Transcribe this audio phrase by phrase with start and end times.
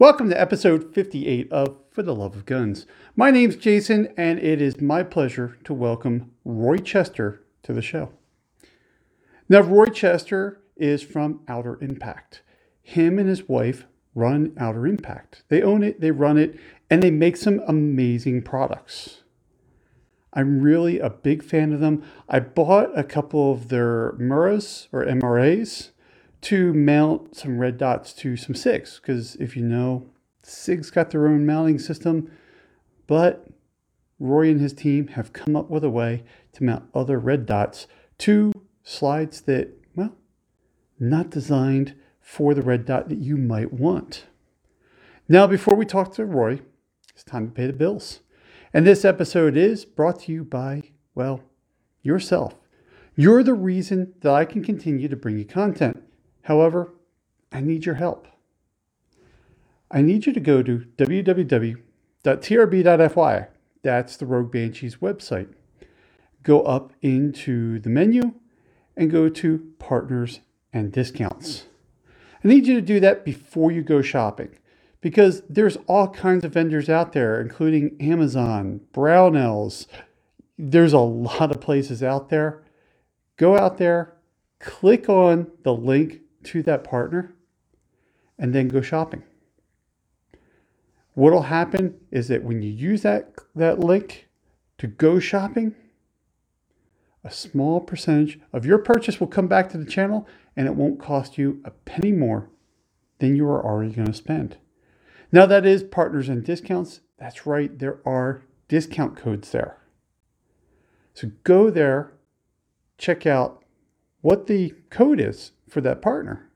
[0.00, 2.86] Welcome to episode 58 of For the Love of Guns.
[3.16, 8.10] My name's Jason, and it is my pleasure to welcome Roy Chester to the show.
[9.46, 12.40] Now, Roy Chester is from Outer Impact.
[12.80, 13.84] Him and his wife
[14.14, 15.42] run Outer Impact.
[15.48, 19.22] They own it, they run it, and they make some amazing products.
[20.32, 22.02] I'm really a big fan of them.
[22.26, 25.90] I bought a couple of their Muras or MRAs
[26.42, 30.06] to mount some red dots to some SIGs because if you know,
[30.44, 32.30] SIGs got their own mounting system,
[33.06, 33.46] but
[34.18, 37.86] Roy and his team have come up with a way to mount other red dots
[38.18, 40.14] to slides that, well,
[40.98, 44.26] not designed for the red dot that you might want.
[45.28, 46.60] Now, before we talk to Roy,
[47.14, 48.20] it's time to pay the bills.
[48.72, 51.42] And this episode is brought to you by, well,
[52.02, 52.54] yourself.
[53.16, 56.02] You're the reason that I can continue to bring you content.
[56.42, 56.92] However,
[57.52, 58.26] I need your help.
[59.90, 61.76] I need you to go to www.trb.fy.
[63.82, 65.48] That's the Rogue Banshees website.
[66.42, 68.34] Go up into the menu
[68.96, 70.40] and go to Partners
[70.72, 71.66] and Discounts.
[72.42, 74.56] I need you to do that before you go shopping
[75.00, 79.86] because there's all kinds of vendors out there, including Amazon, Brownells.
[80.58, 82.62] There's a lot of places out there.
[83.36, 84.14] Go out there,
[84.58, 87.34] click on the link to that partner,
[88.38, 89.22] and then go shopping.
[91.14, 94.28] What'll happen is that when you use that, that link
[94.78, 95.74] to go shopping,
[97.22, 101.00] a small percentage of your purchase will come back to the channel and it won't
[101.00, 102.48] cost you a penny more
[103.18, 104.56] than you are already going to spend.
[105.32, 107.00] Now, that is partners and discounts.
[107.18, 109.76] That's right, there are discount codes there.
[111.12, 112.12] So go there,
[112.98, 113.64] check out
[114.22, 116.50] what the code is for that partner.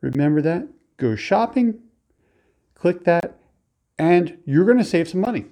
[0.00, 0.68] Remember that?
[0.96, 1.80] Go shopping,
[2.74, 3.38] click that,
[3.98, 5.46] and you're going to save some money.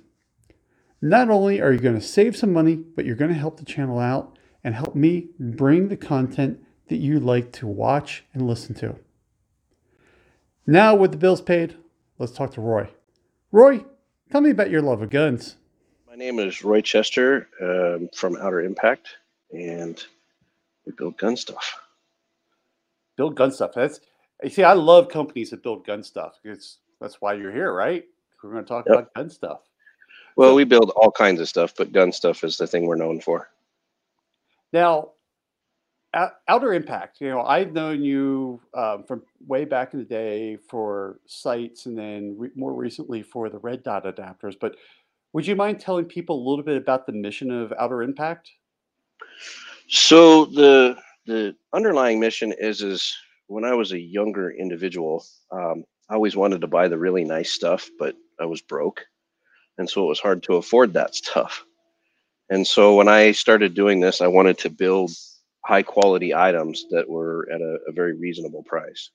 [1.02, 3.64] Not only are you going to save some money, but you're going to help the
[3.64, 8.74] channel out and help me bring the content that you like to watch and listen
[8.76, 8.96] to.
[10.66, 11.76] Now, with the bills paid,
[12.18, 12.88] let's talk to Roy.
[13.52, 13.84] Roy,
[14.30, 15.56] tell me about your love of guns.
[16.08, 19.08] My name is Roy Chester um, from Outer Impact,
[19.52, 20.02] and
[20.86, 21.83] we build gun stuff.
[23.16, 23.72] Build gun stuff.
[23.74, 24.00] That's
[24.42, 26.38] you see, I love companies that build gun stuff.
[26.44, 28.04] It's that's why you're here, right?
[28.42, 28.98] We're going to talk yep.
[28.98, 29.60] about gun stuff.
[30.36, 32.96] Well, so, we build all kinds of stuff, but gun stuff is the thing we're
[32.96, 33.50] known for.
[34.72, 35.12] Now,
[36.48, 41.20] Outer Impact, you know, I've known you um, from way back in the day for
[41.26, 44.54] sights and then re- more recently for the red dot adapters.
[44.60, 44.76] But
[45.32, 48.50] would you mind telling people a little bit about the mission of Outer Impact?
[49.88, 50.96] So the
[51.26, 53.14] the underlying mission is is
[53.46, 57.50] when I was a younger individual, um, I always wanted to buy the really nice
[57.50, 59.04] stuff, but I was broke.
[59.78, 61.64] And so it was hard to afford that stuff.
[62.50, 65.10] And so when I started doing this, I wanted to build
[65.64, 69.10] high quality items that were at a, a very reasonable price.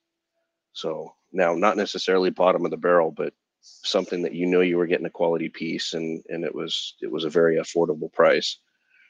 [0.73, 4.87] So now, not necessarily bottom of the barrel, but something that you know you were
[4.87, 8.57] getting a quality piece and and it was it was a very affordable price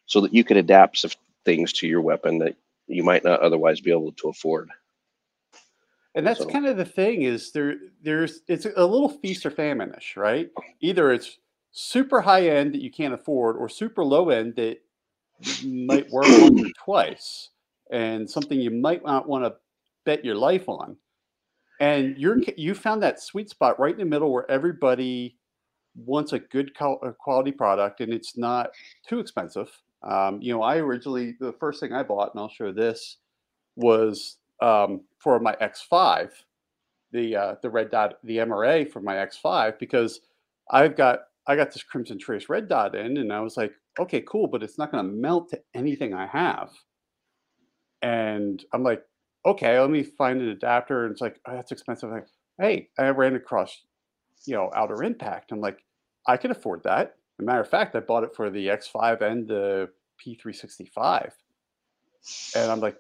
[0.08, 1.12] so that you could adapt some
[1.46, 2.56] things to your weapon that
[2.90, 4.70] you might not otherwise be able to afford
[6.16, 6.50] and that's so.
[6.50, 10.50] kind of the thing is there there's it's a little feast or famine-ish, right?
[10.82, 11.38] Either it's
[11.72, 14.80] super high end that you can't afford or super low end that
[15.64, 17.50] might work once or twice
[17.92, 19.54] and something you might not want to
[20.06, 20.98] bet your life on.
[21.80, 25.38] And you're you found that sweet spot right in the middle where everybody
[25.96, 28.72] wants a good quality product and it's not
[29.08, 29.70] too expensive.
[30.04, 33.18] Um, you know, I originally the first thing I bought, and I'll show this,
[33.76, 36.32] was um, for my X5,
[37.12, 40.22] the uh, the red dot, the MRA for my X5, because
[40.72, 44.22] I've got I got this Crimson Trace red dot in, and I was like, okay,
[44.22, 46.72] cool, but it's not going to melt to anything I have.
[48.02, 49.03] And I'm like,
[49.46, 51.03] okay, let me find an adapter.
[51.03, 52.09] And it's like, oh, that's expensive.
[52.09, 52.28] I'm like,
[52.59, 53.82] hey, I ran across,
[54.46, 55.52] you know, Outer Impact.
[55.52, 55.79] I'm like,
[56.28, 57.16] I can afford that.
[57.40, 59.90] As a matter of fact, I bought it for the X5 and the
[60.26, 61.32] P365.
[62.56, 62.98] And I'm like,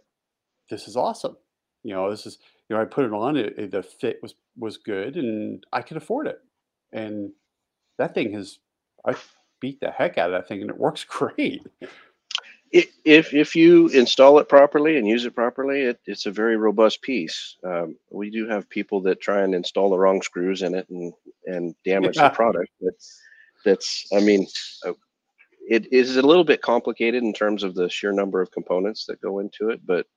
[0.69, 1.35] this is awesome
[1.83, 3.37] you know, this is you know, I put it on.
[3.37, 6.41] It, it, the fit was was good, and I could afford it.
[6.91, 7.31] And
[7.97, 8.59] that thing has
[9.05, 9.15] I
[9.59, 11.65] beat the heck out of that thing, and it works great.
[12.71, 17.01] If if you install it properly and use it properly, it, it's a very robust
[17.01, 17.55] piece.
[17.63, 21.13] Um, we do have people that try and install the wrong screws in it and
[21.47, 22.29] and damage yeah.
[22.29, 22.69] the product.
[22.81, 22.93] But
[23.65, 24.45] that's I mean,
[24.85, 24.93] uh,
[25.69, 29.21] it is a little bit complicated in terms of the sheer number of components that
[29.21, 30.07] go into it, but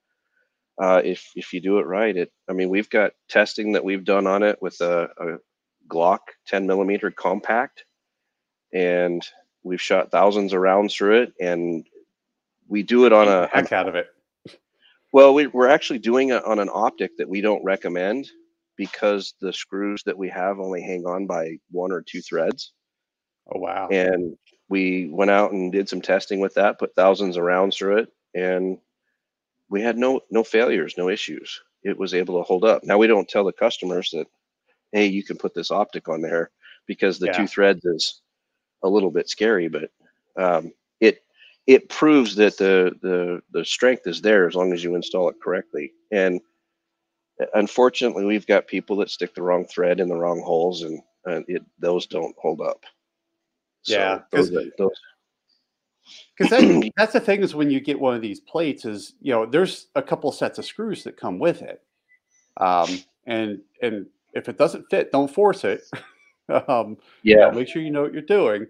[0.82, 2.16] uh, if if you do it right.
[2.16, 5.36] It I mean we've got testing that we've done on it with a, a
[5.88, 7.84] Glock 10 millimeter compact,
[8.72, 9.26] and
[9.62, 11.86] we've shot thousands of rounds through it, and
[12.66, 14.06] we do it on a heck out of it.
[15.12, 18.30] Well, we, we're actually doing it on an optic that we don't recommend
[18.78, 22.72] because the screws that we have only hang on by one or two threads.
[23.54, 23.88] Oh wow!
[23.88, 24.38] And
[24.72, 28.08] we went out and did some testing with that, put thousands of rounds through it,
[28.34, 28.78] and
[29.68, 31.60] we had no no failures, no issues.
[31.82, 32.82] It was able to hold up.
[32.82, 34.26] Now we don't tell the customers that,
[34.92, 36.50] hey, you can put this optic on there
[36.86, 37.32] because the yeah.
[37.36, 38.22] two threads is
[38.82, 39.90] a little bit scary, but
[40.38, 41.22] um, it
[41.66, 45.36] it proves that the the the strength is there as long as you install it
[45.44, 45.92] correctly.
[46.10, 46.40] And
[47.52, 51.42] unfortunately, we've got people that stick the wrong thread in the wrong holes, and uh,
[51.46, 52.86] it those don't hold up.
[53.82, 54.50] So yeah, because
[56.50, 59.46] that, that's the thing is when you get one of these plates is you know
[59.46, 61.82] there's a couple sets of screws that come with it,
[62.58, 62.88] um,
[63.26, 65.82] and and if it doesn't fit, don't force it.
[66.68, 68.66] um, yeah, you know, make sure you know what you're doing,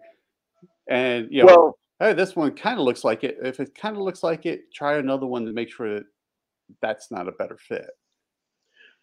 [0.89, 1.47] and you know.
[1.47, 3.39] Well, hey, this one kind of looks like it.
[3.43, 6.05] If it kind of looks like it, try another one to make sure that
[6.81, 7.91] that's not a better fit.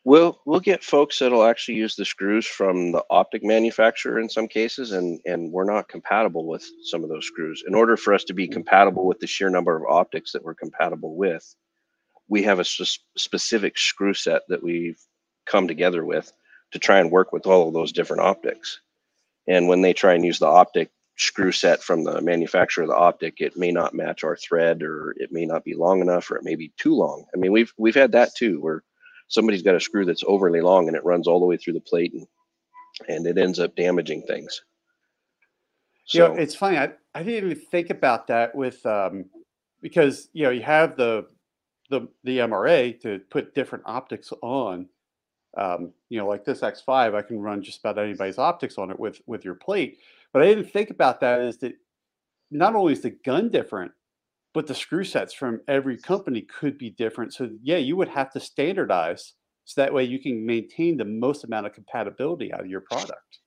[0.06, 4.48] We'll we'll get folks that'll actually use the screws from the optic manufacturer in some
[4.48, 7.64] cases, and and we're not compatible with some of those screws.
[7.68, 8.52] In order for us to be mm.
[8.52, 11.54] compatible with the sheer number of optics that we're compatible with,
[12.30, 12.66] we have a
[13.18, 15.00] specific screw set that we've
[15.46, 16.32] come together with
[16.72, 18.80] to try and work with all of those different optics.
[19.48, 22.96] And when they try and use the optic screw set from the manufacturer of the
[22.96, 26.38] optic, it may not match our thread, or it may not be long enough, or
[26.38, 27.26] it may be too long.
[27.34, 28.84] I mean, we've we've had that too, where
[29.30, 31.80] somebody's got a screw that's overly long and it runs all the way through the
[31.80, 32.28] plate and
[33.08, 34.62] and it ends up damaging things.
[36.04, 36.78] So, you know, it's funny.
[36.78, 39.26] I, I didn't even think about that with um,
[39.82, 41.28] because you know you have the
[41.90, 44.90] the the MRA to put different optics on.
[45.58, 49.00] Um, you know, like this X5, I can run just about anybody's optics on it
[49.00, 50.00] with with your plate.
[50.34, 51.74] But I didn't think about that is that
[52.52, 53.92] not only is the gun different,
[54.60, 57.34] but the screw sets from every company could be different.
[57.34, 59.32] So yeah, you would have to standardize
[59.64, 63.40] so that way you can maintain the most amount of compatibility out of your product.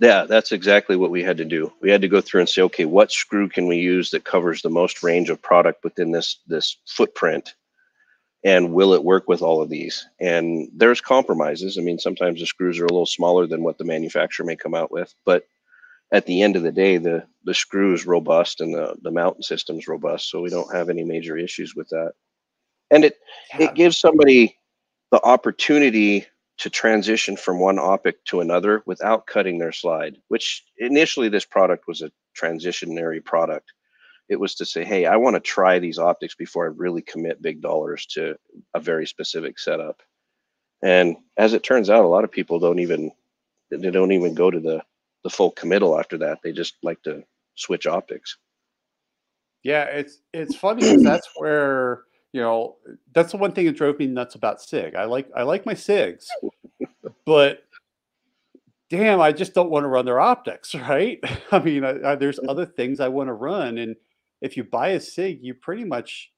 [0.00, 1.72] Yeah, that's exactly what we had to do.
[1.80, 4.60] We had to go through and say, okay, what screw can we use that covers
[4.60, 7.54] the most range of product within this this footprint?
[8.42, 10.04] And will it work with all of these?
[10.18, 11.78] And there's compromises.
[11.78, 14.74] I mean, sometimes the screws are a little smaller than what the manufacturer may come
[14.74, 15.46] out with, but
[16.12, 19.42] at the end of the day, the the screw is robust and the the mounting
[19.50, 22.12] is robust, so we don't have any major issues with that.
[22.90, 23.18] And it
[23.58, 23.70] yeah.
[23.70, 24.58] it gives somebody
[25.10, 26.26] the opportunity
[26.58, 30.18] to transition from one optic to another without cutting their slide.
[30.28, 33.72] Which initially this product was a transitionary product.
[34.28, 37.42] It was to say, hey, I want to try these optics before I really commit
[37.42, 38.36] big dollars to
[38.74, 40.02] a very specific setup.
[40.82, 43.12] And as it turns out, a lot of people don't even
[43.70, 44.82] they don't even go to the
[45.24, 46.38] the full committal after that.
[46.42, 47.22] They just like to
[47.54, 48.36] switch optics.
[49.62, 52.02] Yeah, it's it's funny because that's where
[52.32, 52.76] you know
[53.14, 54.94] that's the one thing that drove me nuts about Sig.
[54.94, 56.26] I like I like my Sigs,
[57.24, 57.62] but
[58.90, 61.18] damn, I just don't want to run their optics, right?
[61.52, 63.96] I mean, I, I, there's other things I want to run, and
[64.40, 66.30] if you buy a Sig, you pretty much,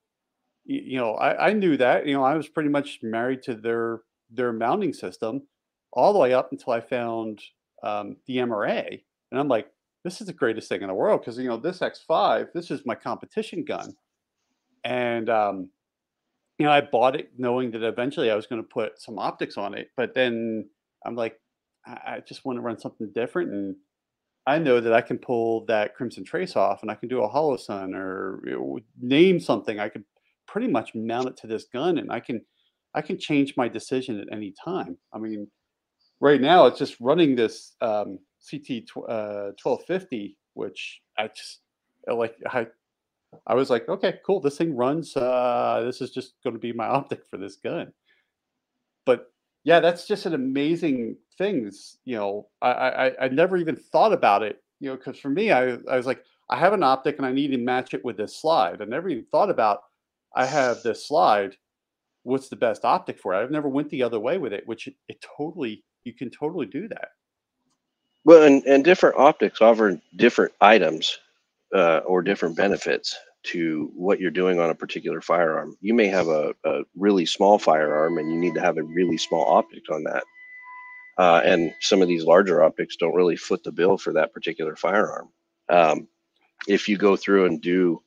[0.65, 2.07] you, know, I, I knew that.
[2.07, 5.43] You know, I was pretty much married to their their mounting system
[5.93, 7.41] all the way up until I found
[7.85, 9.69] um, the MRA, and I'm like,
[10.05, 12.85] this is the greatest thing in the world because you know this X5, this is
[12.85, 13.95] my competition gun,
[14.85, 15.71] and um,
[16.59, 19.57] you know I bought it knowing that eventually I was going to put some optics
[19.57, 20.69] on it, but then
[21.05, 21.41] I'm like,
[21.87, 23.77] I, I just want to run something different, and
[24.47, 27.29] I know that I can pull that Crimson Trace off, and I can do a
[27.29, 29.79] Hollow Holosun or you know, name something.
[29.79, 30.05] I could
[30.47, 32.43] pretty much mount it to this gun, and I can
[32.95, 34.99] I can change my decision at any time.
[35.13, 35.49] I mean,
[36.25, 38.19] right now it's just running this um,
[38.51, 41.61] CT tw- uh, 1250, which I just
[42.09, 42.37] like.
[42.47, 42.67] I
[43.47, 44.41] I was like, okay, cool.
[44.41, 45.17] This thing runs.
[45.17, 47.93] Uh, this is just going to be my optic for this gun.
[49.05, 49.27] But
[49.65, 51.71] yeah, that's just an amazing thing.
[52.05, 54.63] You know, I, I I never even thought about it.
[54.81, 57.33] You know, because for me, I I was like, I have an optic and I
[57.33, 58.81] need to match it with this slide.
[58.81, 59.81] I never even thought about
[60.35, 61.57] I have this slide.
[62.23, 63.43] What's the best optic for it?
[63.43, 66.67] I've never went the other way with it, which it, it totally you can totally
[66.67, 67.09] do that.
[68.25, 71.19] Well, and, and different optics offer different items
[71.75, 75.77] uh, or different benefits to what you're doing on a particular firearm.
[75.83, 79.19] You may have a, a really small firearm and you need to have a really
[79.19, 80.25] small optic on that.
[81.19, 84.75] Uh, and some of these larger optics don't really foot the bill for that particular
[84.77, 85.29] firearm.
[85.69, 86.09] Um,
[86.67, 88.03] if you go through and do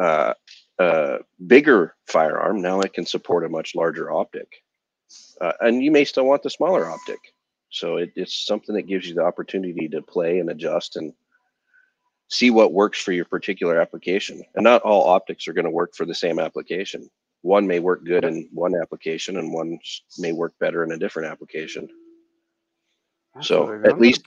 [0.00, 0.34] uh,
[0.78, 4.62] a bigger firearm, now it can support a much larger optic
[5.40, 7.18] uh, and you may still want the smaller optic.
[7.70, 11.12] So it, it's something that gives you the opportunity to play and adjust and
[12.28, 14.42] see what works for your particular application.
[14.54, 17.08] And not all optics are going to work for the same application.
[17.42, 19.78] One may work good in one application and one
[20.18, 21.88] may work better in a different application.
[23.36, 23.84] Absolutely.
[23.84, 24.24] So at least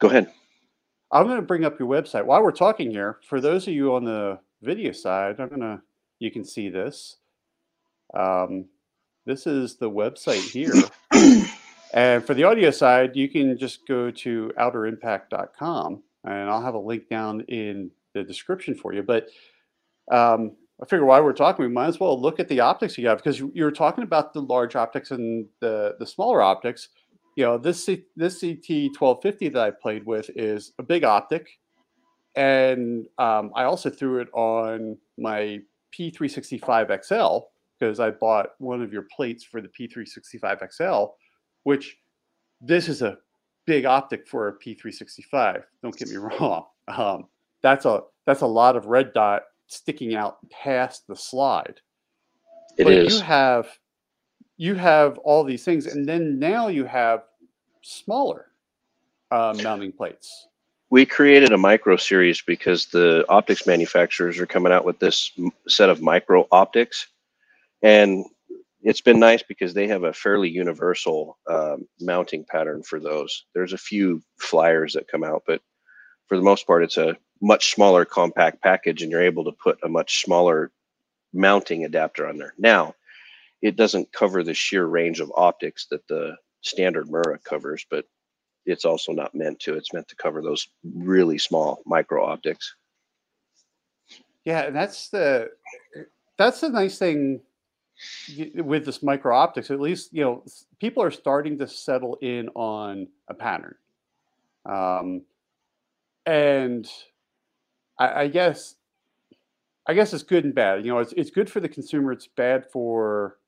[0.00, 0.32] go ahead.
[1.12, 3.18] I'm going to bring up your website while we're talking here.
[3.28, 5.82] For those of you on the video side, I'm going to,
[6.18, 7.16] you can see this.
[8.14, 8.66] Um,
[9.30, 10.72] this is the website here.
[11.94, 16.80] and for the audio side, you can just go to outerimpact.com and I'll have a
[16.80, 19.04] link down in the description for you.
[19.04, 19.28] But
[20.10, 23.06] um, I figure while we're talking, we might as well look at the optics you
[23.06, 26.88] have because you, you were talking about the large optics and the, the smaller optics.
[27.36, 31.60] You know, this C, this CT 1250 that I played with is a big optic.
[32.34, 35.60] And um, I also threw it on my
[35.96, 37.49] P365 XL
[37.80, 41.14] because I bought one of your plates for the P365 XL,
[41.64, 41.96] which
[42.60, 43.18] this is a
[43.66, 45.62] big optic for a P365.
[45.82, 46.66] Don't get me wrong.
[46.88, 47.26] Um,
[47.62, 51.80] that's a that's a lot of red dot sticking out past the slide.
[52.76, 53.14] It but is.
[53.14, 53.68] You have
[54.56, 57.22] you have all these things, and then now you have
[57.82, 58.46] smaller
[59.30, 60.48] uh, mounting plates.
[60.90, 65.32] We created a micro series because the optics manufacturers are coming out with this
[65.68, 67.06] set of micro optics
[67.82, 68.24] and
[68.82, 73.44] it's been nice because they have a fairly universal um, mounting pattern for those.
[73.54, 75.60] There's a few flyers that come out, but
[76.26, 79.78] for the most part, it's a much smaller compact package, and you're able to put
[79.82, 80.70] a much smaller
[81.32, 82.54] mounting adapter on there.
[82.58, 82.94] Now,
[83.62, 88.06] it doesn't cover the sheer range of optics that the standard Mura covers, but
[88.66, 89.74] it's also not meant to.
[89.74, 92.74] It's meant to cover those really small micro optics.
[94.44, 95.50] Yeah, that's the
[96.38, 97.40] that's the nice thing
[98.54, 100.44] with this micro optics, at least you know
[100.78, 103.74] people are starting to settle in on a pattern,
[104.66, 105.22] um,
[106.26, 106.88] and
[107.98, 108.76] I, I, guess
[109.86, 110.84] I guess it's good and bad.
[110.84, 112.12] You know, it's it's good for the consumer.
[112.12, 113.38] It's bad for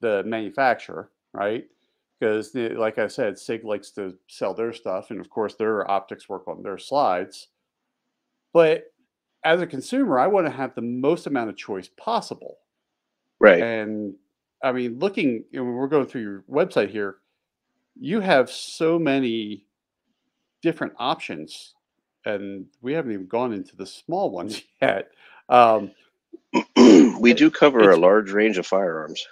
[0.00, 1.64] the manufacturer, right?
[2.18, 6.28] Because, like I said, Sig likes to sell their stuff, and of course, their optics
[6.28, 7.48] work on their slides.
[8.52, 8.92] But
[9.44, 12.58] as a consumer, I want to have the most amount of choice possible
[13.40, 13.62] Right.
[13.62, 14.14] And
[14.62, 17.18] I mean, looking, you know, we're going through your website here,
[17.98, 19.66] you have so many
[20.62, 21.74] different options,
[22.24, 25.10] and we haven't even gone into the small ones yet.
[25.48, 25.92] Um,
[27.20, 29.26] we do cover a large range of firearms.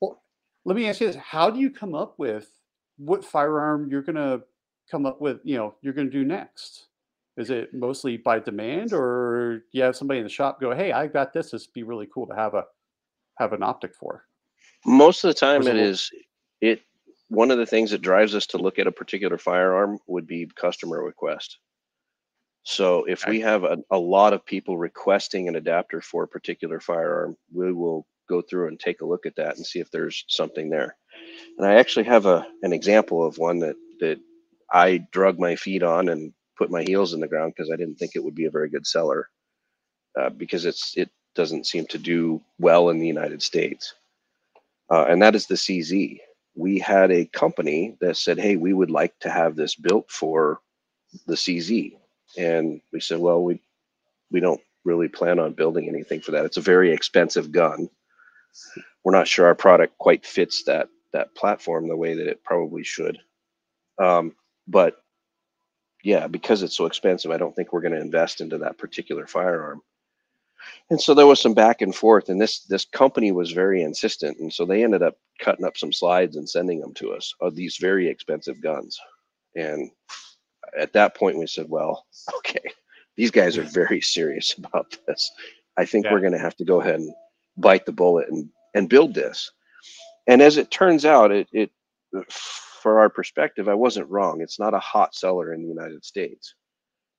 [0.00, 0.22] Well,
[0.64, 2.50] let me ask you this: How do you come up with
[2.98, 4.42] what firearm you're going to
[4.90, 5.40] come up with?
[5.44, 6.86] You know, you're going to do next.
[7.36, 11.06] Is it mostly by demand, or you have somebody in the shop go, "Hey, I
[11.06, 11.50] got this.
[11.52, 12.64] This would be really cool to have a
[13.38, 14.24] have an optic for?
[14.86, 16.10] Most of the time, it is
[16.60, 16.82] it.
[17.28, 20.48] One of the things that drives us to look at a particular firearm would be
[20.56, 21.58] customer request.
[22.62, 26.80] So if we have a, a lot of people requesting an adapter for a particular
[26.80, 30.24] firearm, we will go through and take a look at that and see if there's
[30.28, 30.96] something there.
[31.56, 34.18] And I actually have a an example of one that that
[34.72, 37.96] I drug my feet on and put my heels in the ground because I didn't
[37.96, 39.28] think it would be a very good seller
[40.18, 43.94] uh, because it's it doesn't seem to do well in the United States.
[44.90, 46.18] Uh, and that is the CZ.
[46.56, 50.58] We had a company that said, hey, we would like to have this built for
[51.28, 51.96] the CZ.
[52.36, 53.62] And we said, well, we,
[54.32, 56.44] we don't really plan on building anything for that.
[56.44, 57.88] It's a very expensive gun.
[59.04, 62.82] We're not sure our product quite fits that that platform the way that it probably
[62.82, 63.18] should.
[63.98, 64.34] Um,
[64.66, 64.96] but
[66.02, 69.26] yeah, because it's so expensive, I don't think we're going to invest into that particular
[69.26, 69.80] firearm
[70.90, 74.38] and so there was some back and forth and this this company was very insistent
[74.38, 77.54] and so they ended up cutting up some slides and sending them to us of
[77.54, 78.98] these very expensive guns.
[79.56, 79.90] And
[80.78, 82.70] at that point we said well okay
[83.16, 85.30] these guys are very serious about this.
[85.76, 87.12] I think we're going to have to go ahead and
[87.56, 89.50] bite the bullet and and build this.
[90.26, 91.70] And as it turns out it it
[92.30, 94.40] for our perspective i wasn't wrong.
[94.40, 96.54] It's not a hot seller in the united states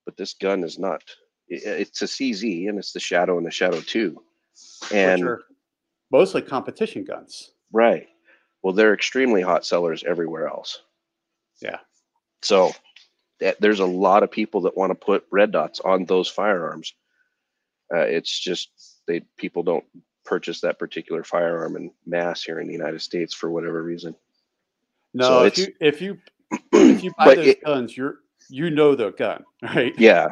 [0.10, 1.04] but this gun is not
[1.50, 4.22] it's a CZ and it's the Shadow and the Shadow 2.
[4.94, 5.38] And
[6.12, 7.52] mostly competition guns.
[7.72, 8.08] Right.
[8.62, 10.82] Well, they're extremely hot sellers everywhere else.
[11.62, 11.80] Yeah.
[12.42, 12.72] So
[13.40, 16.94] that, there's a lot of people that want to put red dots on those firearms.
[17.94, 18.70] Uh, it's just
[19.08, 19.86] they people don't
[20.26, 24.16] purchase that particular firearm in mass here in the United States for whatever reason.
[25.14, 26.20] No, so if you if you
[26.72, 29.94] if you buy those it, guns, you're you know the gun, right?
[29.98, 30.28] Yeah,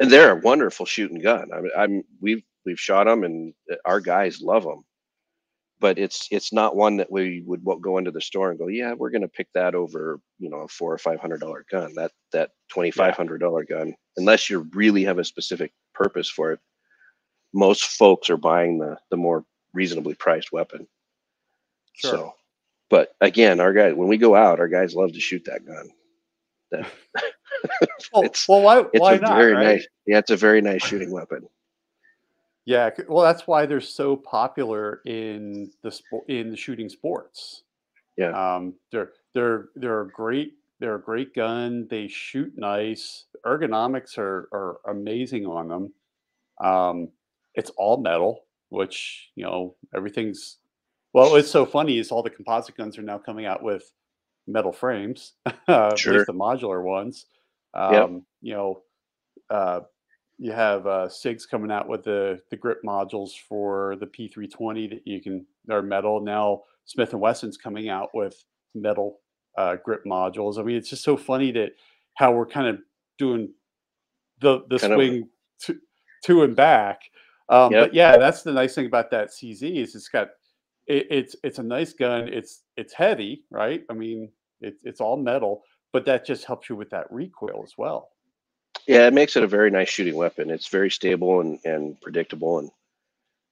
[0.00, 1.50] and they're a wonderful shooting gun.
[1.54, 4.84] I mean, I'm we've we've shot them, and uh, our guys love them.
[5.80, 8.94] but it's it's not one that we would go into the store and go, yeah,
[8.94, 11.92] we're going to pick that over, you know, a four or five hundred dollar gun.
[11.96, 16.52] That that twenty five hundred dollar gun, unless you really have a specific purpose for
[16.52, 16.60] it,
[17.54, 20.88] most folks are buying the the more reasonably priced weapon.
[21.94, 22.26] Sure.
[22.28, 22.34] So,
[22.90, 25.90] but again, our guys when we go out, our guys love to shoot that gun.
[26.72, 26.86] That
[28.12, 29.36] well, it's well, why it's why a not?
[29.36, 29.64] Very right?
[29.64, 29.86] nice.
[30.06, 31.48] Yeah, it's a very nice shooting weapon.
[32.64, 37.62] Yeah, well, that's why they're so popular in the sport in the shooting sports.
[38.16, 41.86] Yeah, um, they're they're they're a great they're a great gun.
[41.88, 43.26] They shoot nice.
[43.44, 45.92] Ergonomics are are amazing on them.
[46.60, 47.08] Um,
[47.54, 50.58] it's all metal, which you know everything's.
[51.12, 53.90] Well, it's so funny is all the composite guns are now coming out with
[54.46, 55.54] metal frames, sure.
[55.68, 57.26] at least the modular ones.
[57.76, 58.10] Um, yep.
[58.40, 58.82] You know,
[59.50, 59.80] uh,
[60.38, 65.02] you have uh, SIGs coming out with the the grip modules for the P320 that
[65.04, 66.20] you can are metal.
[66.20, 69.20] Now Smith and Wesson's coming out with metal
[69.56, 70.58] uh, grip modules.
[70.58, 71.72] I mean, it's just so funny that
[72.14, 72.78] how we're kind of
[73.18, 73.52] doing
[74.40, 75.28] the the kind swing
[75.62, 75.76] to,
[76.24, 77.00] to and back.
[77.48, 77.86] Um, yep.
[77.86, 80.28] But yeah, that's the nice thing about that CZ is it's got
[80.86, 82.28] it, it's it's a nice gun.
[82.28, 83.82] It's it's heavy, right?
[83.90, 84.30] I mean,
[84.60, 85.62] it's it's all metal,
[85.96, 88.10] but that just helps you with that recoil as well.
[88.86, 90.50] Yeah, it makes it a very nice shooting weapon.
[90.50, 92.70] It's very stable and, and predictable, and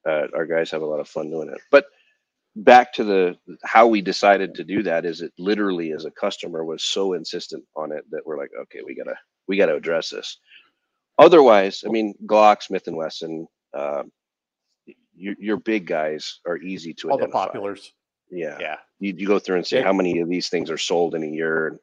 [0.07, 1.59] uh, our guys have a lot of fun doing it.
[1.71, 1.87] But
[2.55, 6.67] back to the how we decided to do that is it literally as a customer
[6.67, 9.17] was so insistent on it that we're like, okay, we gotta
[9.49, 10.37] we gotta address this.
[11.19, 14.03] Otherwise, I mean, Glock, Smith and Wesson, uh,
[15.17, 17.47] your, your big guys are easy to all identify.
[17.47, 17.89] the populars.
[18.31, 18.77] Yeah, yeah.
[19.01, 19.85] You, you go through and say yeah.
[19.85, 21.79] how many of these things are sold in a year, and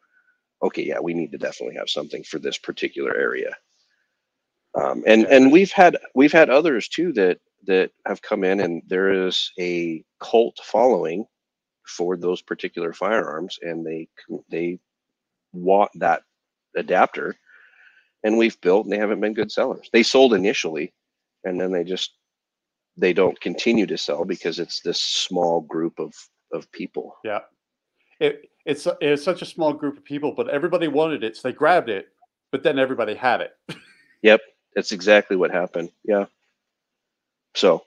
[0.63, 3.55] okay, yeah, we need to definitely have something for this particular area.
[4.75, 8.81] Um, and and we've had we've had others too that that have come in, and
[8.87, 11.25] there is a cult following
[11.85, 14.07] for those particular firearms, and they
[14.49, 14.79] they
[15.51, 16.23] want that
[16.75, 17.35] adapter,
[18.23, 19.89] and we've built, and they haven't been good sellers.
[19.91, 20.93] They sold initially,
[21.43, 22.13] and then they just
[22.97, 26.13] they don't continue to sell because it's this small group of
[26.53, 27.15] of people.
[27.25, 27.39] Yeah.
[28.21, 31.53] It, it's it's such a small group of people, but everybody wanted it, so they
[31.53, 32.09] grabbed it.
[32.51, 33.57] But then everybody had it.
[34.21, 34.39] yep,
[34.75, 35.89] that's exactly what happened.
[36.03, 36.25] Yeah.
[37.55, 37.83] So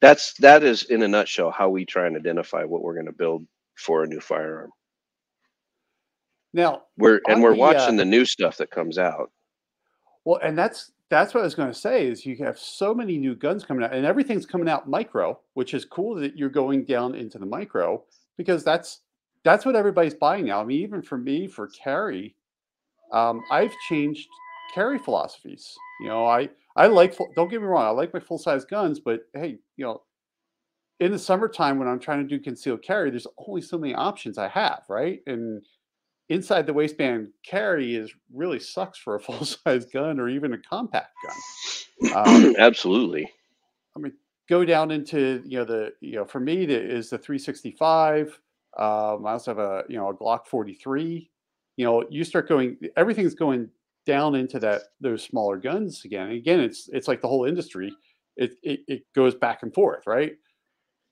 [0.00, 3.12] that's that is in a nutshell how we try and identify what we're going to
[3.12, 4.70] build for a new firearm.
[6.52, 9.32] Now we're and we're the, watching uh, the new stuff that comes out.
[10.24, 13.18] Well, and that's that's what I was going to say is you have so many
[13.18, 16.84] new guns coming out, and everything's coming out micro, which is cool that you're going
[16.84, 18.04] down into the micro
[18.36, 19.00] because that's
[19.46, 20.60] that's what everybody's buying now.
[20.60, 22.34] I mean, even for me, for carry,
[23.12, 24.28] um, I've changed
[24.74, 25.72] carry philosophies.
[26.00, 28.98] You know, I I like don't get me wrong, I like my full size guns,
[28.98, 30.02] but hey, you know,
[30.98, 34.36] in the summertime when I'm trying to do concealed carry, there's only so many options
[34.36, 35.20] I have, right?
[35.28, 35.64] And
[36.28, 40.58] inside the waistband carry is really sucks for a full size gun or even a
[40.58, 42.12] compact gun.
[42.16, 43.30] Um, Absolutely.
[43.96, 44.12] I mean,
[44.48, 48.40] go down into you know the you know for me it is the 365
[48.78, 51.30] um, I also have a you know a Glock 43.
[51.76, 53.68] You know, you start going, everything's going
[54.06, 56.28] down into that those smaller guns again.
[56.28, 57.92] And again, it's it's like the whole industry.
[58.36, 60.32] It, it it goes back and forth, right?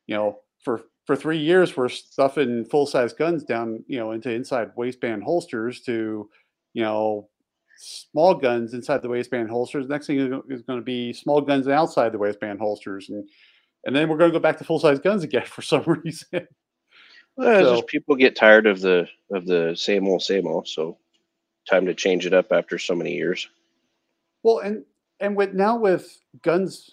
[0.06, 4.30] You know, for for three years we're stuffing full size guns down, you know, into
[4.30, 6.28] inside waistband holsters to,
[6.72, 7.28] you know,
[7.76, 9.88] small guns inside the waistband holsters.
[9.88, 13.28] Next thing is going to be small guns outside the waistband holsters, and
[13.86, 16.46] and then we're going to go back to full size guns again for some reason.
[17.36, 20.68] Well, so, just people get tired of the of the same old same old.
[20.68, 20.98] So
[21.68, 23.48] time to change it up after so many years.
[24.42, 24.84] Well, and
[25.20, 26.90] and with now with guns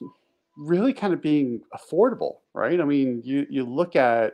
[0.58, 2.80] really kind of being affordable, right?
[2.80, 4.34] I mean, you you look at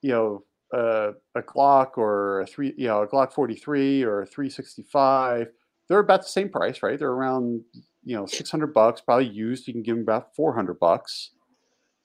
[0.00, 4.26] you know uh, a Glock or a three, you know, a Glock 43 or a
[4.26, 5.48] 365.
[5.88, 6.98] They're about the same price, right?
[6.98, 7.62] They're around
[8.04, 9.66] you know 600 bucks, probably used.
[9.66, 11.30] You can give them about 400 bucks.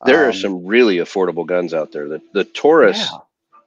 [0.05, 2.07] There um, are some really affordable guns out there.
[2.07, 3.17] The the Taurus, yeah.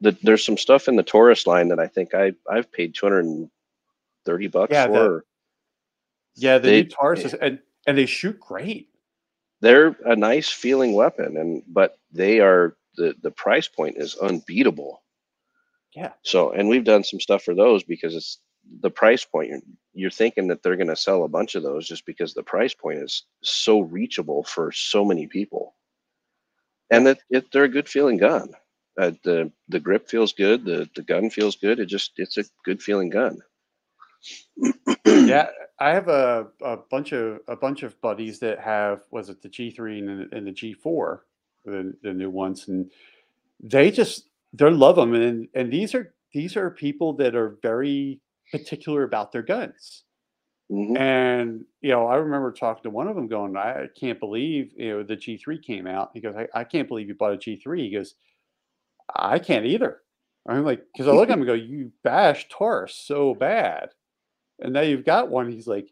[0.01, 4.47] the, there's some stuff in the Taurus line that I think I I've paid 230
[4.49, 4.93] bucks yeah, for.
[4.93, 5.23] The,
[6.37, 8.89] yeah, the they, new Taurus is, and and they shoot great.
[9.61, 15.03] They're a nice feeling weapon, and but they are the the price point is unbeatable.
[15.95, 16.13] Yeah.
[16.23, 18.39] So, and we've done some stuff for those because it's
[18.81, 19.51] the price point.
[19.51, 19.61] You're,
[19.93, 22.73] you're thinking that they're going to sell a bunch of those just because the price
[22.73, 25.75] point is so reachable for so many people
[26.93, 28.51] and that it, they're a good feeling gun.
[29.01, 30.65] Uh, the the grip feels good.
[30.65, 31.81] The the gun feels good.
[31.81, 33.39] It just it's a good feeling gun.
[35.07, 35.49] yeah,
[35.81, 39.49] I have a, a bunch of a bunch of buddies that have was it the
[39.49, 41.25] G three and, and the G four,
[41.65, 42.91] the, the new ones, and
[43.61, 48.21] they just they love them, and and these are these are people that are very
[48.53, 50.05] particular about their guns.
[50.71, 54.73] Hmm And you know, I remember talking to one of them, going, "I can't believe
[54.77, 57.37] you know the G3 came out." He goes, "I, I can't believe you bought a
[57.39, 58.15] G3." He goes,
[59.15, 60.03] "I can't either."
[60.47, 63.91] I'm like, because I look at him and go, "You bashed Taurus so bad,
[64.61, 65.89] and now you've got one." He's like,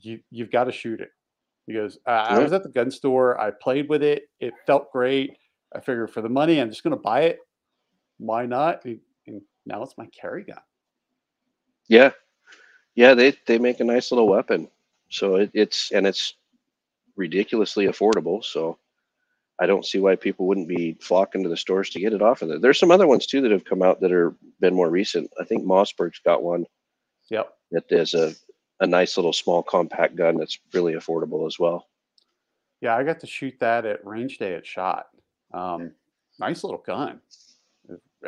[0.00, 1.10] "You you've got to shoot it."
[1.66, 3.40] He goes, I, I was at the gun store.
[3.40, 4.24] I played with it.
[4.40, 5.38] It felt great.
[5.74, 7.40] I figured for the money, I'm just going to buy it.
[8.18, 8.84] Why not?
[8.84, 10.60] And, and now it's my carry gun.
[11.88, 12.12] Yeah.
[12.94, 13.14] Yeah.
[13.14, 14.68] They they make a nice little weapon.
[15.10, 16.34] So it, it's and it's
[17.16, 18.42] ridiculously affordable.
[18.44, 18.78] So
[19.60, 22.42] I don't see why people wouldn't be flocking to the stores to get it off
[22.42, 22.58] of there.
[22.58, 25.30] There's some other ones too that have come out that are been more recent.
[25.40, 26.66] I think Mossberg's got one
[27.30, 27.52] Yep.
[27.72, 28.34] that is a
[28.80, 31.86] a nice little small compact gun that's really affordable as well.
[32.80, 35.06] Yeah, I got to shoot that at range day at shot.
[35.54, 35.92] Um,
[36.40, 37.20] nice little gun.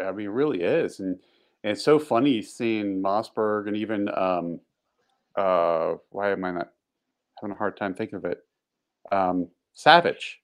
[0.00, 1.18] I mean, it really is, and,
[1.64, 4.60] and it's so funny seeing Mossberg and even um,
[5.34, 6.68] uh, why am I not
[7.40, 8.38] having a hard time thinking of it?
[9.10, 10.40] Um, Savage.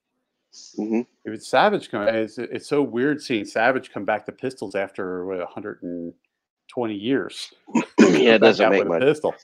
[0.76, 4.74] hmm If it's Savage come, it's it's so weird seeing Savage come back to pistols
[4.74, 7.52] after what, 120 years.
[7.98, 9.02] yeah, it doesn't make much.
[9.02, 9.34] pistol.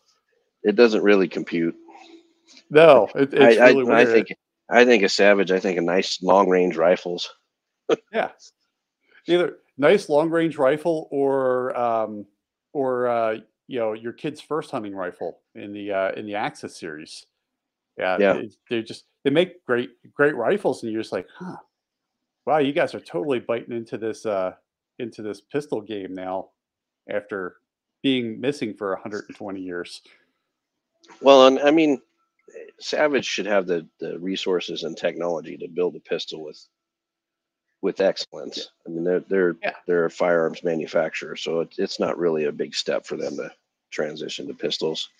[0.63, 1.77] It doesn't really compute.
[2.71, 4.29] No, it, it's I, really I, I think
[4.71, 5.53] I think a Savage.
[5.53, 7.29] I think a nice long range rifles.
[8.13, 8.31] Yeah.
[9.29, 12.27] Either nice long range rifle or um
[12.73, 13.37] or uh
[13.69, 17.27] you know your kid's first hunting rifle in the uh in the Axis series.
[17.99, 18.33] Yeah, Yeah.
[18.35, 21.57] they, they just they make great great rifles and you're just like, huh.
[22.47, 24.53] Wow, you guys are totally biting into this uh
[24.99, 26.51] into this pistol game now
[27.11, 27.57] after
[28.03, 30.03] being missing for 120 years.
[31.21, 32.01] Well, and I mean,
[32.81, 36.67] Savage should have the the resources and technology to build a pistol with
[37.87, 38.71] with excellence.
[38.87, 39.75] I mean, they're they're Yeah.
[39.87, 43.53] they're a firearms manufacturer, so it, it's not really a big step for them to
[43.93, 45.11] transition to pistols.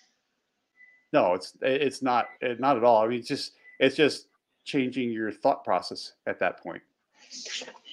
[1.13, 3.03] No, it's it's not it, not at all.
[3.03, 4.27] I mean, it's just it's just
[4.65, 6.83] changing your thought process at that point.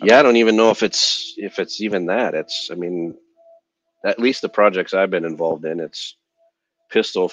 [0.01, 2.35] Yeah, I don't even know if it's if it's even that.
[2.35, 3.17] It's I mean,
[4.05, 6.17] at least the projects I've been involved in, it's
[6.91, 7.33] pistol,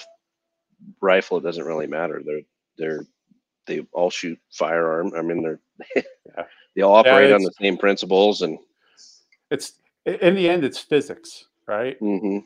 [1.02, 1.38] rifle.
[1.38, 2.22] It doesn't really matter.
[2.24, 2.42] They're
[2.78, 3.06] they're
[3.66, 5.12] they all shoot firearm.
[5.16, 5.60] I mean, they're
[6.36, 6.44] Yeah.
[6.74, 8.58] They all operate on the same principles and.
[9.50, 9.74] it's
[10.06, 12.38] in the end it's physics right hmm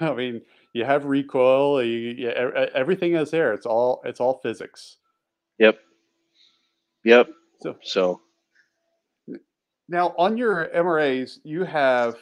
[0.00, 0.40] i mean
[0.72, 4.96] you have recoil you, you, everything is there it's all it's all physics
[5.58, 5.78] Yep.
[7.04, 7.28] Yep.
[7.60, 8.20] So- So
[9.88, 12.16] now on your mras you have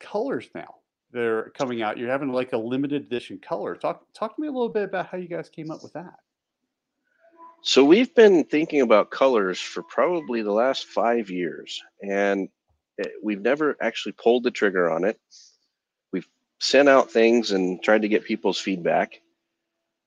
[0.00, 0.74] colors now
[1.12, 4.48] that are coming out you're having like a limited edition color talk talk to me
[4.48, 6.14] a little bit about how you guys came up with that
[7.62, 12.48] so we've been thinking about colors for probably the last five years, and
[13.00, 15.18] eh, we've never actually pulled the trigger on it.
[16.12, 16.28] We've
[16.60, 19.20] sent out things and tried to get people's feedback.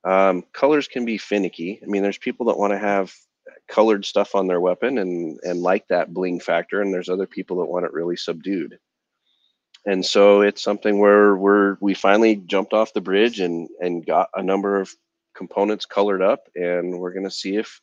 [0.03, 1.79] Um, colors can be finicky.
[1.83, 3.13] I mean, there's people that want to have
[3.67, 7.57] colored stuff on their weapon and and like that bling factor, and there's other people
[7.57, 8.79] that want it really subdued.
[9.85, 14.29] And so it's something where we're we finally jumped off the bridge and and got
[14.35, 14.93] a number of
[15.35, 17.81] components colored up, and we're gonna see if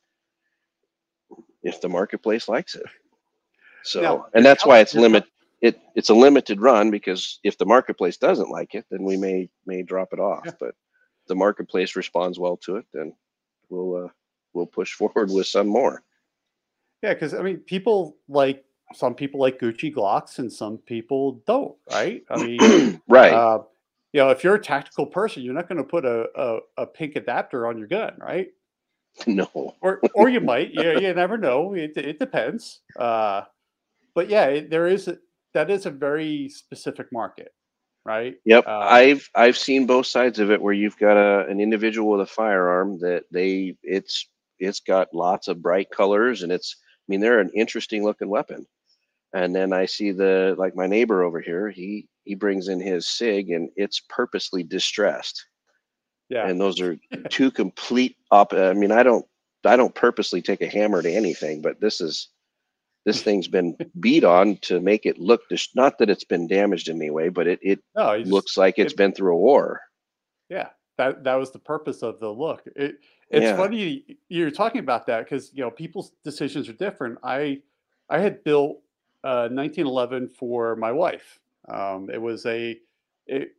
[1.62, 2.86] if the marketplace likes it.
[3.82, 5.24] So Now, and that's why it's limit
[5.60, 9.48] it it's a limited run because if the marketplace doesn't like it, then we may
[9.66, 10.42] may drop it off.
[10.44, 10.52] Yeah.
[10.58, 10.74] But
[11.26, 13.14] the marketplace responds well to it, then
[13.68, 14.08] we'll uh,
[14.52, 16.02] we'll push forward with some more.
[17.02, 21.76] yeah because i mean people like some people like gucci glocks and some people don't
[21.92, 23.32] right i mean right.
[23.32, 23.62] Uh,
[24.18, 26.86] you know, if you're a tactical person, you're not going to put a, a, a
[26.86, 28.48] pink adapter on your gun, right?
[29.28, 29.76] no.
[29.80, 30.72] Or or you might.
[30.72, 31.74] You, you never know.
[31.74, 32.80] It, it depends.
[32.98, 33.42] Uh,
[34.16, 35.18] but yeah, it, there is a,
[35.54, 37.54] that is a very specific market,
[38.04, 38.34] right?
[38.44, 42.10] Yep, Um, I've I've seen both sides of it where you've got a an individual
[42.10, 44.28] with a firearm that they it's
[44.58, 48.66] it's got lots of bright colors and it's I mean they're an interesting looking weapon.
[49.34, 53.06] And then I see the like my neighbor over here, he he brings in his
[53.06, 55.44] SIG and it's purposely distressed.
[56.28, 56.46] Yeah.
[56.48, 56.96] And those are
[57.30, 59.26] two complete op I mean I don't
[59.64, 62.28] I don't purposely take a hammer to anything, but this is
[63.04, 66.88] this thing's been beat on to make it look dis- not that it's been damaged
[66.88, 69.38] in any way, but it it no, just- looks like it's it- been through a
[69.38, 69.80] war.
[70.48, 70.68] yeah.
[70.96, 72.62] That that was the purpose of the look.
[72.74, 72.96] It
[73.30, 73.56] it's Yeah.
[73.56, 77.18] funny you're talking about that because you know people's decisions are different.
[77.22, 77.62] I
[78.10, 78.80] I had built
[79.24, 81.38] uh, 1911 for my wife.
[81.68, 82.78] Um, it was a
[83.26, 83.50] it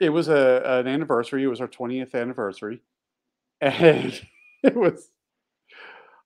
[0.00, 1.44] it was a an anniversary.
[1.44, 2.82] It was our 20th anniversary,
[3.60, 4.20] and
[4.62, 5.10] it was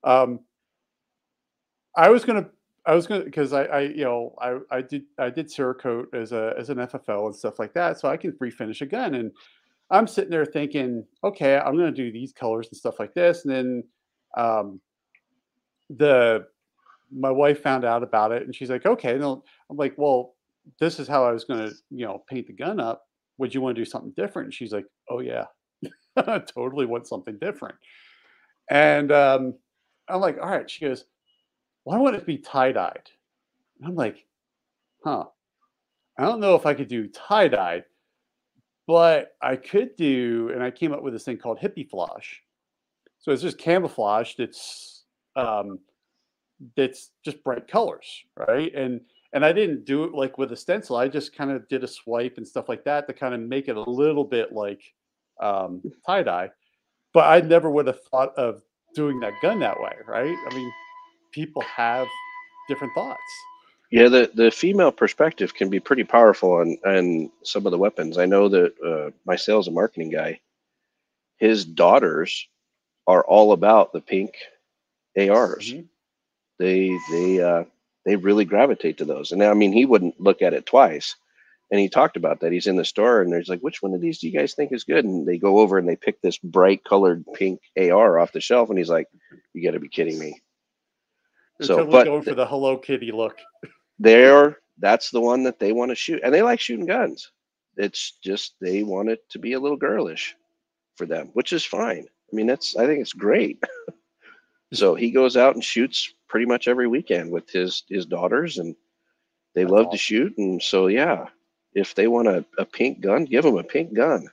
[0.04, 0.40] um
[1.96, 2.48] I was gonna
[2.86, 6.32] I was gonna because I, I you know I, I did I did Cerakote as
[6.32, 9.14] a as an FFL and stuff like that, so I can refinish a gun.
[9.14, 9.32] And
[9.90, 13.52] I'm sitting there thinking, okay, I'm gonna do these colors and stuff like this, and
[13.54, 13.84] then
[14.36, 14.80] um,
[15.90, 16.46] the
[17.12, 19.42] my wife found out about it, and she's like, okay, and I'm
[19.76, 20.34] like, well,
[20.80, 23.04] this is how I was gonna you know paint the gun up.
[23.38, 24.46] Would you want to do something different?
[24.46, 25.44] And she's like, oh yeah,
[26.16, 27.76] I totally want something different.
[28.70, 29.54] And um,
[30.08, 30.70] I'm like, all right.
[30.70, 31.04] She goes,
[31.84, 33.08] why would it be tie dyed?
[33.84, 34.26] I'm like,
[35.04, 35.24] huh.
[36.18, 37.84] I don't know if I could do tie dye,
[38.86, 42.42] but I could do, and I came up with this thing called Hippie-Flosh.
[43.20, 45.04] So it's just camouflage that's
[45.36, 45.78] um,
[46.76, 48.72] that's just bright colors, right?
[48.74, 49.00] And
[49.32, 50.96] and I didn't do it like with a stencil.
[50.96, 53.68] I just kind of did a swipe and stuff like that to kind of make
[53.68, 54.80] it a little bit like
[55.40, 56.50] um, tie dye.
[57.12, 58.62] But I never would have thought of
[58.94, 60.36] doing that gun that way, right?
[60.50, 60.72] I mean,
[61.32, 62.06] people have
[62.68, 63.20] different thoughts.
[63.90, 68.18] Yeah, the, the female perspective can be pretty powerful on, on some of the weapons.
[68.18, 70.40] I know that uh, my sales and marketing guy,
[71.38, 72.48] his daughters
[73.06, 74.34] are all about the pink
[75.16, 75.72] ARs.
[75.72, 75.86] Mm-hmm.
[76.58, 77.64] They they uh,
[78.04, 79.32] they really gravitate to those.
[79.32, 81.16] And I mean, he wouldn't look at it twice.
[81.70, 82.52] And he talked about that.
[82.52, 84.72] He's in the store and there's like, which one of these do you guys think
[84.72, 85.04] is good?
[85.04, 88.70] And they go over and they pick this bright colored pink AR off the shelf.
[88.70, 89.06] And he's like,
[89.52, 90.40] you got to be kidding me
[91.60, 93.38] so, totally but going for the Hello Kitty look.
[93.98, 97.32] They're that's the one that they want to shoot, and they like shooting guns.
[97.76, 100.36] It's just they want it to be a little girlish
[100.96, 102.06] for them, which is fine.
[102.32, 103.62] I mean, that's I think it's great.
[104.72, 108.74] so he goes out and shoots pretty much every weekend with his his daughters, and
[109.54, 109.92] they that's love awesome.
[109.92, 110.38] to shoot.
[110.38, 111.26] And so yeah,
[111.74, 114.28] if they want a, a pink gun, give them a pink gun.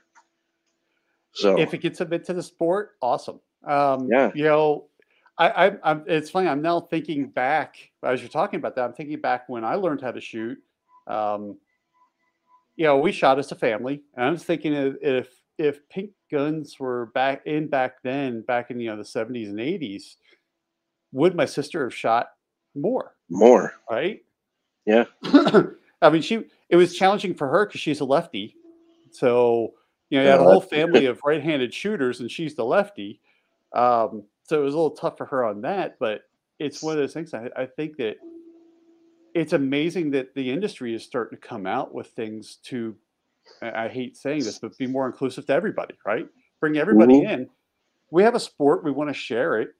[1.32, 3.40] So if it gets a bit to the sport, awesome.
[3.66, 4.88] Um, yeah, you know,
[5.38, 5.48] I,
[5.82, 6.48] I, am it's funny.
[6.48, 8.84] I'm now thinking back as you're talking about that.
[8.84, 10.58] I'm thinking back when I learned how to shoot.
[11.06, 11.58] Um,
[12.76, 15.28] you know, we shot as a family, and I was thinking if if
[15.88, 20.16] pink guns were back in back then, back in you know the 70s and 80s,
[21.12, 22.28] would my sister have shot
[22.74, 23.14] more?
[23.28, 24.22] More, right?
[24.84, 25.04] Yeah.
[26.02, 28.56] I mean, she it was challenging for her because she's a lefty,
[29.10, 29.74] so
[30.10, 33.20] you know, you had a whole family of right-handed shooters, and she's the lefty.
[33.74, 36.22] Um, so it was a little tough for her on that, but
[36.58, 37.34] it's one of those things.
[37.34, 38.16] I, I think that
[39.34, 42.94] it's amazing that the industry is starting to come out with things to.
[43.62, 46.28] I hate saying this, but be more inclusive to everybody, right?
[46.60, 47.32] Bring everybody mm-hmm.
[47.32, 47.50] in.
[48.10, 48.84] We have a sport.
[48.84, 49.74] We want to share it.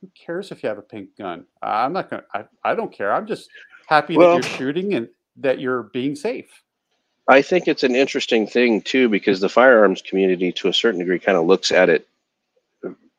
[0.00, 1.44] Who cares if you have a pink gun?
[1.62, 2.24] I'm not gonna.
[2.32, 3.12] I, I don't care.
[3.12, 3.48] I'm just
[3.86, 6.62] happy well, that you're shooting and that you're being safe.
[7.28, 11.18] I think it's an interesting thing too because the firearms community, to a certain degree,
[11.18, 12.08] kind of looks at it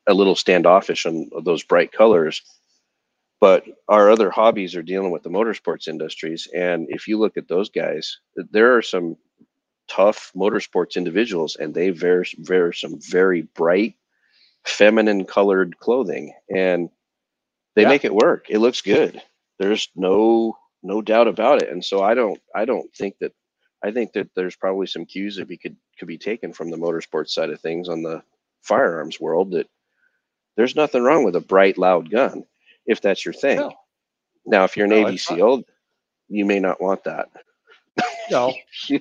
[0.08, 2.42] a little standoffish on those bright colors.
[3.40, 6.48] But our other hobbies are dealing with the motorsports industries.
[6.54, 8.20] And if you look at those guys,
[8.52, 9.18] there are some
[9.92, 13.96] tough motorsports individuals and they wear, wear some very bright,
[14.64, 16.90] feminine colored clothing and
[17.76, 17.90] they yeah.
[17.90, 18.46] make it work.
[18.50, 19.22] It looks good.
[19.60, 21.70] There's no no doubt about it.
[21.70, 23.34] And so I don't I don't think that
[23.84, 26.78] I think that there's probably some cues that we could could be taken from the
[26.78, 28.24] motorsports side of things on the
[28.62, 29.68] firearms world that
[30.56, 32.46] there's nothing wrong with a bright, loud gun
[32.86, 33.58] if that's your thing.
[33.58, 33.74] No.
[34.46, 35.64] Now, if you're an no, Navy SEAL,
[36.30, 37.30] you may not want that.
[38.30, 38.54] No.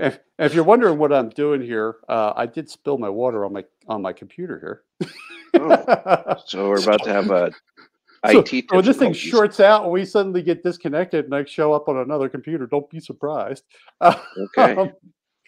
[0.00, 3.52] if, if you're wondering what I'm doing here, uh, I did spill my water on
[3.52, 5.10] my on my computer here.
[5.54, 7.52] oh, so we're about to have a
[8.30, 8.70] so, IT.
[8.70, 11.98] When this thing shorts out and we suddenly get disconnected and I show up on
[11.98, 13.64] another computer, don't be surprised.
[14.00, 14.18] Uh,
[14.58, 14.74] okay.
[14.76, 14.92] Um,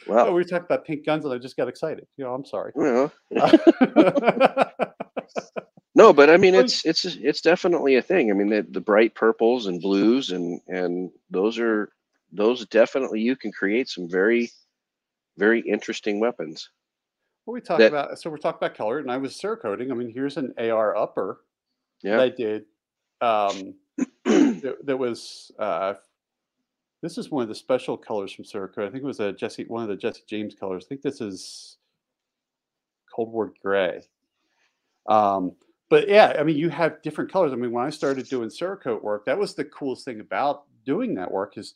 [0.06, 2.06] well, we talked about pink guns and I just got excited.
[2.16, 2.72] You know, I'm sorry.
[2.74, 3.12] Well.
[5.94, 8.30] no, but I mean, it's it's it's definitely a thing.
[8.30, 11.92] I mean, the, the bright purples and blues and and those are
[12.32, 14.50] those definitely you can create some very
[15.38, 16.70] very interesting weapons.
[17.46, 19.90] Well, we talked that, about so we're talking about color, and I was Cerakoting.
[19.90, 21.40] I mean, here's an AR upper
[22.02, 22.16] yeah.
[22.16, 22.64] that I did.
[23.20, 23.74] Um,
[24.24, 25.94] that, that was uh,
[27.02, 28.86] this is one of the special colors from Cerakote.
[28.86, 30.84] I think it was a Jesse, one of the Jesse James colors.
[30.86, 31.78] I think this is
[33.14, 34.02] Cold War Gray.
[35.08, 35.52] Um,
[35.90, 37.52] but yeah, I mean, you have different colors.
[37.52, 41.14] I mean, when I started doing Cerakote work, that was the coolest thing about doing
[41.16, 41.74] that work is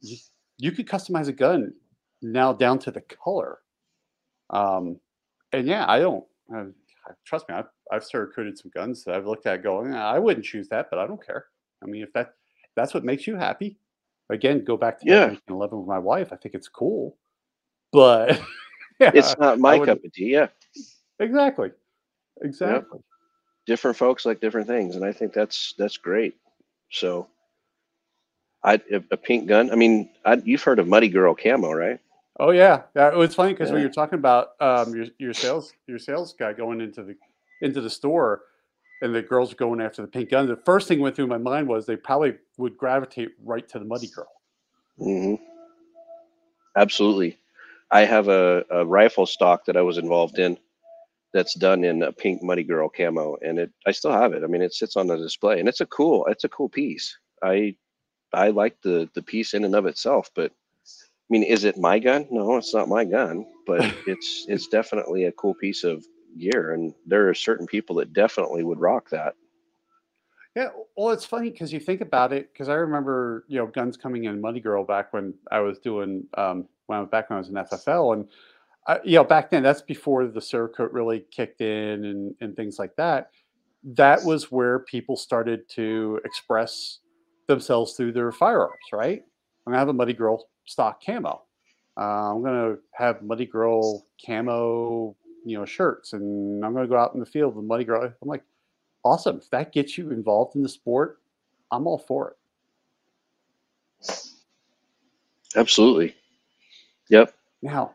[0.00, 0.16] you,
[0.58, 1.72] you could customize a gun
[2.22, 3.58] now down to the color.
[4.50, 5.00] Um,
[5.52, 6.64] and yeah, I don't I,
[7.24, 7.54] trust me.
[7.54, 10.98] I've, I've Cerakoted some guns that I've looked at going, I wouldn't choose that, but
[10.98, 11.46] I don't care.
[11.82, 12.34] I mean, if that
[12.74, 13.78] that's what makes you happy,
[14.30, 15.34] again, go back to yeah.
[15.48, 16.32] 11 with my wife.
[16.32, 17.16] I think it's cool,
[17.92, 18.40] but
[19.00, 20.32] yeah, it's not my cup of tea.
[20.32, 20.48] Yeah,
[21.18, 21.70] exactly.
[22.42, 23.00] Exactly.
[23.66, 26.36] Different folks like different things, and I think that's that's great.
[26.90, 27.28] So,
[28.66, 29.70] I a pink gun.
[29.70, 32.00] I mean, I, you've heard of Muddy Girl camo, right?
[32.38, 33.08] Oh yeah, yeah.
[33.08, 33.74] It was funny because yeah.
[33.74, 37.14] when you're talking about um, your your sales your sales guy going into the
[37.62, 38.42] into the store,
[39.02, 40.48] and the girls going after the pink gun.
[40.48, 43.84] The first thing went through my mind was they probably would gravitate right to the
[43.84, 44.32] Muddy Girl.
[45.00, 45.42] Mm-hmm.
[46.76, 47.38] Absolutely.
[47.90, 50.58] I have a, a rifle stock that I was involved in
[51.32, 54.42] that's done in a pink Muddy Girl camo, and it I still have it.
[54.42, 57.16] I mean, it sits on the display, and it's a cool it's a cool piece.
[57.44, 57.76] I
[58.32, 61.98] I like the the piece in and of itself, but I mean, is it my
[61.98, 62.26] gun?
[62.30, 66.04] No, it's not my gun, but it's it's definitely a cool piece of
[66.38, 69.34] gear, and there are certain people that definitely would rock that.
[70.54, 72.50] Yeah, well, it's funny because you think about it.
[72.52, 76.24] Because I remember, you know, guns coming in Muddy Girl back when I was doing
[76.36, 78.28] um, when I was back when I was in FFL, and
[78.86, 82.78] I, you know, back then that's before the Cerakote really kicked in and and things
[82.78, 83.30] like that.
[83.84, 87.00] That was where people started to express
[87.46, 89.24] themselves through their firearms, right?
[89.66, 91.42] I'm gonna have a Muddy Girl stock camo.
[91.96, 97.14] Uh, I'm gonna have Muddy Girl camo, you know, shirts, and I'm gonna go out
[97.14, 98.02] in the field with Muddy Girl.
[98.04, 98.42] I'm like,
[99.04, 99.38] awesome.
[99.38, 101.20] If that gets you involved in the sport,
[101.70, 102.36] I'm all for it.
[105.56, 106.14] Absolutely.
[107.08, 107.32] Yep.
[107.62, 107.94] Now,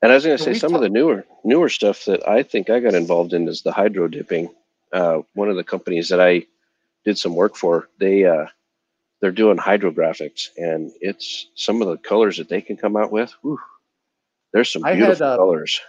[0.00, 2.42] and I was going to say some talk- of the newer newer stuff that I
[2.42, 4.48] think I got involved in is the hydro dipping.
[4.92, 6.46] Uh, one of the companies that I
[7.04, 8.46] did some work for, they uh,
[9.20, 13.32] they're doing hydrographics, and it's some of the colors that they can come out with.
[13.42, 13.58] Whew,
[14.52, 15.80] there's some beautiful had, uh, colors.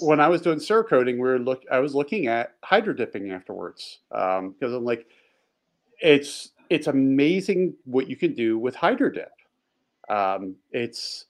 [0.00, 1.62] When I was doing Cerakoting, we were look.
[1.70, 5.06] I was looking at hydro dipping afterwards um because um, I'm like,
[6.00, 9.32] it's it's amazing what you can do with hydro dip.
[10.08, 11.26] Um, it's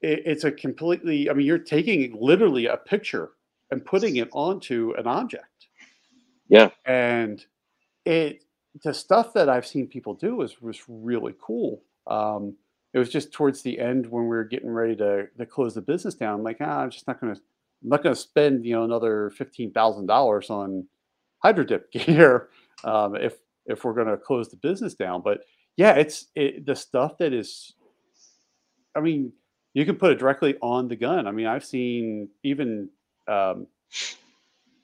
[0.00, 1.30] it, it's a completely.
[1.30, 3.30] I mean, you're taking literally a picture
[3.70, 5.68] and putting it onto an object.
[6.48, 7.44] Yeah, and
[8.06, 8.44] it
[8.82, 11.82] the stuff that I've seen people do is was really cool.
[12.06, 12.56] Um,
[12.94, 15.82] it was just towards the end when we were getting ready to, to close the
[15.82, 16.34] business down.
[16.34, 19.72] I'm like, ah, I'm just not gonna I'm not gonna spend you know another fifteen
[19.72, 20.86] thousand dollars on
[21.44, 22.48] hydrodip gear
[22.84, 23.34] um, if
[23.66, 25.22] if we're gonna close the business down.
[25.22, 25.40] But
[25.76, 27.74] yeah, it's it, the stuff that is.
[28.94, 29.32] I mean,
[29.74, 31.26] you can put it directly on the gun.
[31.26, 32.88] I mean, I've seen even
[33.28, 33.66] um,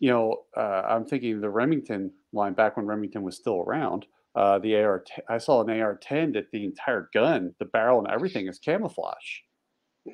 [0.03, 4.05] you know, uh, I'm thinking the Remington line back when Remington was still around.
[4.35, 8.49] Uh, the AR, I saw an AR-10 that the entire gun, the barrel and everything
[8.49, 9.43] is camouflage,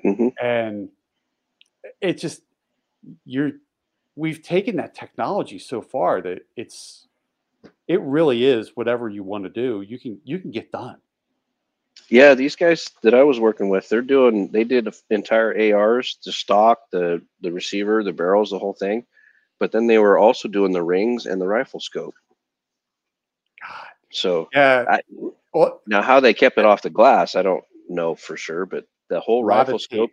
[0.04, 0.28] mm-hmm.
[0.44, 0.90] and
[2.02, 2.42] it just
[3.24, 3.52] you're
[4.14, 7.06] we've taken that technology so far that it's
[7.86, 10.96] it really is whatever you want to do you can you can get done
[12.08, 16.32] yeah these guys that i was working with they're doing they did entire ars the
[16.32, 19.06] stock the the receiver the barrels the whole thing
[19.58, 22.14] but then they were also doing the rings and the rifle scope.
[23.60, 23.86] God.
[24.10, 24.84] So yeah.
[24.88, 25.00] I,
[25.52, 28.86] well, now how they kept it off the glass, I don't know for sure, but
[29.08, 30.12] the whole rifle scope,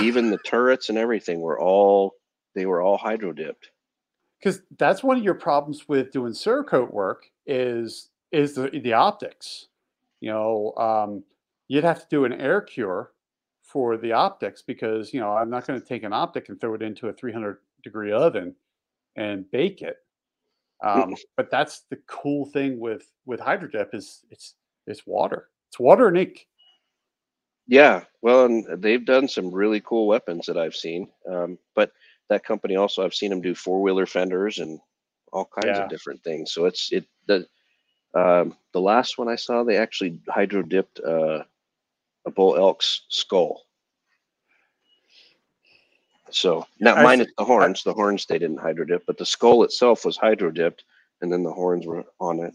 [0.00, 2.14] even the turrets and everything were all
[2.54, 3.70] they were all hydro dipped.
[4.38, 9.68] Because that's one of your problems with doing Cerakote work is is the the optics.
[10.20, 11.24] You know, um,
[11.68, 13.12] you'd have to do an air cure
[13.62, 16.74] for the optics because you know I'm not going to take an optic and throw
[16.74, 18.54] it into a 300 degree oven
[19.16, 19.96] and bake it.
[20.84, 24.54] Um, but that's the cool thing with with hydrodip is it's
[24.86, 25.48] it's water.
[25.70, 26.46] It's water and ink.
[27.68, 31.08] Yeah, well, and they've done some really cool weapons that I've seen.
[31.30, 31.92] Um, but
[32.28, 34.80] that company also, I've seen them do four wheeler fenders and
[35.32, 35.84] all kinds yeah.
[35.84, 36.52] of different things.
[36.52, 37.46] So it's it the
[38.14, 41.44] um, the last one I saw, they actually hydro dipped uh,
[42.26, 43.62] a bull elk's skull.
[46.34, 47.82] So not I minus the horns.
[47.82, 50.84] The horns they didn't hydro dip, but the skull itself was hydro dipped,
[51.20, 52.54] and then the horns were on it.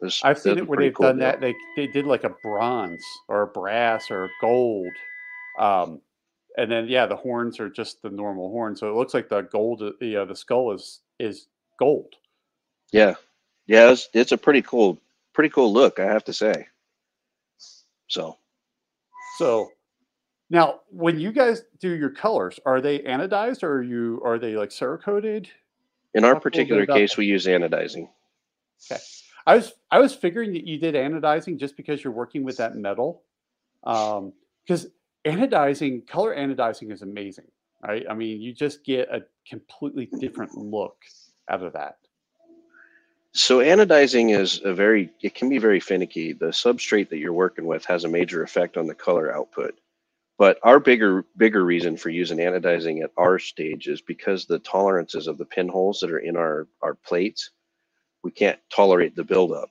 [0.00, 1.40] it I've seen it where they've cool done that.
[1.40, 4.92] They they did like a bronze or a brass or gold,
[5.58, 6.00] um,
[6.56, 8.76] and then yeah, the horns are just the normal horn.
[8.76, 9.82] So it looks like the gold.
[10.00, 11.48] Yeah, uh, the skull is is
[11.78, 12.14] gold.
[12.92, 13.14] Yeah,
[13.66, 15.00] yeah, it's, it's a pretty cool,
[15.32, 15.98] pretty cool look.
[15.98, 16.66] I have to say.
[18.08, 18.38] So.
[19.36, 19.68] So
[20.50, 24.56] now, when you guys do your colors, are they anodized or are you are they
[24.56, 25.48] like Cerakoted?
[26.14, 28.08] In our particular case, we use anodizing.
[28.90, 29.00] Okay.
[29.46, 32.76] I was I was figuring that you did anodizing just because you're working with that
[32.76, 33.22] metal.
[33.84, 34.32] Um,
[34.64, 34.86] because
[35.24, 37.46] anodizing, color anodizing is amazing,
[37.82, 38.04] right?
[38.08, 40.96] I mean, you just get a completely different look
[41.50, 41.96] out of that.
[43.32, 46.32] So anodizing is a very it can be very finicky.
[46.32, 49.78] The substrate that you're working with has a major effect on the color output.
[50.38, 55.28] But our bigger bigger reason for using anodizing at our stage is because the tolerances
[55.28, 57.50] of the pinholes that are in our our plates,
[58.24, 59.70] we can't tolerate the buildup.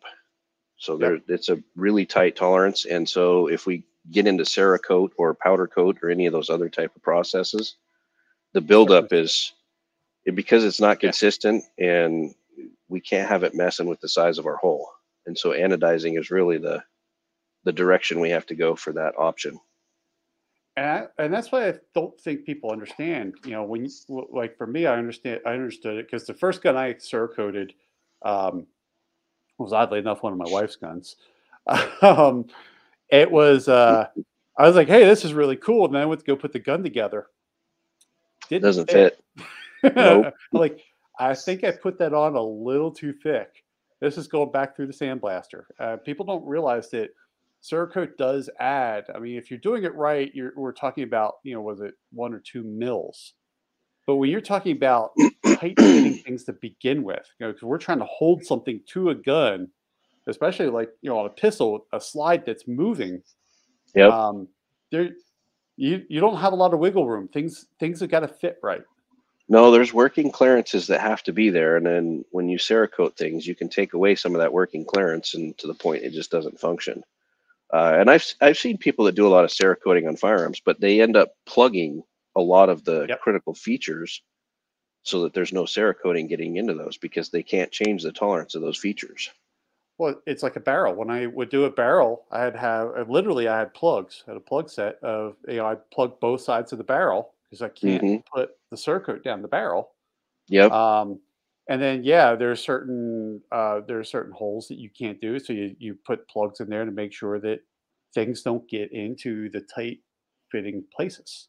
[0.78, 1.24] So there, yep.
[1.30, 2.86] it's a really tight tolerance.
[2.86, 6.70] And so if we get into Cerakote or powder coat or any of those other
[6.70, 7.78] type of processes,
[8.54, 9.54] the buildup is
[10.36, 12.34] because it's not consistent and
[12.90, 14.90] we can't have it messing with the size of our hole.
[15.28, 16.84] And so anodizing is really the
[17.66, 19.60] the direction we have to go for that option.
[20.76, 23.36] And, I, and that's why I don't think people understand.
[23.46, 23.92] You know, when you,
[24.32, 25.42] like for me, I understand.
[25.46, 27.72] I understood it because the first gun I Cerakoted
[28.24, 28.66] um,
[29.60, 31.16] was oddly enough one of my wife's guns.
[32.02, 32.46] um,
[33.10, 33.68] it was.
[33.68, 34.08] Uh,
[34.58, 36.54] I was like, "Hey, this is really cool," and then I went to go put
[36.54, 37.28] the gun together.
[38.50, 39.20] Didn't Doesn't fit.
[39.82, 39.96] fit.
[39.96, 40.34] nope.
[40.52, 40.80] like,
[41.20, 43.64] I think I put that on a little too thick.
[44.02, 45.64] This is going back through the sandblaster.
[45.80, 47.12] Uh, people don't realize that
[47.64, 49.06] Cerakote does add.
[49.16, 51.94] I mean, if you're doing it right, you're, we're talking about, you know, was it
[52.12, 53.34] one or two mils?
[54.06, 55.12] But when you're talking about
[55.46, 59.12] tight fitting things to begin with, you know, because we're trying to hold something to
[59.12, 59.70] a gun,
[60.28, 63.22] especially like you know on a pistol, a slide that's moving.
[63.96, 64.08] Yeah.
[64.08, 64.50] Um,
[64.92, 65.12] there,
[65.78, 67.30] you you don't have a lot of wiggle room.
[67.30, 68.84] Things things have got to fit right.
[69.48, 73.48] No, there's working clearances that have to be there, and then when you Cerakote things,
[73.48, 76.32] you can take away some of that working clearance, and to the point it just
[76.32, 77.04] doesn't function.
[77.74, 80.80] Uh, and I've I've seen people that do a lot of Cerakoting on firearms, but
[80.80, 82.04] they end up plugging
[82.36, 83.20] a lot of the yep.
[83.22, 84.22] critical features
[85.02, 88.62] so that there's no Cerakoting getting into those because they can't change the tolerance of
[88.62, 89.32] those features.
[89.98, 90.94] Well, it's like a barrel.
[90.94, 94.38] When I would do a barrel, I had have literally I had plugs, I had
[94.38, 97.70] a plug set of you know I plug both sides of the barrel because I
[97.70, 98.40] can't mm-hmm.
[98.40, 99.90] put the Cerakote down the barrel.
[100.48, 100.72] Yep.
[100.72, 101.20] Um,
[101.70, 105.54] and then yeah, there's certain uh, there are certain holes that you can't do, so
[105.54, 107.60] you you put plugs in there to make sure that
[108.14, 110.00] things don't get into the tight
[110.52, 111.48] fitting places.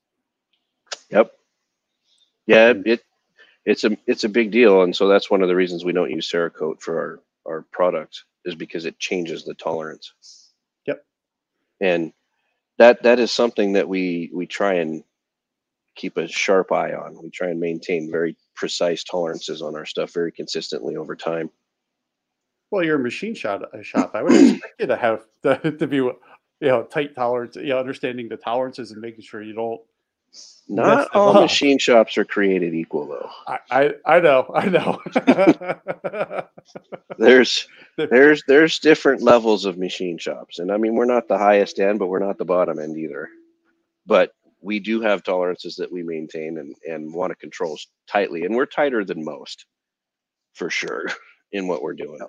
[1.11, 1.33] Yep.
[2.47, 3.03] Yeah, it
[3.65, 6.11] it's a it's a big deal, and so that's one of the reasons we don't
[6.11, 10.13] use Cerakote for our our product is because it changes the tolerance.
[10.87, 11.05] Yep.
[11.81, 12.13] And
[12.79, 15.03] that that is something that we we try and
[15.95, 17.21] keep a sharp eye on.
[17.23, 21.51] We try and maintain very precise tolerances on our stuff very consistently over time.
[22.71, 23.63] Well, you're a machine shop.
[23.73, 24.13] A uh, shop.
[24.15, 26.19] I would expect you to have to, to be, you
[26.61, 27.57] know, tight tolerance.
[27.57, 29.81] You know, understanding the tolerances and making sure you don't
[30.69, 31.43] not all up.
[31.43, 33.31] machine shops are created equal, though.
[33.47, 35.01] I, I, I know, I know.
[37.19, 41.79] there's there's there's different levels of machine shops, and I mean we're not the highest
[41.79, 43.29] end, but we're not the bottom end either.
[44.07, 44.33] But
[44.65, 48.67] we do have tolerances that we maintain and and want to control tightly, and we're
[48.67, 49.67] tighter than most,
[50.55, 51.07] for sure,
[51.53, 52.21] in what we're doing.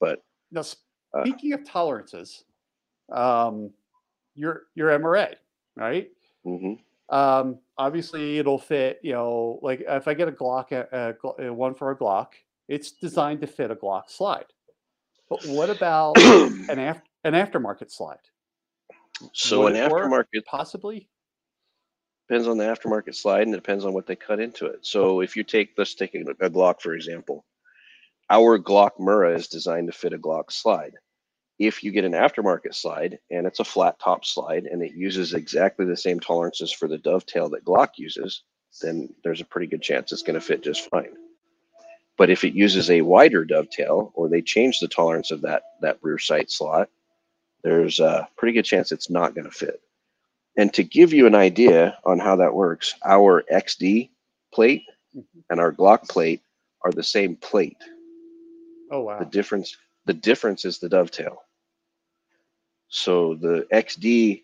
[0.00, 0.20] But
[0.50, 2.44] now, uh speaking uh, of tolerances,
[3.12, 3.70] um,
[4.34, 5.34] your your MRA,
[5.76, 6.10] right?
[6.46, 6.74] Mm-hmm
[7.08, 9.00] um, obviously, it'll fit.
[9.02, 12.28] You know, like if I get a Glock, a, a, one for a Glock,
[12.68, 14.46] it's designed to fit a Glock slide.
[15.28, 18.18] But what about an af- an aftermarket slide?
[19.32, 21.08] So Would an aftermarket possibly
[22.28, 24.86] depends on the aftermarket slide, and it depends on what they cut into it.
[24.86, 27.44] So if you take let's take a, a Glock for example,
[28.30, 30.94] our Glock Murrah is designed to fit a Glock slide
[31.58, 35.34] if you get an aftermarket slide and it's a flat top slide and it uses
[35.34, 38.42] exactly the same tolerances for the dovetail that Glock uses,
[38.82, 41.14] then there's a pretty good chance it's going to fit just fine.
[42.16, 45.98] But if it uses a wider dovetail or they change the tolerance of that that
[46.02, 46.88] rear sight slot,
[47.62, 49.80] there's a pretty good chance it's not going to fit.
[50.56, 54.10] And to give you an idea on how that works, our XD
[54.52, 54.84] plate
[55.16, 55.40] mm-hmm.
[55.50, 56.42] and our Glock plate
[56.84, 57.82] are the same plate.
[58.90, 59.18] Oh wow.
[59.18, 59.76] The difference
[60.06, 61.42] the difference is the dovetail.
[62.88, 64.42] So the XD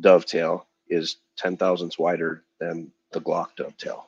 [0.00, 4.06] dovetail is 10 thousandths wider than the Glock dovetail.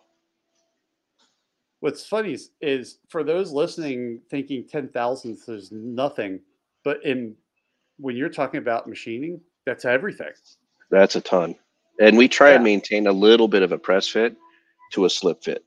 [1.81, 6.41] What's funny is, is for those listening thinking 10 thousandths is nothing,
[6.85, 7.37] but in
[7.99, 10.33] when you're talking about machining, that's everything.
[10.91, 11.55] That's a ton.
[12.01, 12.55] And we try yeah.
[12.57, 14.37] and maintain a little bit of a press fit
[14.93, 15.65] to a slip fit.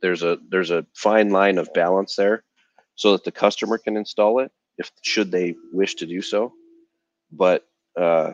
[0.00, 2.44] There's a there's a fine line of balance there
[2.94, 6.52] so that the customer can install it if should they wish to do so.
[7.30, 7.66] But
[8.00, 8.32] uh,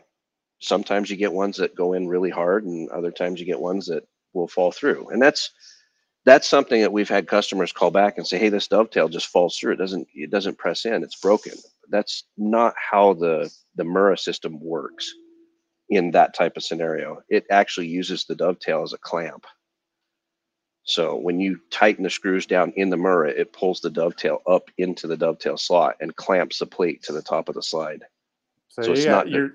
[0.61, 3.87] sometimes you get ones that go in really hard, and other times you get ones
[3.87, 5.09] that will fall through.
[5.09, 5.51] And that's
[6.25, 9.57] that's something that we've had customers call back and say, "Hey, this dovetail just falls
[9.57, 9.73] through.
[9.73, 11.03] It doesn't it doesn't press in.
[11.03, 11.55] It's broken."
[11.89, 15.13] That's not how the the Mura system works
[15.91, 17.23] in that type of scenario.
[17.29, 19.47] It actually uses the dovetail as a clamp.
[20.85, 24.71] So when you tighten the screws down in the Murrah, it pulls the dovetail up
[24.79, 28.05] into the dovetail slot and clamps the plate to the top of the slide.
[28.69, 29.51] So, so yeah, your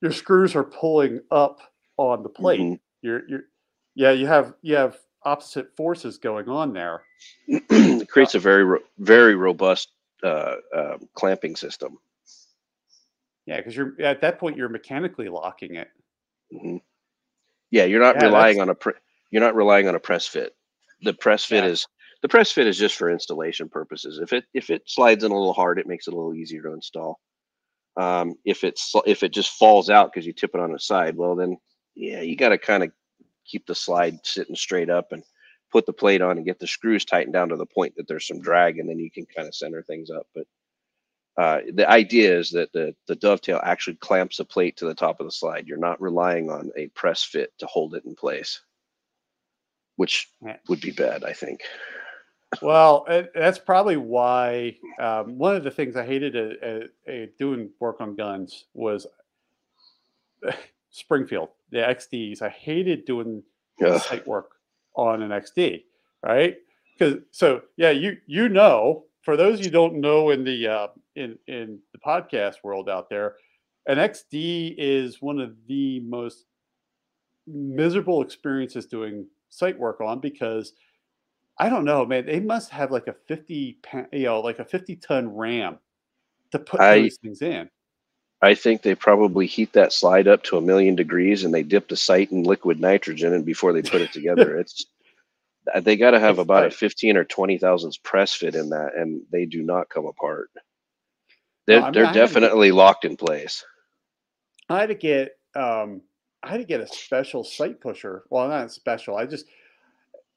[0.00, 1.60] your screws are pulling up
[1.96, 2.60] on the plate.
[2.60, 2.74] Mm-hmm.
[3.02, 3.44] You're you're
[3.94, 7.02] yeah, you have you have opposite forces going on there.
[7.48, 9.88] it creates a very very robust
[10.22, 11.98] uh, uh, clamping system.
[13.46, 15.88] Yeah, because you're at that point you're mechanically locking it.
[16.52, 16.76] Mm-hmm.
[17.70, 18.94] Yeah, you're not yeah, relying on a pre-
[19.30, 20.54] you're not relying on a press fit.
[21.02, 21.70] The press fit yeah.
[21.70, 21.86] is
[22.22, 24.18] the press fit is just for installation purposes.
[24.18, 26.62] If it if it slides in a little hard, it makes it a little easier
[26.62, 27.20] to install.
[27.96, 31.16] Um, if it's if it just falls out because you tip it on the side,
[31.16, 31.58] well then
[31.94, 32.90] yeah, you got to kind of
[33.44, 35.22] keep the slide sitting straight up and
[35.70, 38.26] put the plate on and get the screws tightened down to the point that there's
[38.26, 40.26] some drag, and then you can kind of center things up.
[40.34, 40.46] But
[41.36, 45.18] uh, the idea is that the, the dovetail actually clamps the plate to the top
[45.20, 45.66] of the slide.
[45.66, 48.60] You're not relying on a press fit to hold it in place,
[49.96, 50.30] which
[50.68, 51.60] would be bad, I think.
[52.62, 58.00] Well, that's probably why um, one of the things I hated at, at, doing work
[58.00, 59.06] on guns was
[60.90, 62.42] Springfield, the XDs.
[62.42, 63.42] I hated doing
[63.80, 63.98] yeah.
[63.98, 64.52] sight work
[64.94, 65.82] on an XD,
[66.22, 66.56] right?
[66.96, 71.38] Because so yeah, you you know, for those you don't know in the uh, in
[71.46, 73.36] in the podcast world out there,
[73.86, 76.44] an XD is one of the most
[77.46, 80.72] miserable experiences doing sight work on because
[81.58, 82.26] I don't know, man.
[82.26, 83.78] They must have like a fifty,
[84.12, 85.78] you know, like a fifty ton RAM
[86.52, 87.70] to put I, those things in.
[88.42, 91.88] I think they probably heat that slide up to a million degrees and they dip
[91.88, 94.56] the sight in liquid nitrogen and before they put it together.
[94.58, 94.84] it's
[95.80, 99.22] they got to have about a fifteen or twenty thousandths press fit in that, and
[99.30, 100.50] they do not come apart.
[101.66, 103.64] They're no, I mean, they're definitely get, locked in place.
[104.68, 106.02] I had to get um,
[106.42, 108.24] I had to get a special sight pusher.
[108.30, 109.16] Well, not special.
[109.16, 109.46] I just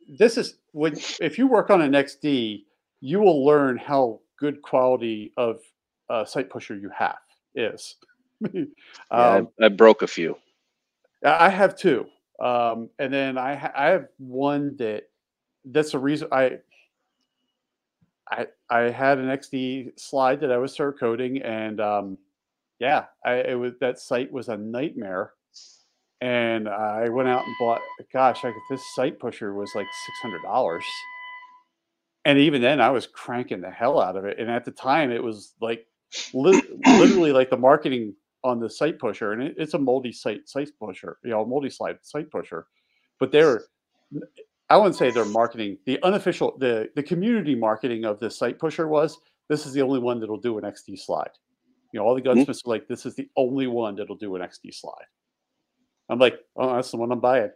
[0.07, 2.63] this is when if you work on an XD,
[3.01, 5.59] you will learn how good quality of
[6.09, 7.17] uh, sight pusher you have
[7.55, 7.95] is.
[8.53, 8.67] um,
[9.11, 10.37] yeah, I, I, broke a few.
[11.25, 12.05] I have two,
[12.39, 15.03] um, and then I ha- I have one that
[15.71, 16.59] that's the reason I
[18.29, 22.17] I I had an XD slide that I was Cerakoting, and um,
[22.79, 25.33] yeah, I it was that sight was a nightmare.
[26.21, 27.81] And I went out and bought.
[28.13, 30.85] Gosh, like this sight pusher was like six hundred dollars,
[32.25, 34.39] and even then I was cranking the hell out of it.
[34.39, 35.87] And at the time, it was like
[36.33, 40.69] li- literally like the marketing on the sight pusher, and it, it's a multi-sight sight
[40.79, 42.67] pusher, you know, multi-slide sight pusher.
[43.19, 43.63] But they're
[44.69, 45.77] I wouldn't say they're marketing.
[45.85, 49.17] The unofficial, the the community marketing of the sight pusher was
[49.49, 51.29] this is the only one that'll do an XD slide.
[51.93, 52.39] You know, all the mm-hmm.
[52.39, 52.71] gunsmiths mm-hmm.
[52.71, 55.05] are like, this is the only one that'll do an XD slide.
[56.09, 57.51] I'm like, oh, that's the one I'm buying.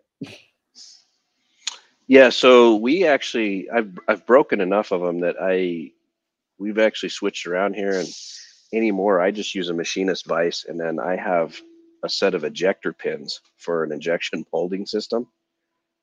[2.07, 5.91] yeah, so we actually, I've I've broken enough of them that I,
[6.59, 8.07] we've actually switched around here, and
[8.74, 11.59] anymore I just use a machinist vise, and then I have
[12.03, 15.28] a set of ejector pins for an injection molding system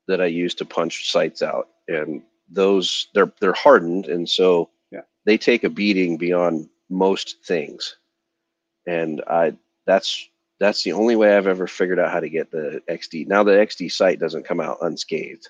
[0.09, 5.01] that I use to punch sights out, and those they're they're hardened, and so yeah.
[5.25, 7.95] they take a beating beyond most things,
[8.87, 9.53] and I
[9.85, 10.27] that's
[10.59, 13.27] that's the only way I've ever figured out how to get the XD.
[13.27, 15.47] Now the XD sight doesn't come out unscathed.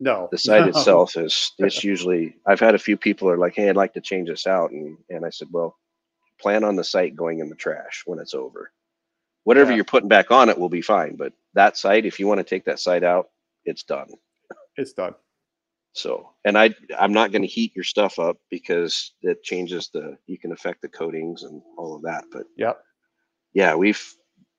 [0.00, 0.68] No, the sight no.
[0.68, 4.00] itself is it's usually I've had a few people are like, hey, I'd like to
[4.00, 5.76] change this out, and and I said, well,
[6.40, 8.72] plan on the sight going in the trash when it's over.
[9.44, 9.76] Whatever yeah.
[9.76, 12.44] you're putting back on it will be fine, but that sight, if you want to
[12.44, 13.28] take that sight out,
[13.66, 14.08] it's done.
[14.76, 15.14] It's done.
[15.92, 20.18] So, and I, I'm not going to heat your stuff up because it changes the,
[20.26, 22.24] you can affect the coatings and all of that.
[22.30, 22.74] But yeah,
[23.54, 24.02] yeah, we've,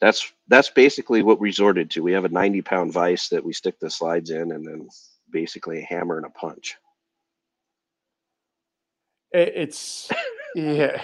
[0.02, 2.02] that's, that's basically what we resorted to.
[2.02, 4.88] We have a 90 pound vise that we stick the slides in and then
[5.32, 6.76] basically a hammer and a punch.
[9.32, 10.10] It's,
[10.56, 11.00] yeah,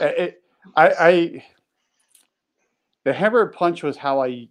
[0.00, 0.42] it,
[0.74, 1.44] I, I,
[3.04, 4.48] the hammer punch was how I,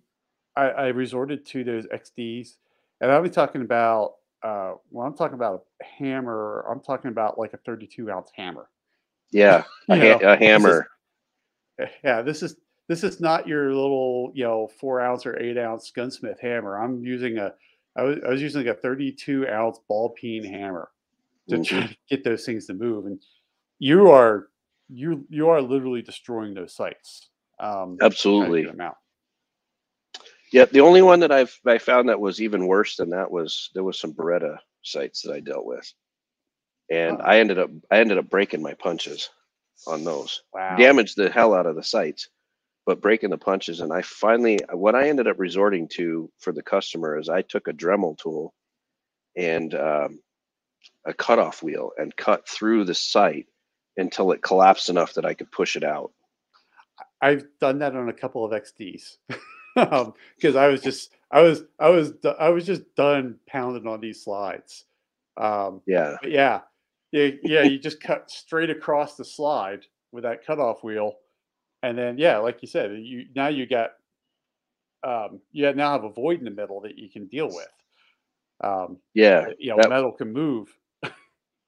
[0.55, 2.55] I, I resorted to those XDs
[3.01, 7.37] and I'll be talking about uh, when I'm talking about a hammer, I'm talking about
[7.37, 8.69] like a 32 ounce hammer.
[9.31, 10.87] Yeah, a, ha- a hammer.
[11.77, 12.55] This is, yeah, this is
[12.87, 16.77] this is not your little you know four ounce or eight ounce gunsmith hammer.
[16.77, 17.53] I'm using a
[17.95, 20.89] I was, I was using a 32 ounce ball peen hammer
[21.49, 21.63] to mm-hmm.
[21.63, 23.21] try to get those things to move, and
[23.79, 24.47] you are
[24.89, 27.29] you you are literally destroying those sights.
[27.59, 28.67] Um, Absolutely.
[30.51, 33.69] Yeah, the only one that I've I found that was even worse than that was
[33.73, 35.91] there was some Beretta sights that I dealt with,
[36.89, 37.23] and oh.
[37.23, 39.29] I ended up I ended up breaking my punches
[39.87, 40.41] on those.
[40.53, 40.75] Wow.
[40.77, 42.29] Damaged the hell out of the sights,
[42.85, 43.81] but breaking the punches.
[43.81, 47.67] And I finally what I ended up resorting to for the customer is I took
[47.67, 48.53] a Dremel tool
[49.35, 50.19] and um,
[51.05, 53.45] a cutoff wheel and cut through the sight
[53.97, 56.11] until it collapsed enough that I could push it out.
[57.21, 59.17] I've done that on a couple of XDs.
[60.35, 64.01] because um, I was just I was I was I was just done pounding on
[64.01, 64.85] these slides.
[65.37, 66.61] Um, yeah, yeah,
[67.11, 67.63] yeah, yeah.
[67.63, 71.15] You just cut straight across the slide with that cutoff wheel,
[71.83, 73.91] and then yeah, like you said, you now you got
[75.03, 77.67] um, you now have a void in the middle that you can deal with.
[78.61, 80.75] Um, yeah, you know, that, metal can move.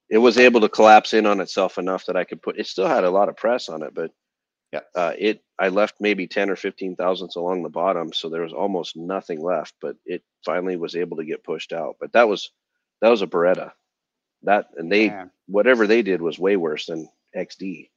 [0.10, 2.60] it was able to collapse in on itself enough that I could put.
[2.60, 4.12] It still had a lot of press on it, but
[4.72, 8.42] yeah, uh, it I left maybe ten or fifteen thousandths along the bottom, so there
[8.42, 9.76] was almost nothing left.
[9.82, 11.98] But it finally was able to get pushed out.
[12.00, 12.52] But that was
[13.02, 13.74] that was a Beretta.
[14.44, 15.32] That and they Man.
[15.48, 17.90] whatever they did was way worse than XD.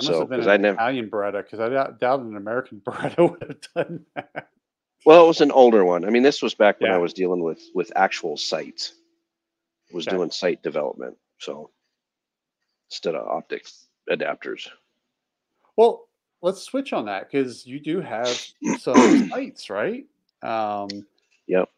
[0.00, 3.42] I so because I never Italian Beretta because I doubt, doubt an American Beretta would
[3.42, 4.48] have done that.
[5.04, 6.04] Well, it was an older one.
[6.04, 6.96] I mean, this was back when yeah.
[6.96, 8.94] I was dealing with with actual sights.
[9.92, 11.70] Was doing sight development, so
[12.90, 14.68] instead of optics adapters.
[15.76, 16.08] Well,
[16.42, 18.28] let's switch on that because you do have
[18.78, 20.04] some sights, right?
[20.42, 20.88] Um,
[21.46, 21.68] yep.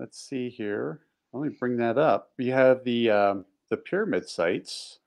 [0.00, 1.00] Let's see here.
[1.32, 2.30] Let me bring that up.
[2.38, 4.98] You have the um, the pyramid sights.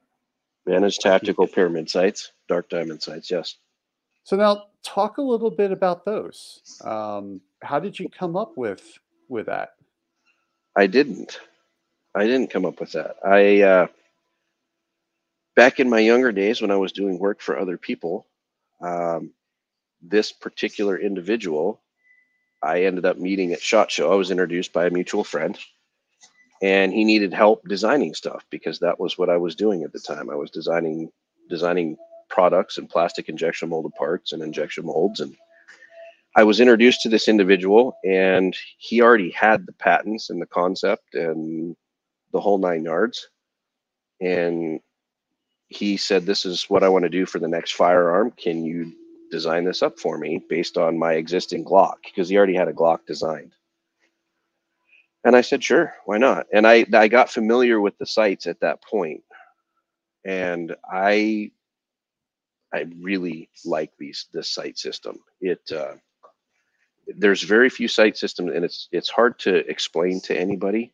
[0.66, 3.32] Managed tactical pyramid sights, dark diamond sights.
[3.32, 3.56] Yes.
[4.24, 6.80] So now, talk a little bit about those.
[6.84, 9.00] Um, how did you come up with
[9.30, 9.70] with that?
[10.76, 11.40] I didn't.
[12.14, 13.16] I didn't come up with that.
[13.26, 13.88] I uh,
[15.58, 18.28] back in my younger days when I was doing work for other people,
[18.82, 19.34] um,
[20.02, 21.82] this particular individual,
[22.64, 24.14] I ended up meeting at Shot Show.
[24.14, 25.60] I was introduced by a mutual friend,
[26.62, 30.00] and he needed help designing stuff because that was what I was doing at the
[30.00, 30.30] time.
[30.30, 31.12] I was designing
[31.50, 31.98] designing
[32.30, 35.22] products and plastic injection molded parts and injection molds.
[35.22, 35.36] And
[36.36, 41.16] I was introduced to this individual, and he already had the patents and the concept
[41.16, 41.76] and
[42.34, 43.30] the whole nine yards.
[44.22, 44.80] And
[45.70, 48.32] he said, This is what I want to do for the next firearm.
[48.32, 48.94] Can you
[49.32, 51.98] design this up for me based on my existing Glock?
[52.06, 53.54] Because he already had a Glock designed.
[55.26, 56.48] And I said, Sure, why not?
[56.54, 59.24] And I, I got familiar with the sights at that point,
[60.26, 61.52] And I
[62.74, 65.20] I really like these this sight system.
[65.42, 65.96] It uh,
[67.18, 70.94] there's very few sight systems, and it's it's hard to explain to anybody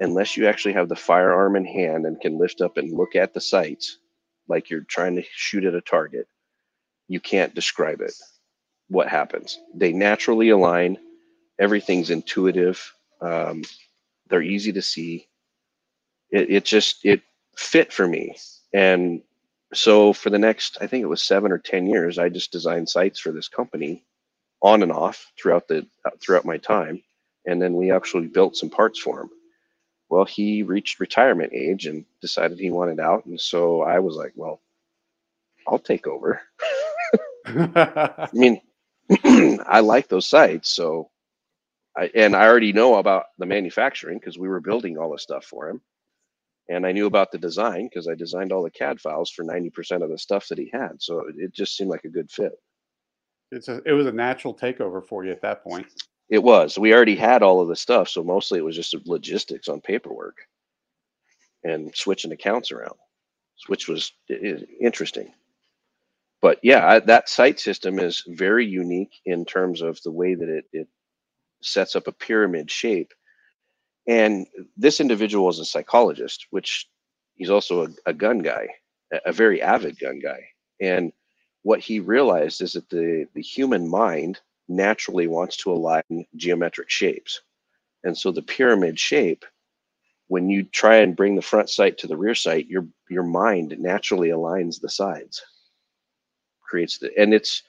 [0.00, 3.32] unless you actually have the firearm in hand and can lift up and look at
[3.32, 3.98] the sights
[4.48, 6.26] like you're trying to shoot at a target.
[7.08, 8.12] You can't describe it.
[8.88, 9.58] What happens?
[9.74, 10.98] They naturally align.
[11.58, 12.92] Everything's intuitive.
[13.20, 13.62] Um,
[14.28, 15.28] they're easy to see.
[16.30, 17.22] It, it just it
[17.56, 18.36] fit for me,
[18.72, 19.22] and
[19.74, 22.88] so for the next i think it was seven or ten years i just designed
[22.88, 24.04] sights for this company
[24.62, 25.86] on and off throughout the
[26.20, 27.02] throughout my time
[27.46, 29.30] and then we actually built some parts for him
[30.08, 34.32] well he reached retirement age and decided he wanted out and so i was like
[34.36, 34.60] well
[35.68, 36.40] i'll take over
[37.46, 38.60] i mean
[39.66, 40.68] i like those sights.
[40.70, 41.10] so
[41.96, 45.44] I, and i already know about the manufacturing because we were building all the stuff
[45.44, 45.80] for him
[46.68, 50.02] and I knew about the design because I designed all the CAD files for 90%
[50.02, 51.00] of the stuff that he had.
[51.00, 52.52] So it just seemed like a good fit.
[53.50, 55.86] It's a, it was a natural takeover for you at that point.
[56.30, 56.78] It was.
[56.78, 60.38] We already had all of the stuff, so mostly it was just logistics on paperwork
[61.64, 62.96] and switching accounts around,
[63.68, 64.12] which was
[64.80, 65.32] interesting.
[66.42, 70.48] But yeah, I, that sight system is very unique in terms of the way that
[70.48, 70.88] it, it
[71.62, 73.08] sets up a pyramid shape
[74.08, 76.88] and this individual is a psychologist, which
[77.36, 78.68] he's also a, a gun guy,
[79.12, 80.40] a, very avid gun guy.
[80.82, 81.12] And
[81.62, 87.40] what he realized is that the, the human mind naturally wants to align geometric shapes.
[88.04, 89.44] And so the pyramid shape,
[90.28, 93.76] when you try and bring the front sight to the rear sight, your your mind
[93.78, 95.42] naturally aligns the sides.
[96.62, 97.62] Creates the and it's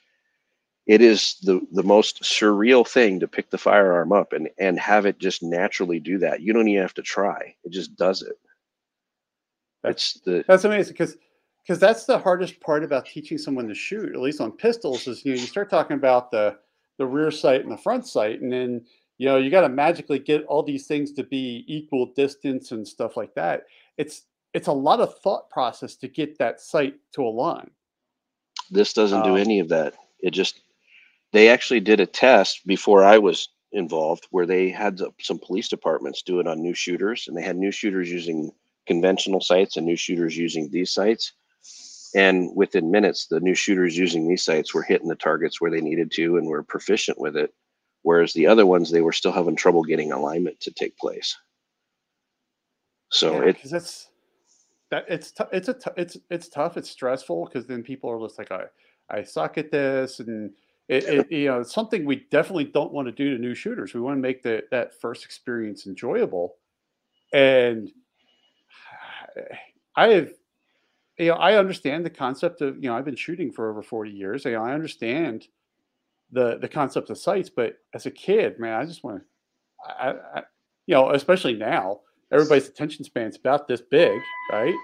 [0.85, 5.05] it is the the most surreal thing to pick the firearm up and and have
[5.05, 6.41] it just naturally do that.
[6.41, 8.37] You don't even have to try; it just does it.
[9.83, 11.17] That's the that's amazing because
[11.61, 15.25] because that's the hardest part about teaching someone to shoot, at least on pistols, is
[15.25, 16.57] you know you start talking about the
[16.97, 18.85] the rear sight and the front sight, and then
[19.17, 22.87] you know you got to magically get all these things to be equal distance and
[22.87, 23.63] stuff like that.
[23.97, 24.23] It's
[24.53, 27.69] it's a lot of thought process to get that sight to align.
[28.71, 29.95] This doesn't um, do any of that.
[30.19, 30.61] It just
[31.31, 36.21] they actually did a test before I was involved where they had some police departments
[36.21, 38.51] do it on new shooters and they had new shooters using
[38.87, 41.33] conventional sights and new shooters using these sights
[42.15, 45.81] and within minutes the new shooters using these sights were hitting the targets where they
[45.81, 47.53] needed to and were proficient with it
[48.03, 51.37] whereas the other ones they were still having trouble getting alignment to take place
[53.11, 54.09] so yeah, it that's
[54.91, 58.19] that it's t- it's a t- it's it's tough it's stressful because then people are
[58.19, 58.63] just like i
[59.09, 60.51] i suck at this and
[60.87, 63.93] it, it, you know, it's something we definitely don't want to do to new shooters.
[63.93, 66.57] We want to make the, that first experience enjoyable.
[67.33, 67.91] And
[69.95, 70.33] I have,
[71.17, 74.11] you know, I understand the concept of, you know, I've been shooting for over 40
[74.11, 74.45] years.
[74.45, 75.47] You know, I understand
[76.31, 80.09] the the concept of sights, but as a kid, man, I just want to, I,
[80.39, 80.43] I,
[80.87, 82.01] you know, especially now,
[82.31, 84.19] everybody's attention span's about this big,
[84.51, 84.75] right?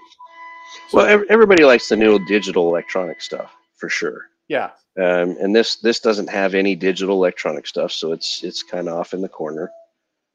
[0.88, 4.26] So, well, everybody likes the new digital electronic stuff for sure.
[4.48, 4.70] Yeah.
[4.98, 8.94] Um, and this this doesn't have any digital electronic stuff, so it's it's kind of
[8.94, 9.70] off in the corner.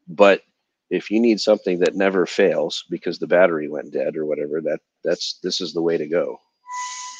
[0.07, 0.41] But
[0.89, 4.79] if you need something that never fails because the battery went dead or whatever, that
[5.03, 6.39] that's this is the way to go.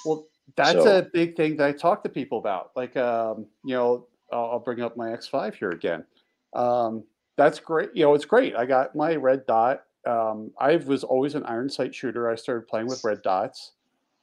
[0.06, 2.72] Well, that's so, a big thing that I talk to people about.
[2.76, 6.06] Like, um, you know, I'll, I'll, bring up my X5 here again.
[6.54, 7.04] Um,
[7.36, 7.90] that's great.
[7.94, 8.56] You know, it's great.
[8.56, 9.84] I got my red dot.
[10.06, 12.30] Um, I was always an iron sight shooter.
[12.30, 13.74] I started playing with red dots.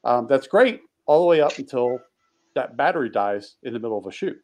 [0.05, 1.99] Um, that's great all the way up until
[2.55, 4.39] that battery dies in the middle of a shoot,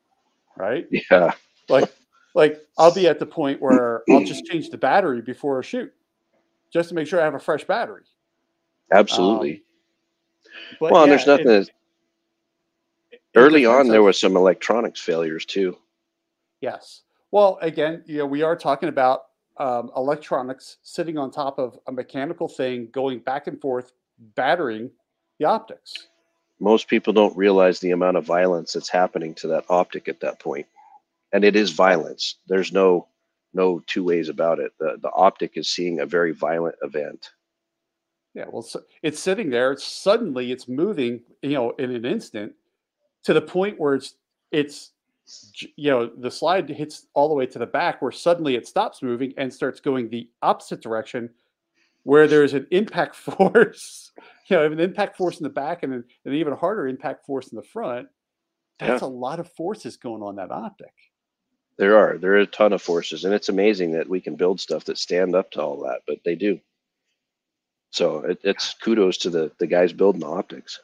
[0.57, 0.87] right?
[1.11, 1.33] Yeah.
[1.69, 1.93] Like
[2.35, 5.93] like I'll be at the point where I'll just change the battery before a shoot,
[6.73, 8.03] just to make sure I have a fresh battery.
[8.93, 9.63] Absolutely.
[10.81, 11.49] Um, well, yeah, there's nothing.
[11.49, 11.71] It,
[13.11, 15.77] it, early on, there was some electronics failures too.
[16.61, 17.03] Yes.
[17.31, 19.27] Well, again, you know, we are talking about
[19.59, 23.93] um, electronics sitting on top of a mechanical thing, going back and forth,
[24.35, 24.91] battering
[25.39, 26.09] the optics.
[26.59, 30.39] Most people don't realize the amount of violence that's happening to that optic at that
[30.41, 30.67] point
[31.33, 32.37] and it is violence.
[32.47, 33.09] There's no
[33.53, 34.73] no two ways about it.
[34.79, 37.31] The the optic is seeing a very violent event.
[38.35, 39.73] Yeah, well, so it's sitting there.
[39.73, 42.53] It's suddenly it's moving, you know, in an instant,
[43.25, 44.15] to the point where it's
[44.53, 44.93] it's
[45.77, 49.03] you know the slide hits all the way to the back, where suddenly it stops
[49.03, 51.31] moving and starts going the opposite direction,
[52.05, 54.13] where there's an impact force,
[54.47, 57.49] you know, an impact force in the back and an, an even harder impact force
[57.49, 58.09] in the front.
[58.79, 59.09] That's yeah.
[59.09, 60.95] a lot of forces going on that optic.
[61.81, 62.19] There are.
[62.19, 64.99] There are a ton of forces, and it's amazing that we can build stuff that
[64.99, 66.61] stand up to all that, but they do.
[67.91, 70.79] So it, it's kudos to the the guys building the optics.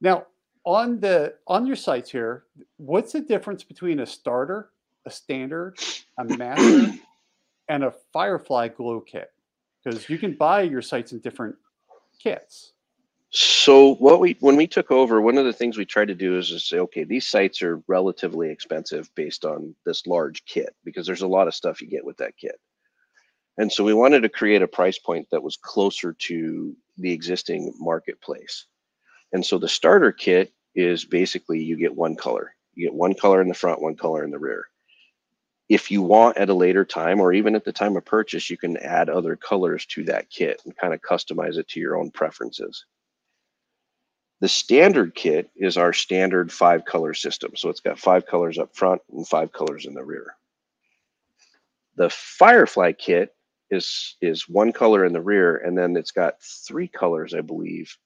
[0.00, 0.28] Now,
[0.64, 2.44] on the on your sights here,
[2.78, 4.70] what's the difference between a starter,
[5.04, 5.78] a standard,
[6.16, 6.94] a master,
[7.68, 9.30] and a Firefly glow kit?
[9.84, 11.54] Because you can buy your sights in different
[12.18, 12.72] kits.
[13.32, 16.36] So what we when we took over, one of the things we tried to do
[16.36, 21.06] is just say, okay, these sights are relatively expensive based on this large kit because
[21.06, 22.58] there's a lot of stuff you get with that kit.
[23.56, 27.72] And so we wanted to create a price point that was closer to the existing
[27.78, 28.66] marketplace.
[29.32, 32.54] And so the starter kit is basically you get one color.
[32.74, 34.66] You get one color in the front, one color in the rear.
[35.68, 38.56] If you want at a later time or even at the time of purchase, you
[38.56, 42.10] can add other colors to that kit and kind of customize it to your own
[42.10, 42.86] preferences.
[44.40, 47.52] The standard kit is our standard five color system.
[47.56, 50.34] So it's got five colors up front and five colors in the rear.
[51.96, 53.34] The Firefly kit
[53.70, 57.96] is is one color in the rear, and then it's got three colors, I believe,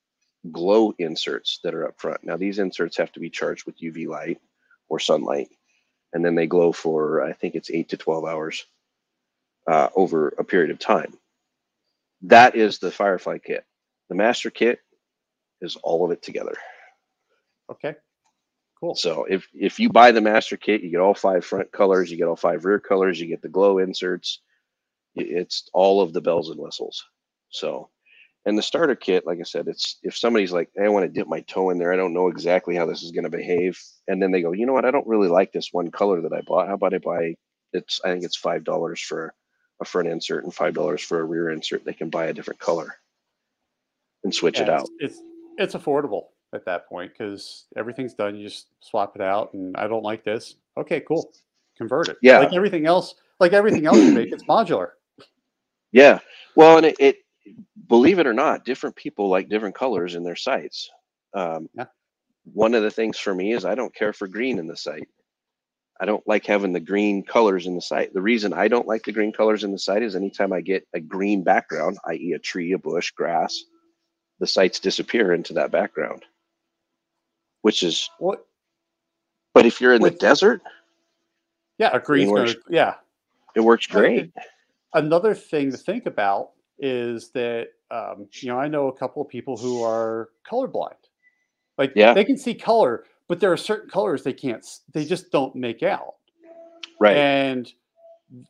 [0.51, 2.23] glow inserts that are up front.
[2.23, 4.39] Now these inserts have to be charged with UV light
[4.89, 5.49] or sunlight,
[6.13, 8.65] and then they glow for I think it's eight to twelve hours
[9.67, 11.13] uh, over a period of time.
[12.23, 13.65] That is the Firefly kit.
[14.09, 14.79] The Master kit
[15.61, 16.55] is all of it together.
[17.71, 17.95] Okay.
[18.79, 18.95] Cool.
[18.95, 22.17] So if if you buy the master kit, you get all five front colors, you
[22.17, 24.41] get all five rear colors, you get the glow inserts.
[25.15, 27.03] It's all of the bells and whistles.
[27.49, 27.89] So,
[28.45, 31.11] and the starter kit, like I said, it's if somebody's like, hey, I want to
[31.11, 33.81] dip my toe in there, I don't know exactly how this is going to behave,
[34.09, 36.33] and then they go, you know what, I don't really like this one color that
[36.33, 36.67] I bought.
[36.67, 37.35] How about I buy?
[37.71, 39.33] It's I think it's five dollars for
[39.81, 41.85] a front insert and five dollars for a rear insert.
[41.85, 42.97] They can buy a different color
[44.25, 44.89] and switch yeah, it out.
[44.99, 45.21] It's, it's
[45.57, 48.35] it's affordable at that point because everything's done.
[48.35, 50.55] You just swap it out, and I don't like this.
[50.77, 51.31] Okay, cool.
[51.77, 52.17] Convert it.
[52.21, 52.39] Yeah.
[52.39, 54.91] Like everything else, like everything else you make, it's modular.
[55.91, 56.19] Yeah.
[56.55, 57.17] Well, and it, it,
[57.87, 60.89] believe it or not, different people like different colors in their sights.
[61.33, 61.85] Um, yeah.
[62.53, 65.07] One of the things for me is I don't care for green in the sight.
[65.99, 68.13] I don't like having the green colors in the sight.
[68.13, 70.85] The reason I don't like the green colors in the sight is anytime I get
[70.93, 73.57] a green background, i.e., a tree, a bush, grass,
[74.39, 76.23] the sights disappear into that background,
[77.61, 78.45] which is what.
[79.53, 80.61] But if you're in the desert,
[81.77, 82.95] yeah, a green works, yeah,
[83.55, 84.31] it works great.
[84.93, 89.29] Another thing to think about is that um, you know I know a couple of
[89.29, 90.95] people who are colorblind.
[91.77, 92.13] Like yeah.
[92.13, 94.65] they can see color, but there are certain colors they can't.
[94.93, 96.15] They just don't make out.
[96.99, 97.17] Right.
[97.17, 97.71] And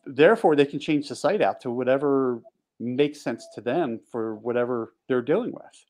[0.05, 2.41] therefore, they can change the sight out to whatever
[2.79, 5.85] makes sense to them for whatever they're dealing with.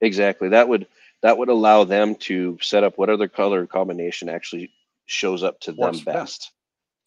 [0.00, 0.48] Exactly.
[0.48, 0.86] That would
[1.22, 4.72] that would allow them to set up what other color combination actually
[5.06, 6.50] shows up to them best.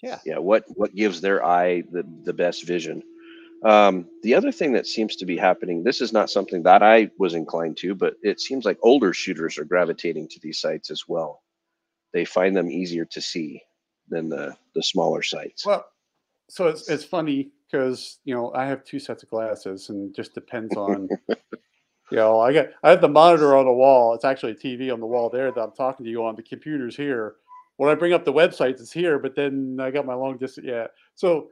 [0.01, 0.19] Yeah.
[0.25, 0.37] Yeah.
[0.37, 3.03] What what gives their eye the, the best vision.
[3.63, 7.09] Um, the other thing that seems to be happening, this is not something that I
[7.17, 11.03] was inclined to, but it seems like older shooters are gravitating to these sights as
[11.07, 11.41] well.
[12.13, 13.63] They find them easier to see
[14.07, 15.65] than the the smaller sights.
[15.65, 15.85] Well,
[16.49, 20.33] so it's it's funny because you know I have two sets of glasses, and just
[20.33, 21.09] depends on.
[22.11, 24.13] you know, I got I have the monitor on the wall.
[24.13, 26.35] It's actually a TV on the wall there that I'm talking to you on.
[26.35, 27.35] The computer's here.
[27.77, 30.67] When I bring up the websites, it's here, but then I got my long distance.
[30.67, 31.49] Yeah, so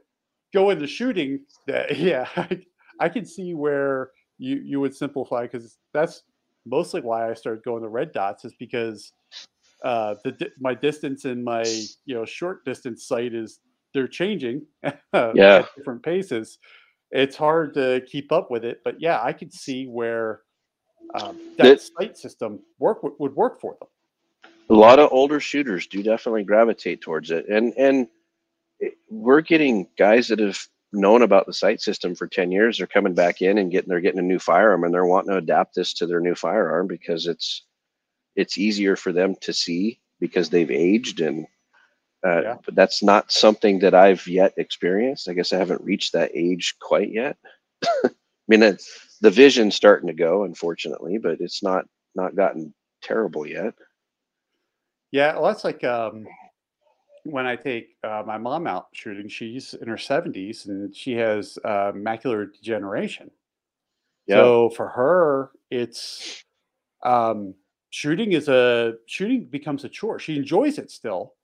[0.52, 1.40] go into shooting.
[1.66, 2.60] That yeah, I,
[3.00, 6.22] I can see where you you would simplify because that's
[6.66, 9.12] mostly why I started going to red dots is because
[9.84, 11.62] uh, the my distance and my
[12.06, 13.60] you know short distance sight is
[13.94, 16.58] they're changing yeah at different paces.
[17.10, 20.40] It's hard to keep up with it but yeah i could see where
[21.14, 23.88] um, that it, sight system work would work for them.
[24.70, 28.08] A lot of older shooters do definitely gravitate towards it and and
[28.80, 30.58] it, we're getting guys that have
[30.92, 34.00] known about the sight system for 10 years they're coming back in and getting they're
[34.00, 37.26] getting a new firearm and they're wanting to adapt this to their new firearm because
[37.26, 37.62] it's
[38.36, 41.46] it's easier for them to see because they've aged and
[42.24, 42.56] uh, yeah.
[42.64, 45.28] but that's not something that I've yet experienced.
[45.28, 47.36] I guess I haven't reached that age quite yet.
[48.04, 48.10] I
[48.48, 52.72] mean, it's, the vision's starting to go, unfortunately, but it's not not gotten
[53.02, 53.74] terrible yet.
[55.10, 56.26] Yeah, well, that's like um,
[57.24, 59.28] when I take uh, my mom out shooting.
[59.28, 63.30] She's in her seventies and she has uh, macular degeneration.
[64.26, 64.36] Yeah.
[64.36, 66.44] So for her, it's
[67.02, 67.54] um,
[67.90, 70.18] shooting is a shooting becomes a chore.
[70.18, 71.34] She enjoys it still,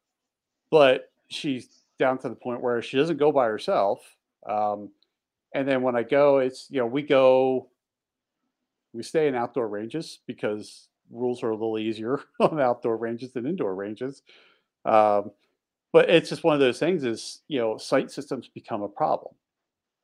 [0.70, 1.68] but she's
[1.98, 4.00] down to the point where she doesn't go by herself.
[4.48, 4.90] Um,
[5.54, 7.68] and then when I go, it's you know we go,
[8.92, 13.46] we stay in outdoor ranges because rules are a little easier on outdoor ranges than
[13.46, 14.22] indoor ranges.
[14.84, 15.32] Um,
[15.92, 19.34] but it's just one of those things is you know sight systems become a problem.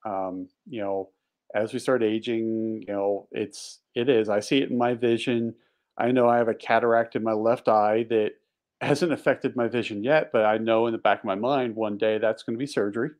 [0.04, 1.10] Um, you know,
[1.54, 4.28] as we start aging, you know, it's it is.
[4.28, 5.54] I see it in my vision.
[5.98, 8.32] I know I have a cataract in my left eye that
[8.80, 11.96] hasn't affected my vision yet, but I know in the back of my mind one
[11.96, 13.10] day that's going to be surgery.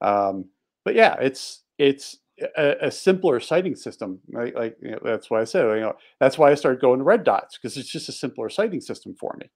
[0.00, 0.46] Um,
[0.84, 2.18] but yeah, it's it's
[2.56, 4.20] a, a simpler sighting system.
[4.30, 4.54] Right?
[4.54, 7.04] Like you know, that's why I said you know that's why I started going to
[7.04, 9.50] red dots because it's just a simpler sighting system for me.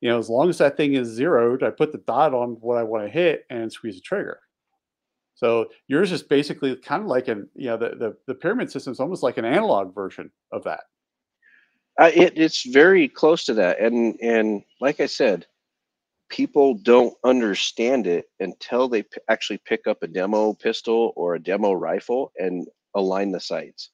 [0.00, 2.76] You know, as long as that thing is zeroed, I put the dot on what
[2.76, 4.38] I want to hit and squeeze the trigger.
[5.34, 8.92] So yours is basically kind of like an you know the the, the pyramid system
[8.92, 10.84] is almost like an analog version of that.
[12.00, 15.46] Uh, it, it's very close to that, and and like I said,
[16.28, 21.42] people don't understand it until they p- actually pick up a demo pistol or a
[21.42, 23.90] demo rifle and align the sights,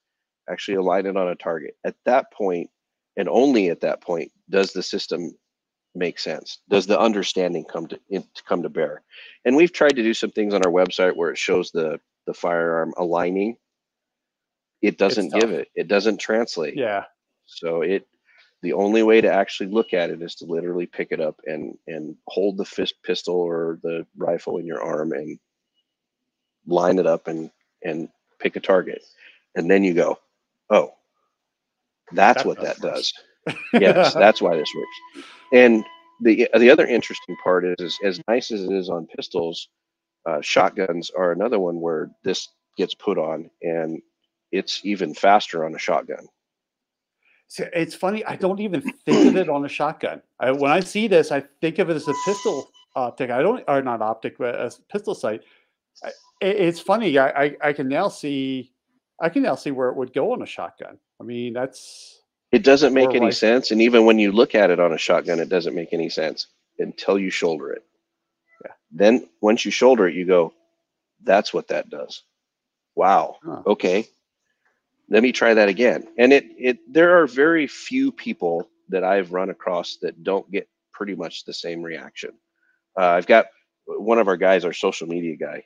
[0.49, 1.77] actually align it on a target.
[1.85, 2.71] At that point,
[3.17, 5.33] and only at that point, does the system
[5.95, 6.59] make sense?
[6.71, 9.03] Does the understanding come to in, come to bear?
[9.45, 12.35] And we've tried to do some things on our website where it shows the the
[12.35, 13.57] firearm aligning.
[14.81, 15.69] It doesn't give it.
[15.75, 16.77] It doesn't translate.
[16.77, 17.05] Yeah.
[17.51, 18.07] So it
[18.63, 21.77] the only way to actually look at it is to literally pick it up and
[21.87, 25.39] and hold the fist pistol or the rifle in your arm and
[26.67, 27.51] line it up and
[27.85, 28.09] and
[28.41, 29.03] pick a target.
[29.57, 30.19] And then you go
[30.71, 30.93] oh
[32.13, 33.13] that's that what that does.
[33.75, 35.25] Yes that's why this works.
[35.53, 35.85] And
[36.23, 39.69] the the other interesting part is, is as nice as it is on pistols
[40.27, 44.01] uh, shotguns are another one where this gets put on and
[44.53, 46.27] it's even faster on a shotgun
[47.59, 48.25] it's funny.
[48.25, 50.23] I don't even think of it on a shotgun.
[50.39, 53.31] I, when I see this, I think of it as a pistol optic.
[53.31, 55.43] I don't, or not optic, but a pistol sight.
[56.05, 57.19] it, it's funny.
[57.19, 58.73] I, I, I can now see,
[59.21, 60.99] I can now see where it would go on a shotgun.
[61.21, 62.23] I mean, that's.
[62.53, 64.99] It doesn't make any like, sense, and even when you look at it on a
[64.99, 66.49] shotgun, it doesn't make any sense
[66.81, 67.85] until you shoulder it.
[68.65, 68.73] Yeah.
[68.91, 70.53] Then once you shoulder it, you go,
[71.23, 72.25] "That's what that does."
[72.97, 73.37] Wow.
[73.45, 73.63] Huh.
[73.67, 74.09] Okay
[75.11, 76.07] let me try that again.
[76.17, 80.69] And it it there are very few people that I've run across that don't get
[80.93, 82.31] pretty much the same reaction.
[82.99, 83.47] Uh, I've got
[83.87, 85.65] one of our guys, our social media guy.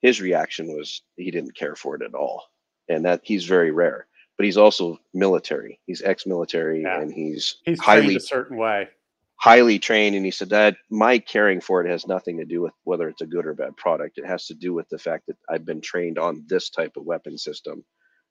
[0.00, 2.44] His reaction was he didn't care for it at all,
[2.88, 4.06] and that he's very rare.
[4.36, 5.80] But he's also military.
[5.86, 7.00] He's ex-military, yeah.
[7.00, 8.88] and he's he's highly a certain way,
[9.36, 10.14] highly trained.
[10.14, 13.20] And he said that my caring for it has nothing to do with whether it's
[13.20, 14.16] a good or bad product.
[14.16, 17.04] It has to do with the fact that I've been trained on this type of
[17.04, 17.84] weapon system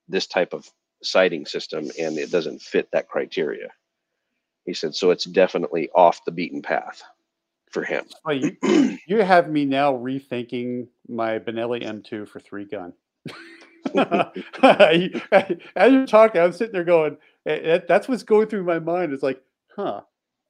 [0.09, 0.69] this type of
[1.03, 3.69] sighting system and it doesn't fit that criteria.
[4.65, 7.03] He said, so it's definitely off the beaten path
[7.71, 8.05] for him.
[8.25, 8.57] Well, you,
[9.07, 12.93] you have me now rethinking my Benelli M2 for three gun.
[14.61, 19.13] As you're talking, I'm sitting there going, that's what's going through my mind.
[19.13, 19.41] It's like,
[19.75, 20.01] huh,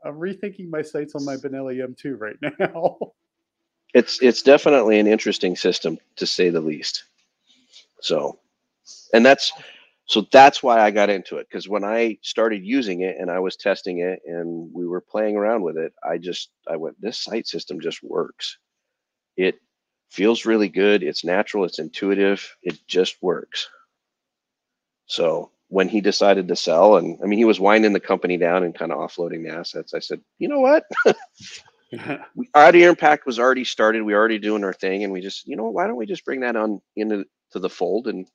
[0.05, 2.97] I'm rethinking my sights on my Benelli M2 right now.
[3.93, 7.03] it's it's definitely an interesting system to say the least
[8.01, 8.39] So,
[9.13, 9.51] and that's
[10.05, 13.39] so that's why I got into it because when I started using it and I
[13.39, 17.19] was testing it and we were playing around with it, I just I went this
[17.19, 18.57] sight system just works.
[19.35, 19.55] It
[20.09, 21.03] feels really good.
[21.03, 21.65] It's natural.
[21.65, 22.55] It's intuitive.
[22.63, 23.67] It just works.
[25.07, 28.63] So when he decided to sell, and I mean he was winding the company down
[28.63, 30.85] and kind of offloading the assets, I said, you know what?
[31.99, 32.25] our
[32.55, 34.03] Outer Impact was already started.
[34.03, 36.25] We were already doing our thing, and we just, you know, why don't we just
[36.25, 38.27] bring that on into to the fold and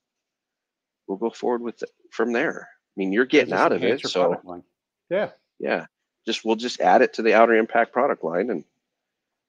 [1.12, 2.68] we'll go forward with it from there.
[2.70, 4.62] I mean, you're getting out of it, so
[5.10, 5.86] yeah, yeah.
[6.26, 8.64] Just we'll just add it to the outer impact product line, and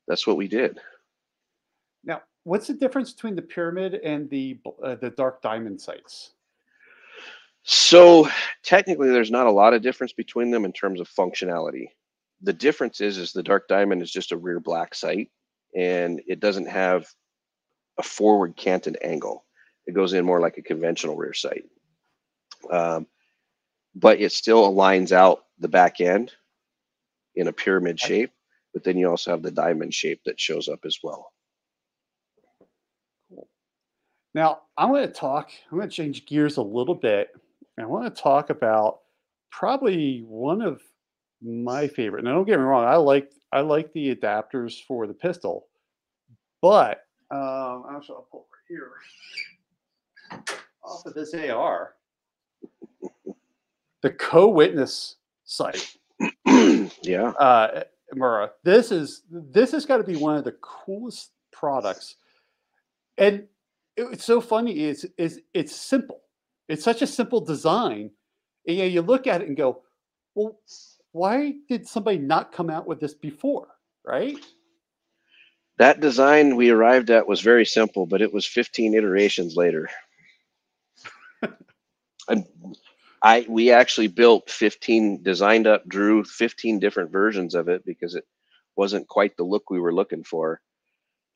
[0.07, 0.80] that's what we did.
[2.03, 6.32] Now, what's the difference between the pyramid and the uh, the dark diamond sights?
[7.64, 8.28] So
[8.64, 11.88] technically, there's not a lot of difference between them in terms of functionality.
[12.41, 15.30] The difference is, is the dark diamond is just a rear black sight,
[15.76, 17.07] and it doesn't have
[17.97, 19.45] a forward canted angle.
[19.86, 21.65] It goes in more like a conventional rear sight.
[22.71, 23.07] Um,
[23.95, 26.31] but it still aligns out the back end
[27.36, 28.31] in a pyramid shape,
[28.73, 31.31] but then you also have the diamond shape that shows up as well.
[33.29, 33.47] Cool.
[34.34, 37.29] Now, I want to talk, I'm going to change gears a little bit.
[37.79, 38.99] I want to talk about
[39.51, 40.81] probably one of
[41.41, 42.23] my favorite.
[42.23, 45.67] Now, don't get me wrong, I like I like the adapters for the pistol,
[46.61, 48.91] but um, actually, I'll pull right here
[50.84, 51.93] off of this AR,
[54.01, 55.95] the co-witness sight.
[56.45, 57.29] yeah.
[57.39, 62.15] Uh, Mura, this is this has got to be one of the coolest products,
[63.17, 63.47] and
[63.97, 64.73] it's so funny.
[64.86, 66.21] It's is it's simple.
[66.67, 68.11] It's such a simple design.
[68.67, 69.81] And, you know, you look at it and go,
[70.36, 70.59] well,
[71.11, 73.67] why did somebody not come out with this before?
[74.05, 74.38] Right?
[75.77, 79.89] That design we arrived at was very simple, but it was 15 iterations later.
[82.30, 82.45] And
[83.21, 88.26] I we actually built 15, designed up, drew 15 different versions of it because it
[88.76, 90.61] wasn't quite the look we were looking for.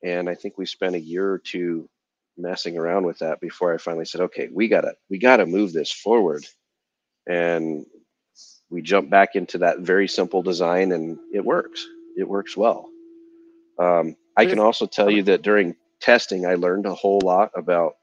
[0.04, 1.88] And I think we spent a year or two
[2.38, 5.92] messing around with that before I finally said, okay, we gotta we gotta move this
[5.92, 6.46] forward.
[7.28, 7.86] And
[8.70, 11.86] we jumped back into that very simple design and it works.
[12.16, 12.88] It works well.
[13.78, 17.94] Um, I can also tell you that during testing, I learned a whole lot about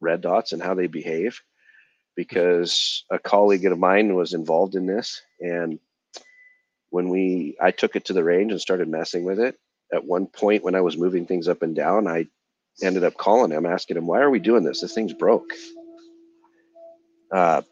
[0.00, 1.40] red dots and how they behave
[2.16, 5.22] because a colleague of mine was involved in this.
[5.40, 5.78] And
[6.90, 9.58] when we, I took it to the range and started messing with it.
[9.92, 12.26] At one point, when I was moving things up and down, I
[12.82, 14.80] ended up calling him, asking him, "Why are we doing this?
[14.80, 15.52] This thing's broke."
[17.30, 17.62] Uh,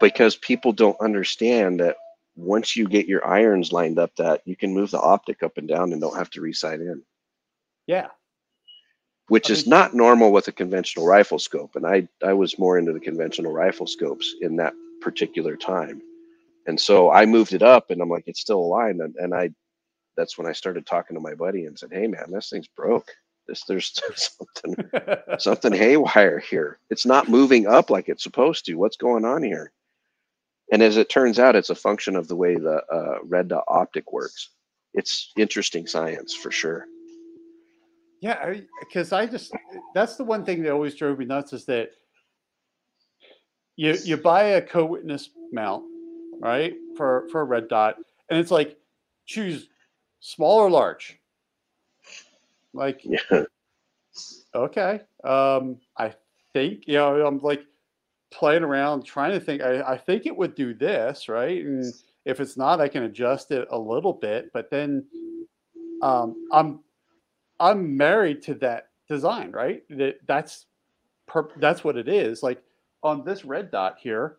[0.00, 1.96] because people don't understand that
[2.34, 5.68] once you get your irons lined up that you can move the optic up and
[5.68, 7.02] down and don't have to resight in.
[7.86, 8.08] Yeah.
[9.32, 11.74] Which is not normal with a conventional rifle scope.
[11.74, 16.02] And I, I was more into the conventional rifle scopes in that particular time.
[16.66, 19.00] And so I moved it up and I'm like, it's still aligned.
[19.00, 19.48] And, and I,
[20.18, 23.10] that's when I started talking to my buddy and said, Hey man, this thing's broke.
[23.48, 24.90] This, there's something,
[25.38, 26.78] something haywire here.
[26.90, 28.74] It's not moving up like it's supposed to.
[28.74, 29.72] What's going on here?
[30.72, 33.64] And as it turns out, it's a function of the way the uh, red dot
[33.66, 34.50] optic works.
[34.92, 36.86] It's interesting science for sure.
[38.22, 39.52] Yeah, because I, just
[39.94, 41.90] that's the one thing that always drove me nuts is that
[43.74, 45.82] you you buy a co-witness mount,
[46.38, 47.96] right, for for a red dot,
[48.30, 48.78] and it's like
[49.26, 49.68] choose
[50.20, 51.18] small or large.
[52.72, 53.42] Like, yeah.
[54.54, 56.14] okay, um, I
[56.52, 57.64] think you know I'm like
[58.30, 61.84] playing around trying to think I, I think it would do this right and
[62.24, 65.04] if it's not i can adjust it a little bit but then
[66.00, 66.80] um, i'm
[67.62, 69.82] i'm married to that design right?
[69.90, 70.66] That that's
[71.26, 72.42] per, that's what it is.
[72.42, 72.62] Like
[73.02, 74.38] on this red dot here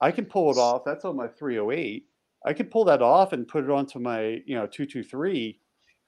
[0.00, 0.82] i can pull it off.
[0.84, 2.06] That's on my 308
[2.46, 5.58] i can pull that off and put it onto my you know 223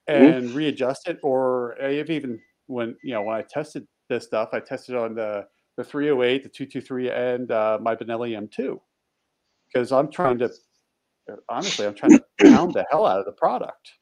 [0.08, 1.18] and readjust it.
[1.22, 5.46] Or i've even when you know when i tested this stuff i tested on the
[5.76, 8.80] the 308, the 223, and uh, my Benelli M2
[9.66, 10.50] because I'm trying to,
[11.48, 13.92] honestly, I'm trying to pound the hell out of the product.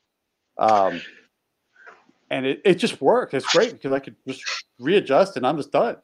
[0.58, 1.00] Um,
[2.35, 3.32] and it, it just worked.
[3.32, 4.43] It's great because I could just
[4.80, 5.97] readjust and I'm just done.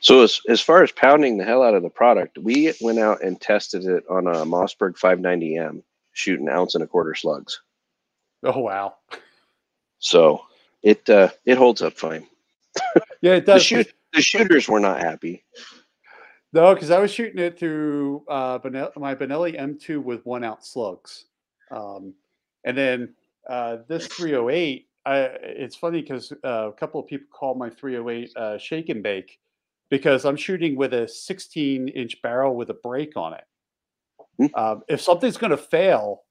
[0.00, 3.22] So as, as far as pounding the hell out of the product, we went out
[3.22, 7.60] and tested it on a Mossberg 590M, shooting ounce and a quarter slugs.
[8.42, 8.96] Oh wow!
[10.00, 10.42] So
[10.82, 12.26] it uh, it holds up fine.
[13.20, 13.62] Yeah, it does.
[13.62, 15.44] the, shoot, the shooters were not happy.
[16.52, 18.58] No, because I was shooting it through uh,
[18.96, 21.26] my Benelli M2 with one ounce slugs,
[21.70, 22.14] um,
[22.64, 23.14] and then
[23.48, 28.36] uh, this 308 I it's funny because uh, a couple of people call my 308
[28.36, 29.38] uh, shake and bake
[29.90, 33.44] because I'm shooting with a 16 inch barrel with a brake on it.
[34.40, 34.54] Mm-hmm.
[34.54, 36.22] Um, if something's going to fail,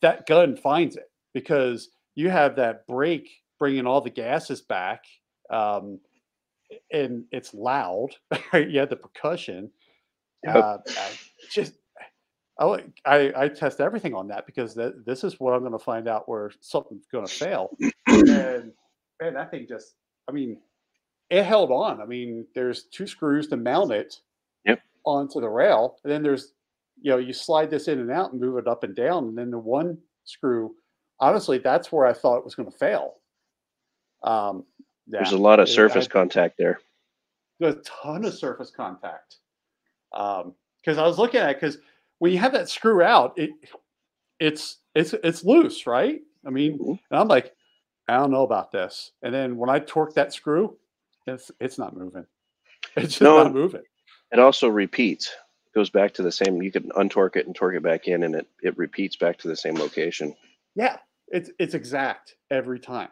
[0.00, 3.28] that gun finds it because you have that brake
[3.58, 5.04] bringing all the gases back,
[5.50, 5.98] um,
[6.92, 8.10] and it's loud.
[8.52, 8.68] Right?
[8.68, 9.70] You have the percussion.
[10.44, 10.56] Yep.
[10.56, 10.78] Uh,
[11.50, 11.74] just
[12.58, 15.78] I, I, I test everything on that because that, this is what I'm going to
[15.78, 17.70] find out where something's going to fail.
[18.06, 18.72] and
[19.20, 19.94] man, that thing just,
[20.28, 20.58] I mean,
[21.30, 22.00] it held on.
[22.00, 24.20] I mean, there's two screws to mount it
[24.64, 24.80] yep.
[25.04, 25.98] onto the rail.
[26.02, 26.54] And then there's,
[27.00, 29.28] you know, you slide this in and out and move it up and down.
[29.28, 30.74] And then the one screw,
[31.20, 33.14] honestly, that's where I thought it was going to fail.
[34.24, 34.64] Um,
[35.06, 36.80] yeah, there's a lot of surface I, contact there.
[37.60, 39.36] There's a ton of surface contact.
[40.12, 41.78] Um, because I was looking at it because
[42.18, 43.50] when you have that screw out, it
[44.40, 46.20] it's it's it's loose, right?
[46.46, 46.90] I mean, mm-hmm.
[46.90, 47.54] and I'm like,
[48.08, 49.12] I don't know about this.
[49.22, 50.76] And then when I torque that screw,
[51.26, 52.26] it's it's not moving.
[52.96, 53.82] It's just no, not moving.
[54.32, 55.26] It also repeats.
[55.66, 56.62] It goes back to the same.
[56.62, 59.48] You can untorque it and torque it back in, and it it repeats back to
[59.48, 60.34] the same location.
[60.74, 60.96] Yeah,
[61.28, 63.10] it's it's exact every time.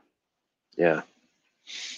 [0.76, 1.02] Yeah.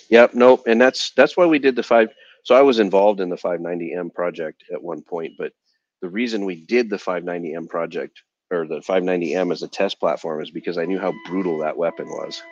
[0.09, 0.35] Yep.
[0.35, 0.65] Nope.
[0.67, 2.09] And that's that's why we did the five.
[2.43, 5.53] So I was involved in the 590M project at one point, but
[6.01, 10.51] the reason we did the 590M project or the 590M as a test platform is
[10.51, 12.43] because I knew how brutal that weapon was.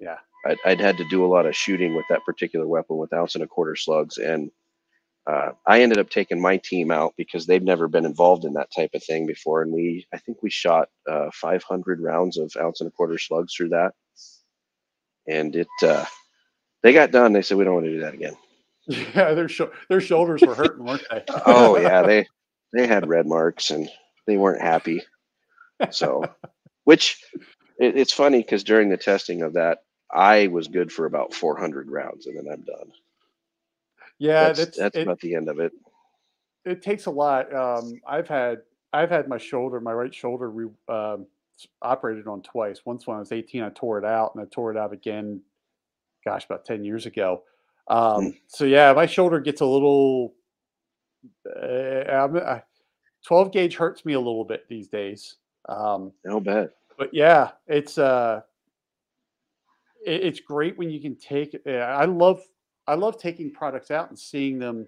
[0.00, 0.18] Yeah.
[0.46, 3.34] I'd, I'd had to do a lot of shooting with that particular weapon with ounce
[3.34, 4.16] and a quarter slugs.
[4.18, 4.50] And
[5.26, 8.70] uh, I ended up taking my team out because they've never been involved in that
[8.74, 9.62] type of thing before.
[9.62, 13.54] And we, I think we shot uh, 500 rounds of ounce and a quarter slugs
[13.54, 13.92] through that.
[15.28, 16.06] And it, uh,
[16.82, 17.32] they got done.
[17.32, 18.36] They said, we don't want to do that again.
[19.14, 21.22] Yeah, their sh- their shoulders were hurting, weren't they?
[21.46, 22.26] oh yeah, they
[22.72, 23.88] they had red marks and
[24.26, 25.02] they weren't happy.
[25.90, 26.24] So,
[26.84, 27.22] which
[27.78, 29.78] it, it's funny because during the testing of that,
[30.12, 32.92] I was good for about 400 rounds, and then I'm done.
[34.18, 35.72] Yeah, that's that's, that's it, about the end of it.
[36.64, 37.54] It takes a lot.
[37.54, 38.58] Um, I've had
[38.92, 41.26] I've had my shoulder, my right shoulder, re, um,
[41.80, 42.80] operated on twice.
[42.84, 45.40] Once when I was 18, I tore it out, and I tore it out again.
[46.24, 47.44] Gosh, about 10 years ago.
[47.88, 48.38] Um, mm.
[48.48, 50.34] So yeah, my shoulder gets a little
[51.46, 52.60] uh,
[53.26, 55.36] 12 gauge hurts me a little bit these days.
[55.68, 56.70] Um, no bet.
[56.98, 58.40] But yeah, it's uh,
[60.04, 61.56] it, it's great when you can take.
[61.66, 62.42] Uh, I love
[62.86, 64.86] I love taking products out and seeing them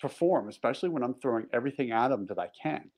[0.00, 2.90] perform, especially when I'm throwing everything at them that I can.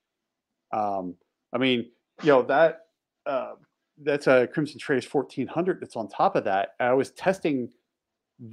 [0.73, 1.15] Um,
[1.53, 1.91] I mean,
[2.23, 2.87] you know that
[3.27, 3.55] uh,
[4.03, 6.71] that's a Crimson Trace 1400 that's on top of that.
[6.81, 7.69] I was testing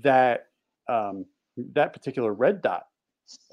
[0.01, 0.47] that
[0.87, 1.25] um,
[1.73, 2.87] that particular red dot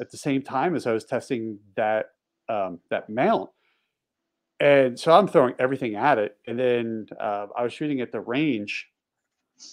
[0.00, 2.06] at the same time as I was testing that
[2.48, 3.50] um, that mount.
[4.60, 6.36] And so I'm throwing everything at it.
[6.46, 8.88] And then uh, I was shooting at the range,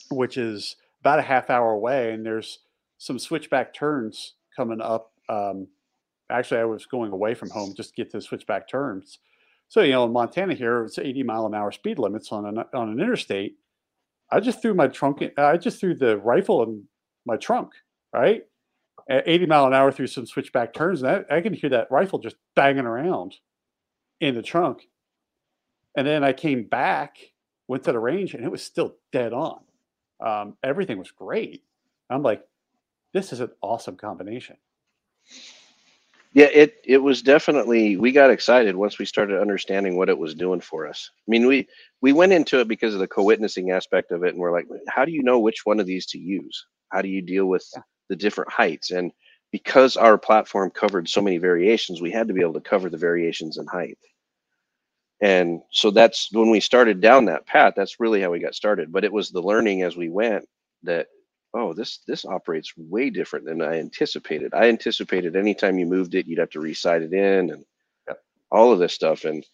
[0.10, 2.12] which is about a half hour away.
[2.12, 2.60] And there's
[2.98, 5.12] some switchback turns coming up.
[5.30, 5.68] Um,
[6.30, 9.20] actually, I was going away from home just to get to switchback turns.
[9.68, 12.58] So, you know, in Montana here, it's 80 mile an hour speed limits on an,
[12.74, 13.58] on an interstate.
[14.32, 16.86] I just threw my trunk, I just threw the rifle in
[17.26, 17.74] my trunk,
[18.14, 18.44] right?
[19.10, 21.92] At 80 mile an hour through some switchback turns, and I, I can hear that
[21.92, 23.36] rifle just banging around
[24.22, 24.88] in the trunk.
[25.98, 27.18] And then I came back,
[27.68, 29.60] went to the range, and it was still dead on.
[30.24, 31.64] Um, everything was great.
[32.10, 32.44] I'm like,
[33.14, 34.58] this is an awesome combination.
[36.34, 40.36] Yeah, it it was definitely we got excited once we started understanding what it was
[40.36, 41.10] doing for us.
[41.28, 41.68] I mean, we
[42.02, 45.06] we went into it because of the co-witnessing aspect of it, and we're like, how
[45.06, 46.68] do you know which one of these to use?
[46.90, 48.92] How do you deal with yeah the different heights.
[48.92, 49.12] And
[49.52, 52.98] because our platform covered so many variations, we had to be able to cover the
[52.98, 53.98] variations in height.
[55.22, 58.92] And so that's when we started down that path, that's really how we got started.
[58.92, 60.48] But it was the learning as we went
[60.84, 61.08] that,
[61.54, 64.54] oh, this this operates way different than I anticipated.
[64.54, 67.66] I anticipated anytime you moved it, you'd have to resight it in and
[68.08, 68.20] yep.
[68.52, 69.26] all of this stuff.
[69.26, 69.46] And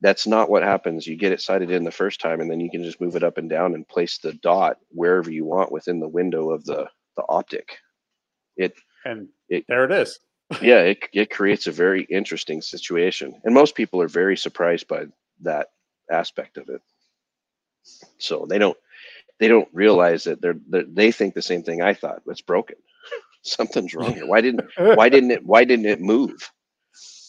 [0.00, 1.06] that's not what happens.
[1.06, 3.24] You get it sighted in the first time, and then you can just move it
[3.24, 6.88] up and down and place the dot wherever you want within the window of the
[7.16, 7.78] the optic
[8.56, 8.74] it
[9.04, 10.18] and it, there it is.
[10.62, 15.06] yeah, it it creates a very interesting situation, and most people are very surprised by
[15.42, 15.68] that
[16.10, 16.80] aspect of it.
[18.18, 18.76] So they don't
[19.38, 22.22] they don't realize that they're, they're they think the same thing I thought.
[22.26, 22.76] It's broken.
[23.42, 24.26] Something's wrong here.
[24.26, 26.50] Why didn't why didn't it why didn't it move?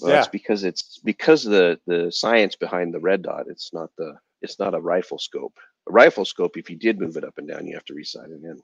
[0.01, 0.19] Well, yeah.
[0.19, 3.45] it's because it's because the the science behind the red dot.
[3.49, 5.57] It's not the it's not a rifle scope.
[5.87, 8.31] A rifle scope, if you did move it up and down, you have to resight
[8.31, 8.61] it in.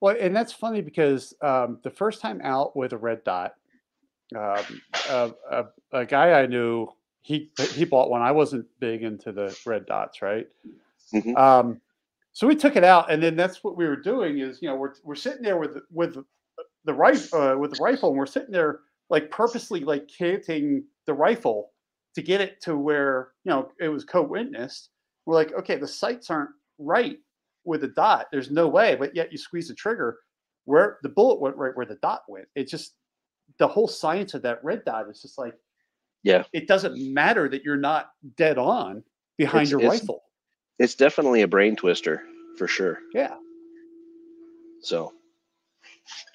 [0.00, 3.54] Well, and that's funny because um, the first time out with a red dot,
[4.36, 6.88] um, a, a, a, guy I knew,
[7.22, 8.20] he he bought one.
[8.20, 10.46] I wasn't big into the red dots, right?
[11.14, 11.36] Mm-hmm.
[11.36, 11.80] Um,
[12.32, 14.40] so we took it out, and then that's what we were doing.
[14.40, 16.16] Is you know we're we're sitting there with with
[16.84, 21.14] the rifle uh, with the rifle, and we're sitting there like purposely like canting the
[21.14, 21.70] rifle
[22.14, 24.90] to get it to where you know it was co-witnessed.
[25.26, 27.18] We're like, okay, the sights aren't right
[27.64, 28.26] with the dot.
[28.30, 30.18] There's no way, but yet you squeeze the trigger
[30.64, 32.46] where the bullet went right where the dot went.
[32.54, 32.94] It's just
[33.58, 35.54] the whole science of that red dot is just like,
[36.22, 39.04] yeah, it doesn't matter that you're not dead on
[39.36, 40.22] behind it's, your it's, rifle.
[40.78, 42.22] It's definitely a brain twister
[42.56, 42.98] for sure.
[43.12, 43.36] Yeah.
[44.80, 45.12] So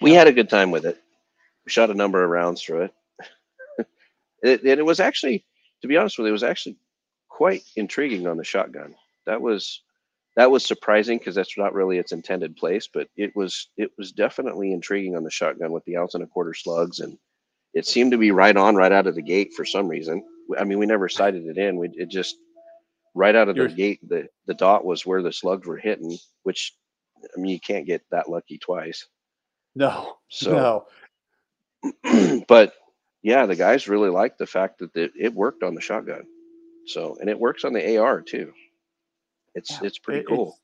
[0.02, 1.02] we had a good time with it.
[1.66, 2.94] We shot a number of rounds through it.
[4.44, 5.46] it and it was actually,
[5.82, 6.78] to be honest with you, it was actually
[7.28, 8.96] quite intriguing on the shotgun.
[9.26, 9.82] That was
[10.36, 14.12] that was surprising because that's not really its intended place, but it was it was
[14.12, 17.18] definitely intriguing on the shotgun with the ounce and a quarter slugs, and
[17.74, 20.24] it seemed to be right on right out of the gate for some reason.
[20.58, 21.78] I mean, we never sighted it in.
[21.78, 22.38] We it just
[23.16, 26.76] right out of the gate the the dot was where the slugs were hitting, which
[27.36, 29.08] I mean you can't get that lucky twice.
[29.76, 30.86] No, so,
[32.04, 32.44] no.
[32.48, 32.74] but
[33.22, 36.26] yeah, the guys really liked the fact that it worked on the shotgun.
[36.86, 38.54] So and it works on the AR too.
[39.56, 40.58] It's yeah, it's pretty it, cool.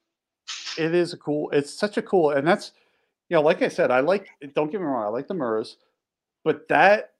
[0.46, 1.50] It's, it is a cool.
[1.52, 2.72] It's such a cool, and that's
[3.30, 4.30] you know, like I said, I like.
[4.54, 5.78] Don't get me wrong, I like the Murs,
[6.44, 7.12] but that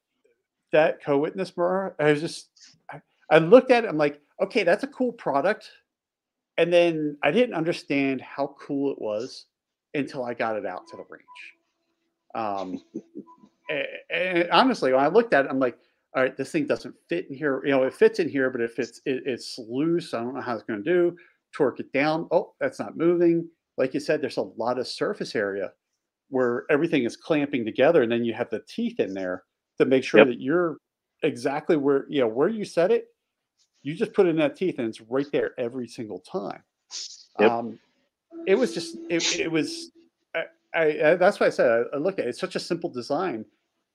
[0.72, 2.50] that co-witness Mur, I was just,
[2.92, 3.88] I, I looked at it.
[3.88, 5.72] I'm like, okay, that's a cool product,
[6.58, 9.46] and then I didn't understand how cool it was
[9.94, 11.24] until I got it out to the range.
[12.36, 12.84] Um,
[13.70, 15.78] and, and honestly, when I looked at it, I'm like,
[16.16, 17.62] all right, this thing doesn't fit in here.
[17.66, 19.02] You know, it fits in here, but it fits.
[19.06, 20.14] It, it's loose.
[20.14, 21.18] I don't know how it's going to do
[21.56, 22.28] torque it down.
[22.32, 23.48] Oh, that's not moving.
[23.78, 25.72] Like you said, there's a lot of surface area
[26.30, 29.44] where everything is clamping together, and then you have the teeth in there
[29.78, 30.28] to make sure yep.
[30.28, 30.78] that you're
[31.24, 33.08] exactly where you know where you set it.
[33.84, 36.64] You just put in that teeth, and it's right there every single time.
[37.40, 37.52] Yep.
[37.52, 37.80] Um,
[38.48, 39.92] it was just it, it was.
[40.74, 42.30] I, I, that's why I said I, I look at it.
[42.30, 43.46] It's such a simple design,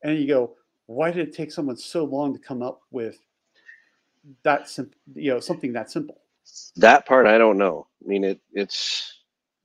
[0.02, 0.56] and you go,
[0.86, 3.18] why did it take someone so long to come up with
[4.44, 4.98] that simple?
[5.14, 6.20] You know, something that simple.
[6.76, 7.86] That part I don't know.
[8.04, 9.12] I mean, it it's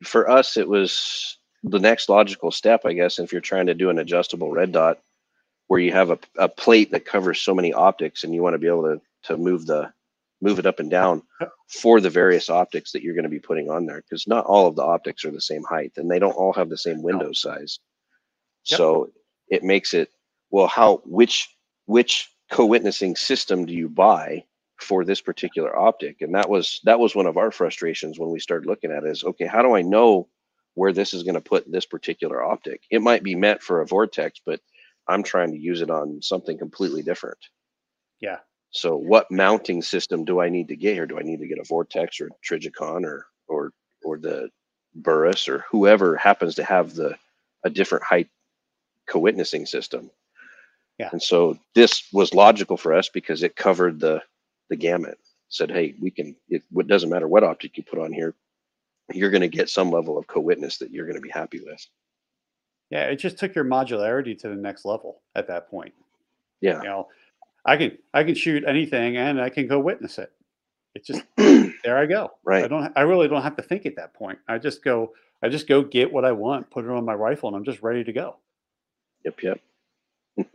[0.04, 0.58] for us.
[0.58, 4.52] It was the next logical step, I guess, if you're trying to do an adjustable
[4.52, 5.00] red dot,
[5.68, 8.60] where you have a, a plate that covers so many optics, and you want to
[8.60, 9.92] be able to to move the
[10.42, 11.24] move it up and down
[11.68, 14.68] for the various optics that you're going to be putting on there because not all
[14.68, 17.32] of the optics are the same height and they don't all have the same window
[17.32, 17.80] size
[18.70, 18.78] yep.
[18.78, 19.10] so
[19.50, 20.10] it makes it
[20.52, 21.50] well how which
[21.86, 24.44] which co-witnessing system do you buy
[24.78, 26.22] for this particular optic.
[26.22, 29.10] And that was that was one of our frustrations when we started looking at it
[29.10, 30.28] is okay how do i know
[30.74, 32.82] where this is going to put this particular optic?
[32.92, 34.60] It might be meant for a vortex but
[35.08, 37.38] i'm trying to use it on something completely different.
[38.20, 38.40] Yeah.
[38.72, 41.06] So what mounting system do i need to get here?
[41.06, 43.72] Do i need to get a vortex or a Trijicon or or
[44.04, 44.50] or the
[44.94, 47.18] burris or whoever happens to have the
[47.64, 48.28] a different height
[49.08, 50.12] co-witnessing system?
[50.98, 51.10] Yeah.
[51.12, 54.22] And so this was logical for us because it covered the
[54.70, 55.20] the gamut.
[55.50, 56.36] Said, hey, we can.
[56.50, 58.36] It, it doesn't matter what optic you put on here,
[59.14, 61.86] you're going to get some level of co-witness that you're going to be happy with.
[62.90, 65.94] Yeah, it just took your modularity to the next level at that point.
[66.62, 67.08] Yeah, you know,
[67.66, 70.32] I can I can shoot anything and I can co-witness it.
[70.94, 71.24] It's just
[71.84, 72.32] there I go.
[72.44, 72.64] Right.
[72.64, 74.40] I don't I really don't have to think at that point.
[74.48, 75.14] I just go
[75.44, 77.84] I just go get what I want, put it on my rifle, and I'm just
[77.84, 78.38] ready to go.
[79.26, 79.60] Yep, yep.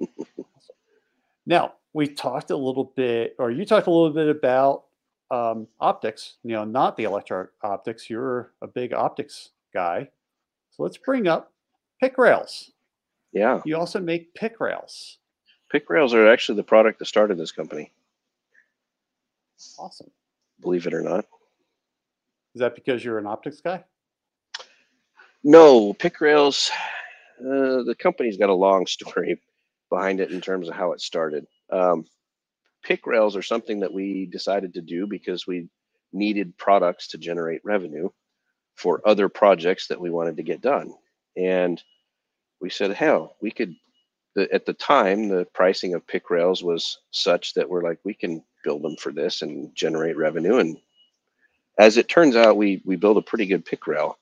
[1.47, 4.85] now, we talked a little bit, or you talked a little bit about
[5.31, 8.09] um, optics, you know, not the electro optics.
[8.09, 10.09] You're a big optics guy.
[10.71, 11.53] So let's bring up
[12.01, 12.73] pick rails.
[13.33, 13.61] Yeah.
[13.65, 15.19] You also make pick rails.
[15.71, 17.93] Pick rails are actually the product that started this company.
[19.79, 20.11] Awesome.
[20.61, 21.27] Believe it or not.
[22.55, 23.85] Is that because you're an optics guy?
[25.45, 26.71] No, pick rails.
[27.41, 29.41] Uh, the company's got a long story
[29.89, 31.47] behind it in terms of how it started.
[31.73, 32.05] Um,
[32.83, 35.69] pick rails are something that we decided to do because we
[36.13, 38.09] needed products to generate revenue
[38.75, 40.95] for other projects that we wanted to get done.
[41.37, 41.83] And
[42.61, 43.75] we said, hell, we could.
[44.37, 48.15] The, at the time, the pricing of pick rails was such that we're like, we
[48.15, 50.59] can build them for this and generate revenue.
[50.59, 50.77] And
[51.79, 54.20] as it turns out, we we build a pretty good pick rail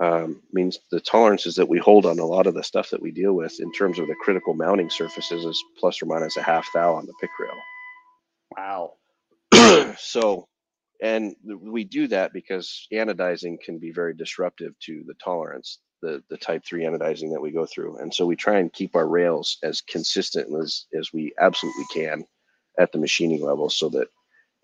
[0.00, 3.12] um, means the tolerances that we hold on a lot of the stuff that we
[3.12, 6.66] deal with in terms of the critical mounting surfaces is plus or minus a half
[6.74, 8.92] thou on the pick rail.
[9.52, 9.94] Wow.
[9.98, 10.48] so,
[11.00, 16.36] and we do that because anodizing can be very disruptive to the tolerance, the, the
[16.36, 17.98] type 3 anodizing that we go through.
[17.98, 22.24] And so we try and keep our rails as consistent as, as we absolutely can
[22.78, 24.08] at the machining level so that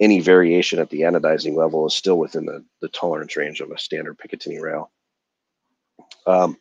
[0.01, 3.79] any variation at the anodizing level is still within the, the tolerance range of a
[3.79, 4.91] standard Picatinny rail.
[6.27, 6.57] Um,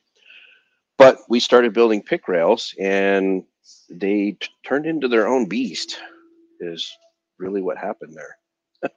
[0.98, 3.44] but we started building pick rails and
[3.90, 5.98] they t- turned into their own beast
[6.60, 6.92] is
[7.38, 8.92] really what happened there.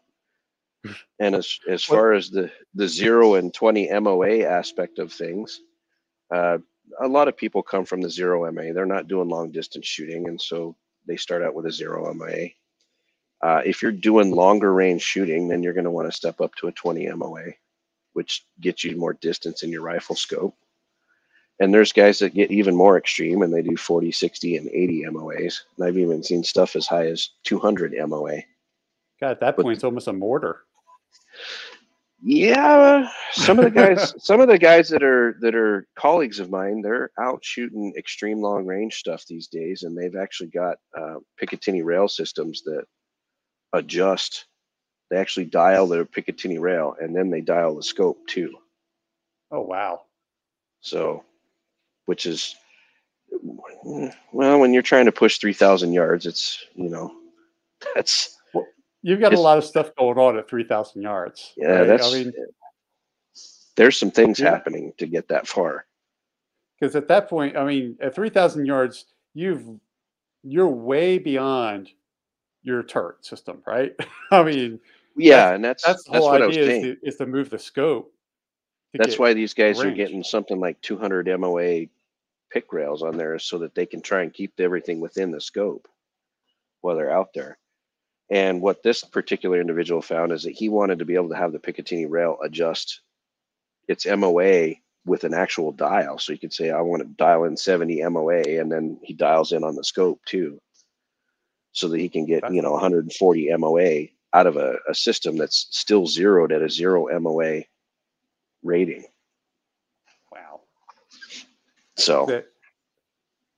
[1.20, 5.60] and as as far as the the zero and 20 MOA aspect of things,
[6.35, 6.59] uh,
[7.01, 8.73] a lot of people come from the zero MA.
[8.73, 12.48] They're not doing long distance shooting, and so they start out with a zero MA.
[13.43, 16.55] Uh, if you're doing longer range shooting, then you're going to want to step up
[16.56, 17.47] to a 20 MOA,
[18.12, 20.55] which gets you more distance in your rifle scope.
[21.60, 25.05] And there's guys that get even more extreme and they do 40, 60, and 80
[25.05, 25.60] MOAs.
[25.76, 28.39] And I've even seen stuff as high as 200 MOA.
[29.20, 30.62] God, at that point, it's almost a mortar.
[32.24, 36.51] Yeah, some of the guys, some of the guys that are that are colleagues of
[36.51, 41.16] mine, they're out shooting extreme long range stuff these days, and they've actually got uh,
[41.40, 42.84] Picatinny rail systems that
[43.72, 44.47] adjust.
[45.12, 48.51] They actually dial their Picatinny rail, and then they dial the scope too.
[49.51, 50.05] Oh wow!
[50.80, 51.22] So
[52.06, 52.56] which is
[54.32, 57.12] well, when you're trying to push three thousand yards, it's you know
[57.94, 58.66] that's well,
[59.02, 61.52] you've got a lot of stuff going on at three thousand yards.
[61.59, 61.86] Yeah, right?
[61.89, 62.10] that's.
[62.10, 62.32] I mean,
[63.76, 64.48] there's some things yeah.
[64.48, 65.84] happening to get that far.
[66.80, 69.78] Because at that point, I mean, at three thousand yards, you've
[70.43, 71.90] you're way beyond
[72.62, 73.94] your turret system, right?
[74.30, 74.80] I mean,
[75.16, 78.12] yeah, that's, and that's that's the whole idea is to, is to move the scope
[78.94, 79.93] that's why these guys range.
[79.93, 81.86] are getting something like 200 MOA
[82.51, 85.89] pick rails on there so that they can try and keep everything within the scope
[86.82, 87.59] while they're out there.
[88.30, 91.52] And what this particular individual found is that he wanted to be able to have
[91.52, 93.01] the Picatinny rail adjust
[93.89, 94.74] its MOA
[95.05, 96.18] with an actual dial.
[96.18, 99.52] So you could say, I want to dial in 70 MOA, and then he dials
[99.52, 100.60] in on the scope too.
[101.72, 105.66] So that he can get, you know, 140 MOA out of a, a system that's
[105.70, 107.62] still zeroed at a zero MOA
[108.62, 109.04] rating.
[110.30, 110.60] Wow.
[111.96, 112.44] So the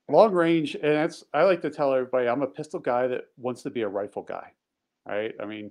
[0.08, 3.62] long range, and that's I like to tell everybody I'm a pistol guy that wants
[3.62, 4.52] to be a rifle guy.
[5.06, 5.34] Right.
[5.40, 5.70] I mean,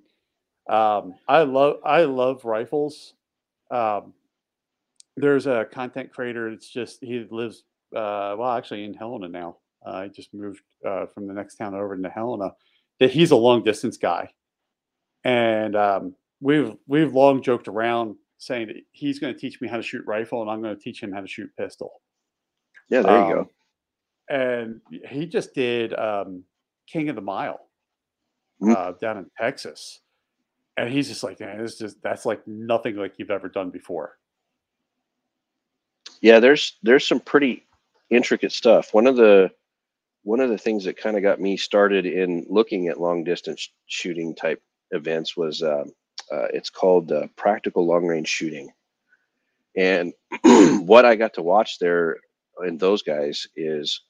[0.70, 3.14] um, I love I love rifles.
[3.72, 4.14] Um,
[5.16, 6.50] there's a content creator.
[6.50, 7.64] It's just he lives
[7.96, 9.58] uh, well actually in Helena now.
[9.86, 12.52] Uh, I just moved uh, from the next town over into Helena.
[13.00, 14.30] That he's a long distance guy,
[15.24, 19.78] and um, we've we've long joked around saying that he's going to teach me how
[19.78, 22.02] to shoot rifle and I'm going to teach him how to shoot pistol.
[22.90, 23.40] Yeah, there um, you go.
[23.42, 23.50] Um,
[24.30, 26.44] and he just did um,
[26.88, 27.60] King of the Mile
[28.62, 28.74] mm-hmm.
[28.76, 30.00] uh, down in Texas.
[30.76, 34.18] And he's just like, man, it's just that's like nothing like you've ever done before.
[36.22, 37.66] Yeah, there's there's some pretty
[38.10, 38.94] intricate stuff.
[38.94, 39.52] One of the
[40.24, 43.70] one of the things that kind of got me started in looking at long distance
[43.86, 44.62] shooting type
[44.94, 45.92] events was um,
[46.32, 48.72] uh, it's called uh, Practical Long Range Shooting.
[49.76, 50.14] And
[50.88, 52.18] what I got to watch there
[52.66, 54.02] in those guys is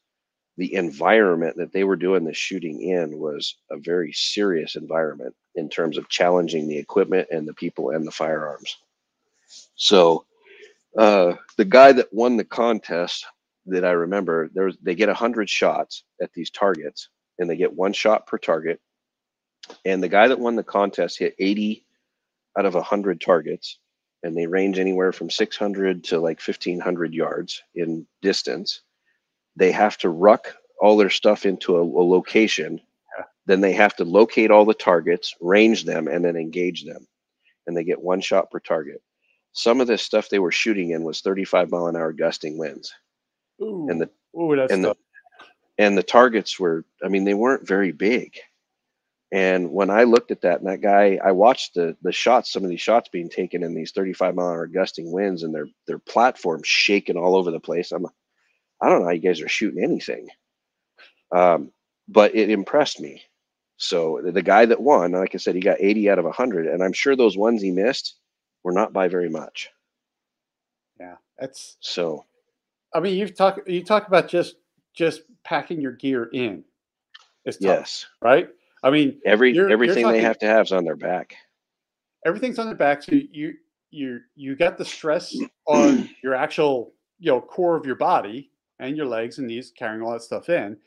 [0.57, 5.69] the environment that they were doing the shooting in was a very serious environment in
[5.69, 8.77] terms of challenging the equipment and the people and the firearms.
[9.75, 10.25] So
[10.97, 13.25] uh, the guy that won the contest
[13.65, 17.55] that I remember, there was, they get a hundred shots at these targets, and they
[17.55, 18.79] get one shot per target.
[19.85, 21.85] And the guy that won the contest hit 80
[22.57, 23.79] out of 100 targets
[24.23, 28.81] and they range anywhere from 600 to like 1500 yards in distance.
[29.55, 32.79] They have to ruck all their stuff into a, a location.
[33.17, 33.25] Yeah.
[33.45, 37.07] then they have to locate all the targets range them and then engage them.
[37.67, 39.01] And they get one shot per target.
[39.53, 42.93] Some of this stuff they were shooting in was 35 mile an hour gusting winds.
[43.61, 43.87] Ooh.
[43.89, 44.95] and the Ooh, and the
[45.77, 48.35] and the targets were i mean they weren't very big
[49.33, 52.63] and when I looked at that, and that guy, I watched the the shots, some
[52.63, 55.65] of these shots being taken in these 35 mile an hour gusting winds, and their
[55.87, 57.91] their platform shaking all over the place.
[57.91, 58.05] I'm,
[58.79, 60.29] I don't know how you guys are shooting anything,
[61.35, 61.71] um,
[62.07, 63.23] but it impressed me.
[63.77, 66.83] So the guy that won, like I said, he got 80 out of 100, and
[66.83, 68.13] I'm sure those ones he missed
[68.63, 69.71] were not by very much.
[70.99, 72.23] Yeah, that's so.
[72.93, 74.57] I mean, you've talked you talk about just
[74.93, 76.63] just packing your gear in.
[77.45, 78.47] It's tough, yes, right?
[78.83, 81.35] I mean, every you're, everything you're talking, they have to have is on their back.
[82.25, 83.01] Everything's on their back.
[83.03, 83.53] So you
[83.91, 85.35] you you got the stress
[85.67, 90.01] on your actual you know core of your body and your legs and knees carrying
[90.01, 90.77] all that stuff in.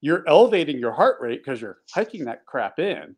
[0.00, 3.14] You're elevating your heart rate because you're hiking that crap in.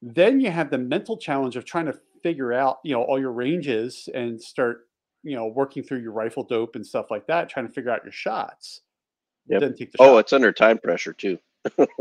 [0.00, 3.32] Then you have the mental challenge of trying to figure out you know all your
[3.32, 4.86] ranges and start
[5.24, 8.04] you know working through your rifle dope and stuff like that, trying to figure out
[8.04, 8.82] your shots.
[9.48, 9.74] Yep.
[9.98, 10.18] oh, shot.
[10.18, 11.36] it's under time pressure too.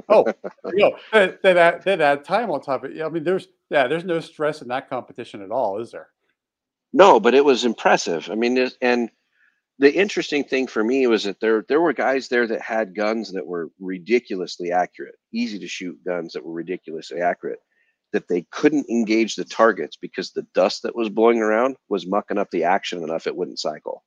[0.09, 0.25] Oh,
[0.73, 2.97] you know, then, then, add, then add time on top of it.
[2.97, 6.09] Yeah, I mean, there's yeah, there's no stress in that competition at all, is there?
[6.93, 8.29] No, but it was impressive.
[8.29, 9.09] I mean, and
[9.79, 13.31] the interesting thing for me was that there there were guys there that had guns
[13.31, 17.59] that were ridiculously accurate, easy to shoot guns that were ridiculously accurate.
[18.13, 22.37] That they couldn't engage the targets because the dust that was blowing around was mucking
[22.37, 24.03] up the action enough it wouldn't cycle.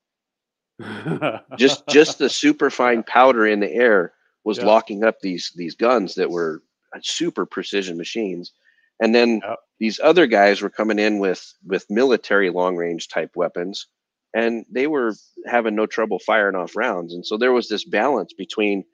[1.57, 4.13] just just the super fine powder in the air
[4.45, 4.67] was yeah.
[4.67, 6.63] locking up these these guns that were
[6.95, 8.53] uh, super precision machines
[9.01, 9.41] and then
[9.81, 13.87] these other guys were coming in with with military long range type weapons
[14.35, 15.15] and they were
[15.47, 18.85] having no trouble firing off rounds and so there was this balance between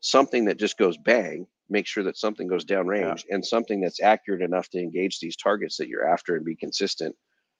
[0.00, 3.34] something that just goes bang make sure that something goes down range yeah.
[3.34, 7.14] and something that's accurate enough to engage these targets that you're after and be consistent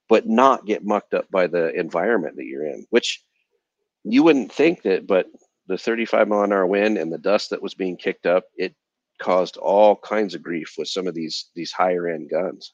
[0.07, 3.23] but not get mucked up by the environment that you're in which
[4.03, 5.27] you wouldn't think that but
[5.69, 8.75] the 35 mile an hour wind and the dust that was being kicked up it
[9.19, 12.73] caused all kinds of grief with some of these these higher end guns.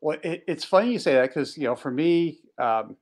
[0.00, 2.96] Well, it, it's funny you say that because you know, for me, um,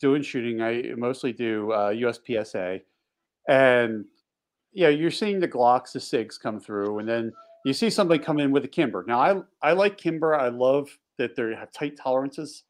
[0.00, 2.80] doing shooting, I mostly do uh, USPSA,
[3.48, 4.04] and
[4.72, 7.32] yeah, you're seeing the Glocks, the Sigs come through, and then
[7.64, 9.04] you see somebody come in with a Kimber.
[9.06, 10.34] Now, I I like Kimber.
[10.34, 10.88] I love
[11.18, 12.64] that they have tight tolerances.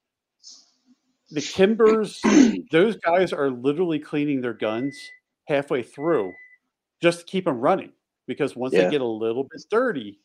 [1.31, 2.21] The Kimbers,
[2.71, 4.97] those guys are literally cleaning their guns
[5.47, 6.33] halfway through
[7.03, 7.93] just to keep them running
[8.27, 8.85] because once yeah.
[8.85, 10.19] they get a little bit dirty,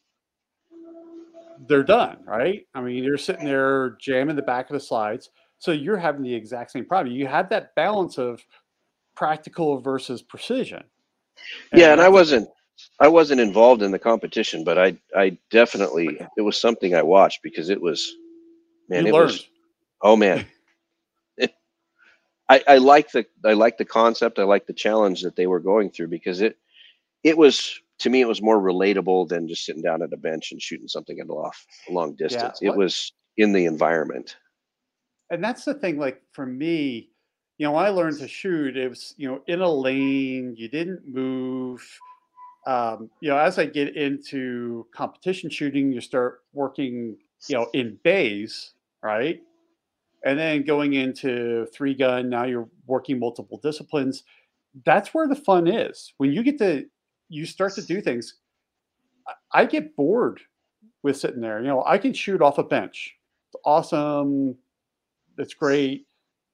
[1.67, 2.65] they're done, right?
[2.73, 5.29] I mean, you're sitting there jamming the back of the slides.
[5.57, 7.13] So you're having the exact same problem.
[7.13, 8.41] You had that balance of
[9.15, 10.83] practical versus precision.
[11.71, 12.49] And yeah, and I wasn't
[13.01, 17.41] I wasn't involved in the competition, but I I definitely it was something I watched
[17.43, 18.15] because it was
[18.87, 19.31] man, you it learned.
[19.31, 19.47] was
[20.01, 20.45] oh man.
[22.49, 24.39] I, I like the I like the concept.
[24.39, 26.57] I like the challenge that they were going through because it
[27.23, 30.51] it was to me, it was more relatable than just sitting down at a bench
[30.51, 32.59] and shooting something at off a long distance.
[32.61, 34.37] Yeah, it was in the environment.
[35.29, 37.09] And that's the thing, like for me,
[37.57, 41.01] you know, I learned to shoot, it was, you know, in a lane, you didn't
[41.05, 41.85] move.
[42.65, 47.17] Um, you know, as I get into competition shooting, you start working,
[47.47, 48.73] you know, in bays,
[49.03, 49.41] right?
[50.25, 54.23] And then going into three gun, now you're working multiple disciplines.
[54.85, 56.13] That's where the fun is.
[56.17, 56.85] When you get to
[57.29, 58.35] you start to do things.
[59.53, 60.41] I get bored
[61.03, 61.61] with sitting there.
[61.61, 63.15] You know, I can shoot off a bench.
[63.47, 64.57] It's awesome.
[65.37, 66.07] It's great.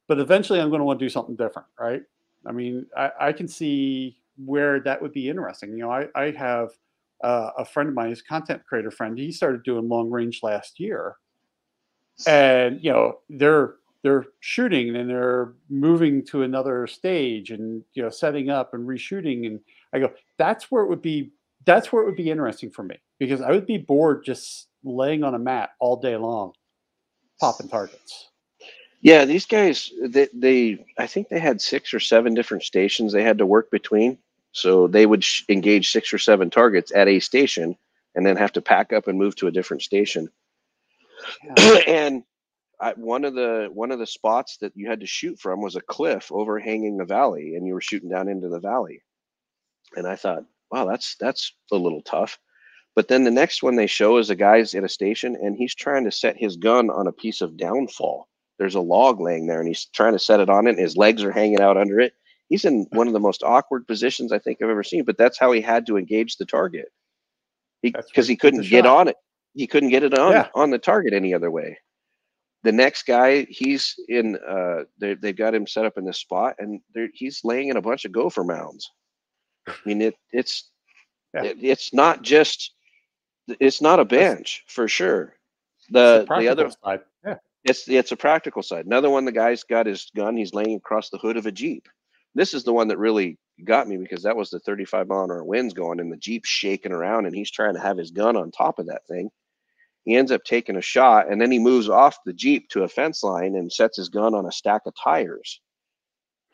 [0.08, 2.04] But eventually I'm going to want to do something different, right?
[2.46, 5.72] I mean, I, I can see where that would be interesting.
[5.72, 6.70] You know, I, I have
[7.24, 10.80] uh, a friend of mine, his content creator friend, he started doing long range last
[10.80, 11.16] year.
[12.28, 18.10] And, you know, they're they're shooting and they're moving to another stage and you know
[18.12, 19.60] setting up and reshooting and
[19.96, 21.32] I go, that's where it would be.
[21.66, 25.24] That's where it would be interesting for me because I would be bored just laying
[25.24, 26.54] on a mat all day long,
[27.40, 28.30] popping targets.
[29.02, 33.24] Yeah, these guys, they, they I think they had six or seven different stations they
[33.24, 34.18] had to work between.
[34.52, 37.78] So they would sh- engage six or seven targets at a station
[38.16, 40.30] and then have to pack up and move to a different station.
[41.44, 41.80] Yeah.
[41.88, 42.24] and
[42.80, 45.76] I, one of the one of the spots that you had to shoot from was
[45.76, 49.02] a cliff overhanging the valley, and you were shooting down into the valley.
[49.96, 52.38] And I thought, wow, that's that's a little tough.
[52.96, 55.76] But then the next one they show is a guy's in a station and he's
[55.76, 58.30] trying to set his gun on a piece of downfall.
[58.58, 60.96] There's a log laying there and he's trying to set it on it and his
[60.96, 62.14] legs are hanging out under it.
[62.48, 65.38] He's in one of the most awkward positions I think I've ever seen, but that's
[65.38, 66.88] how he had to engage the target.
[67.82, 69.18] Because he, he, couldn't get on it.
[69.56, 70.48] He couldn't get it on yeah.
[70.54, 71.80] on the target any other way.
[72.64, 74.38] The next guy, he's in.
[74.38, 76.82] Uh, they, they've got him set up in this spot, and
[77.14, 78.92] he's laying in a bunch of gopher mounds.
[79.68, 80.70] I mean, it it's
[81.34, 81.44] yeah.
[81.44, 82.74] it, it's not just
[83.48, 85.36] it's not a bench for sure.
[85.92, 88.86] The the other side, yeah, it's it's a practical side.
[88.86, 90.36] Another one, the guy's got his gun.
[90.36, 91.88] He's laying across the hood of a jeep.
[92.34, 95.32] This is the one that really got me because that was the 35 mile an
[95.32, 98.36] hour winds going and the jeep's shaking around and he's trying to have his gun
[98.36, 99.30] on top of that thing.
[100.06, 102.88] He ends up taking a shot and then he moves off the jeep to a
[102.88, 105.60] fence line and sets his gun on a stack of tires.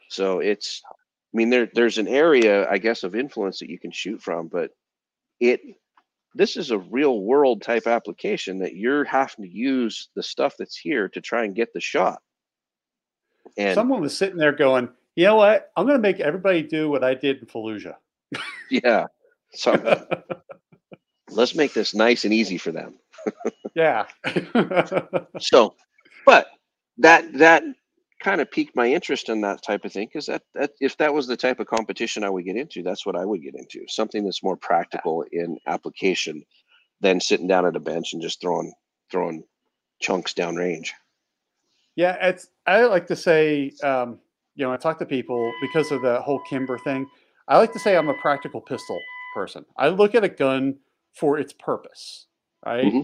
[0.09, 3.91] So it's I mean, there there's an area, I guess, of influence that you can
[3.91, 4.71] shoot from, but
[5.39, 5.61] it
[6.33, 10.77] this is a real world type application that you're having to use the stuff that's
[10.77, 12.21] here to try and get the shot.
[13.57, 15.71] And someone was sitting there going, you know what?
[15.75, 17.95] I'm going to make everybody do what I did in Fallujah.
[18.69, 19.07] yeah.
[19.53, 20.05] So
[21.29, 22.95] let's make this nice and easy for them.
[23.75, 24.05] Yeah.
[25.39, 25.75] so,
[26.25, 26.47] but
[26.97, 27.63] that that
[28.21, 31.13] kind of piqued my interest in that type of thing because that, that if that
[31.13, 33.85] was the type of competition I would get into, that's what I would get into.
[33.87, 36.43] Something that's more practical in application
[37.01, 38.73] than sitting down at a bench and just throwing
[39.11, 39.43] throwing
[39.99, 40.93] chunks down range.
[41.95, 44.19] Yeah, it's I like to say, um,
[44.55, 47.07] you know, I talk to people because of the whole Kimber thing.
[47.47, 48.99] I like to say I'm a practical pistol
[49.33, 49.65] person.
[49.77, 50.77] I look at a gun
[51.13, 52.27] for its purpose,
[52.65, 52.85] right?
[52.85, 53.01] Mm-hmm.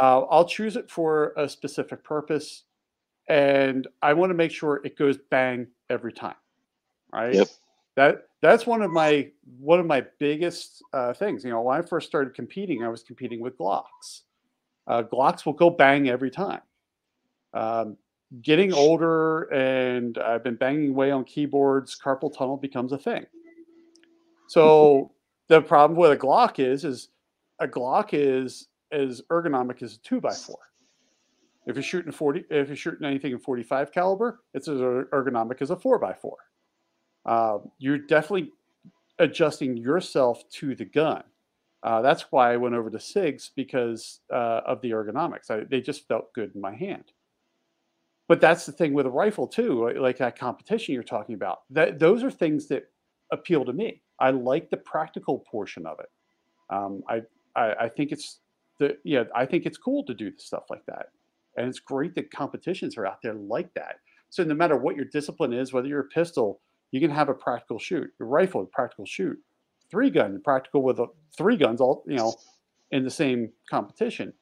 [0.00, 2.64] Uh, I'll choose it for a specific purpose,
[3.28, 6.34] and I want to make sure it goes bang every time,
[7.12, 7.34] right?
[7.34, 7.48] Yep.
[7.96, 9.30] That that's one of my
[9.60, 11.44] one of my biggest uh, things.
[11.44, 14.22] You know, when I first started competing, I was competing with Glocks.
[14.86, 16.60] Uh, Glocks will go bang every time.
[17.52, 17.96] Um,
[18.42, 21.96] getting older, and I've been banging away on keyboards.
[21.98, 23.26] Carpal tunnel becomes a thing.
[24.48, 25.12] So
[25.48, 27.08] the problem with a Glock is, is
[27.60, 30.58] a Glock is as ergonomic as a two by four.
[31.66, 35.70] If you're shooting 40, if you're shooting anything in 45 caliber, it's as ergonomic as
[35.70, 36.36] a four by four.
[37.24, 38.52] Uh, you're definitely
[39.18, 41.22] adjusting yourself to the gun.
[41.82, 45.50] Uh, that's why I went over to SIGs because uh, of the ergonomics.
[45.50, 47.12] I, they just felt good in my hand.
[48.26, 51.60] But that's the thing with a rifle too, like that competition you're talking about.
[51.70, 52.84] That those are things that
[53.32, 54.00] appeal to me.
[54.18, 56.08] I like the practical portion of it.
[56.70, 57.22] Um, I,
[57.54, 58.40] I, I think it's
[58.78, 61.10] the yeah I think it's cool to do stuff like that,
[61.56, 63.96] and it's great that competitions are out there like that.
[64.30, 66.60] So no matter what your discipline is, whether you're a pistol,
[66.90, 68.10] you can have a practical shoot.
[68.18, 69.38] Your rifle, a practical shoot.
[69.90, 71.06] Three gun, practical with a,
[71.36, 72.34] three guns, all you know,
[72.90, 74.32] in the same competition.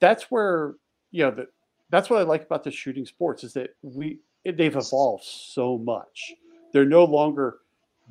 [0.00, 0.74] That's where
[1.10, 1.46] you know that.
[1.88, 6.32] That's what I like about the shooting sports is that we they've evolved so much.
[6.72, 7.58] They're no longer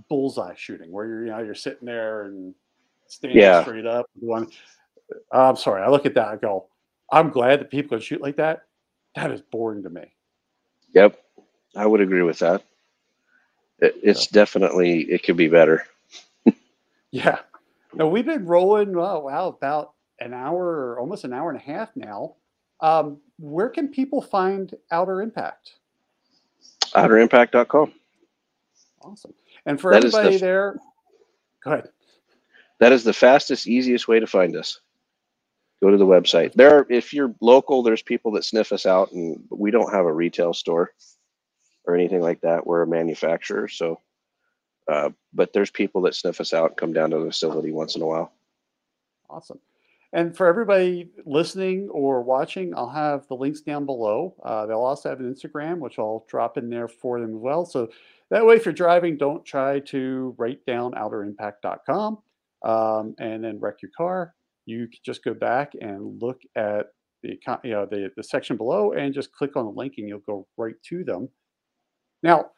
[0.10, 2.54] bullseye shooting where you're you know you're sitting there and
[3.08, 3.62] standing yeah.
[3.62, 4.10] straight up.
[5.08, 6.28] One, I'm sorry, I look at that.
[6.28, 6.68] I go,
[7.12, 8.64] I'm glad that people can shoot like that.
[9.16, 10.14] That is boring to me.
[10.94, 11.18] Yep,
[11.76, 12.64] I would agree with that.
[13.80, 14.30] It, it's so.
[14.34, 15.86] definitely it could be better.
[17.12, 17.40] yeah.
[17.94, 18.96] No, we've been rolling.
[18.96, 22.36] Oh, wow, about an hour, or almost an hour and a half now.
[22.82, 25.76] Um, where can people find Outer Impact?
[26.94, 27.94] OuterImpact.com.
[29.02, 29.34] Awesome.
[29.66, 30.80] And for that everybody the, there,
[31.64, 31.90] go ahead.
[32.80, 34.80] That is the fastest, easiest way to find us.
[35.84, 36.54] Go to the website.
[36.54, 40.06] There, are, if you're local, there's people that sniff us out, and we don't have
[40.06, 40.92] a retail store
[41.86, 42.66] or anything like that.
[42.66, 44.00] We're a manufacturer, so.
[44.88, 48.04] Uh, but there's people that sniff us out, come down to the facility once in
[48.04, 48.32] a while.
[49.30, 49.60] Awesome.
[50.14, 54.36] And for everybody listening or watching, I'll have the links down below.
[54.44, 57.66] Uh, they'll also have an Instagram, which I'll drop in there for them as well.
[57.66, 57.90] So
[58.30, 62.20] that way, if you're driving, don't try to write down outerimpact.com
[62.64, 64.35] um, and then wreck your car.
[64.66, 66.88] You can just go back and look at
[67.24, 70.20] the you know the, the section below and just click on the link and you'll
[70.20, 71.30] go right to them.
[72.24, 72.52] Now,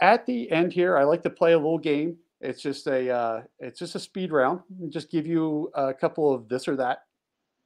[0.00, 2.16] at the end here, I like to play a little game.
[2.40, 4.60] It's just a uh, it's just a speed round.
[4.90, 6.98] Just give you a couple of this or that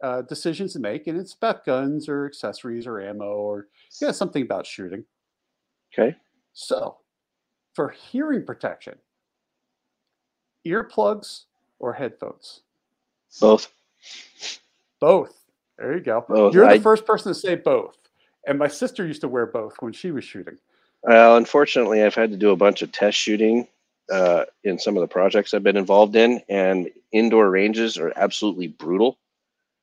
[0.03, 3.69] uh, decisions to make, and it's about guns or accessories or ammo or
[4.01, 5.05] yeah something about shooting.
[5.93, 6.17] Okay.
[6.55, 6.99] So,
[7.75, 8.95] for hearing protection,
[10.67, 11.45] earplugs
[11.79, 12.63] or headphones?
[13.41, 13.73] Both.
[15.01, 15.43] Both.
[15.79, 16.25] There you go.
[16.29, 16.55] Both.
[16.55, 17.97] You're the I, first person to say both.
[18.47, 20.59] And my sister used to wear both when she was shooting.
[21.03, 23.67] Well, unfortunately, I've had to do a bunch of test shooting
[24.13, 28.69] uh, in some of the projects I've been involved in, and indoor ranges are absolutely
[28.69, 29.19] brutal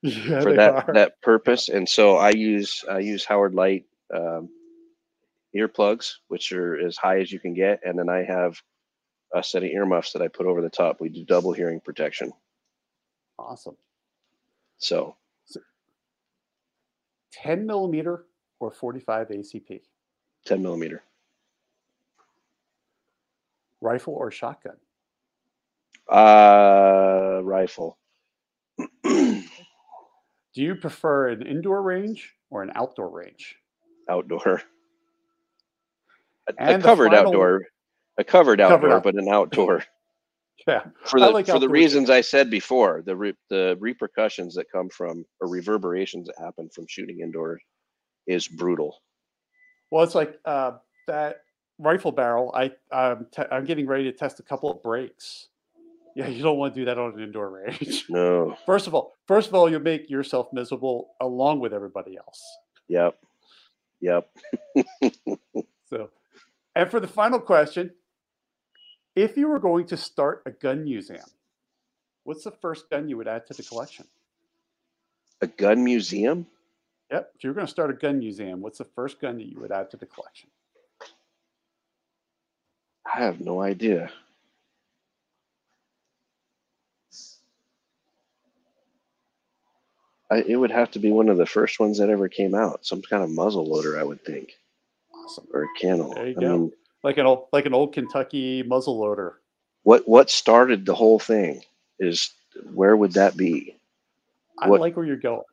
[0.02, 0.94] yeah, for that are.
[0.94, 1.70] that purpose.
[1.70, 4.50] And so I use I use Howard Leight um,
[5.56, 8.62] earplugs, which are as high as you can get, and then I have
[9.34, 11.02] a set of earmuffs that I put over the top.
[11.02, 12.32] We do double hearing protection.
[13.48, 13.78] Awesome.
[14.78, 15.60] So, so
[17.32, 18.26] 10 millimeter
[18.60, 19.82] or 45 ACP?
[20.46, 21.04] 10 millimeter.
[23.82, 24.76] Rifle or shotgun?
[26.12, 27.98] Uh, rifle.
[29.04, 29.44] Do
[30.56, 33.58] you prefer an indoor range or an outdoor range?
[34.10, 34.62] Outdoor.
[36.48, 37.68] A, a covered final, outdoor,
[38.18, 39.84] a covered outdoor, but an outdoor.
[40.68, 44.66] Yeah, for the like for the reasons I said before, the re, the repercussions that
[44.72, 47.62] come from or reverberations that happen from shooting indoors
[48.28, 49.02] is brutal.
[49.92, 50.74] Well, it's like uh,
[51.08, 51.44] that
[51.80, 52.54] rifle barrel.
[52.56, 55.48] I I'm, te- I'm getting ready to test a couple of brakes.
[56.16, 58.06] Yeah, you don't want to do that on an indoor range.
[58.10, 58.58] No.
[58.66, 62.44] First of all, first of all, you make yourself miserable along with everybody else.
[62.88, 63.16] Yep.
[64.02, 64.30] Yep.
[65.90, 66.10] so,
[66.76, 67.92] and for the final question,
[69.20, 71.30] if you were going to start a gun museum,
[72.24, 74.06] what's the first gun you would add to the collection?
[75.42, 76.48] A gun museum?
[77.12, 77.32] Yep.
[77.36, 79.60] If you were going to start a gun museum, what's the first gun that you
[79.60, 80.50] would add to the collection?
[83.06, 84.10] I have no idea.
[90.32, 92.86] I, it would have to be one of the first ones that ever came out.
[92.86, 94.52] Some kind of muzzle loader, I would think.
[95.14, 95.48] Awesome.
[95.54, 96.12] Or a cannon.
[96.12, 96.58] There you I go.
[96.58, 96.72] mean,
[97.04, 99.40] Like an old, like an old Kentucky muzzle loader.
[99.84, 101.62] what what started the whole thing
[102.00, 102.32] is
[102.74, 103.76] where would that be?
[104.60, 105.44] I What- like where you're going.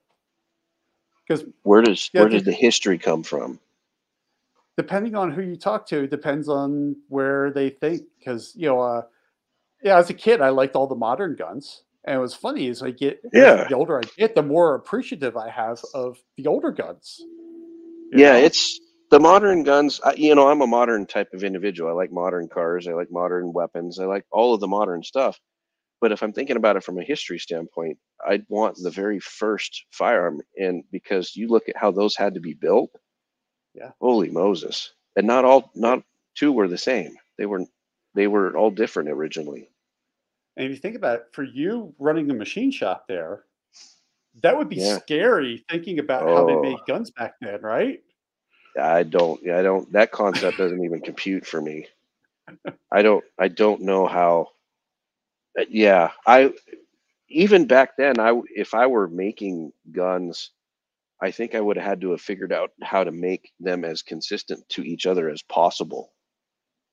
[1.27, 3.60] Because Where does Yeah, where the- did the history come from?
[4.77, 8.02] depending on who you talk to, depends on where they think.
[8.18, 9.02] Because you know, uh,
[9.82, 12.82] yeah, as a kid, I liked all the modern guns, and it was funny as
[12.82, 13.66] I get, Yeah.
[13.68, 17.23] the older I get, the more appreciative I have of the older guns.
[18.12, 18.39] Yeah, know?
[18.39, 18.78] it's
[19.11, 20.01] the modern guns.
[20.05, 21.91] I, you know, I'm a modern type of individual.
[21.91, 22.89] I like modern cars.
[22.89, 23.99] I like modern weapons.
[23.99, 25.39] I like all of the modern stuff.
[26.01, 29.87] But if I'm thinking about it from a history standpoint, I'd want the very first
[29.93, 30.43] firearm.
[30.59, 32.91] And because you look at how those had to be built,
[33.74, 33.93] Yeah.
[34.01, 34.93] holy Moses!
[35.16, 36.03] And not all, not
[36.35, 37.16] two were the same.
[37.39, 37.65] They were,
[38.15, 39.70] they were all different originally.
[40.57, 43.45] And if you think about it, for you running a machine shop there,
[44.43, 44.99] that would be Yeah.
[44.99, 46.61] scary thinking about how they Oh.
[46.61, 48.03] made guns back then, right?
[48.81, 49.93] I don't, yeah, I don't.
[49.93, 51.89] That concept doesn't even compute for me.
[52.93, 54.48] I don't, I don't know how.
[55.70, 56.53] Yeah, I
[57.28, 60.51] even back then, I if I were making guns,
[61.23, 64.03] I think I would have had to have figured out how to make them as
[64.03, 66.12] consistent to each other as possible.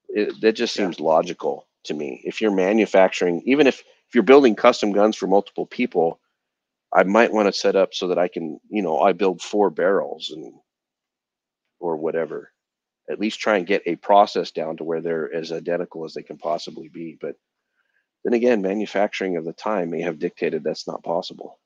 [0.09, 0.91] It, that just Yeah.
[0.91, 2.21] seems logical to me.
[2.25, 6.19] If you're manufacturing, even if if you're building custom guns for multiple people,
[6.93, 9.69] I might want to set up so that I can, you know, I build four
[9.71, 10.53] barrels and
[11.83, 12.51] or whatever.
[13.09, 16.23] At least try and get a process down to where they're as identical as they
[16.23, 17.17] can possibly be.
[17.19, 17.35] But
[18.23, 21.59] then again, manufacturing of the time may have dictated that's not possible.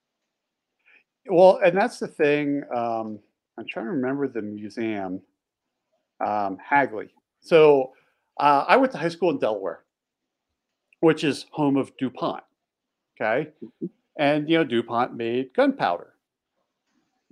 [1.29, 2.63] Well, and that's the thing.
[2.75, 3.19] Um,
[3.57, 5.21] I'm trying to remember the museum,
[6.25, 7.09] um, Hagley.
[7.41, 7.91] So
[8.39, 9.83] uh, I went to high school in Delaware,
[11.01, 12.43] which is home of DuPont.
[13.21, 13.49] Okay,
[14.17, 16.13] and you know DuPont made gunpowder.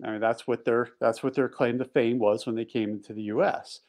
[0.03, 2.89] I mean that's what their that's what their claim to fame was when they came
[2.89, 3.81] into the U.S.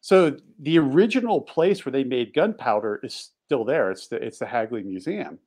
[0.00, 3.90] So the original place where they made gunpowder is still there.
[3.90, 5.38] It's the it's the Hagley Museum.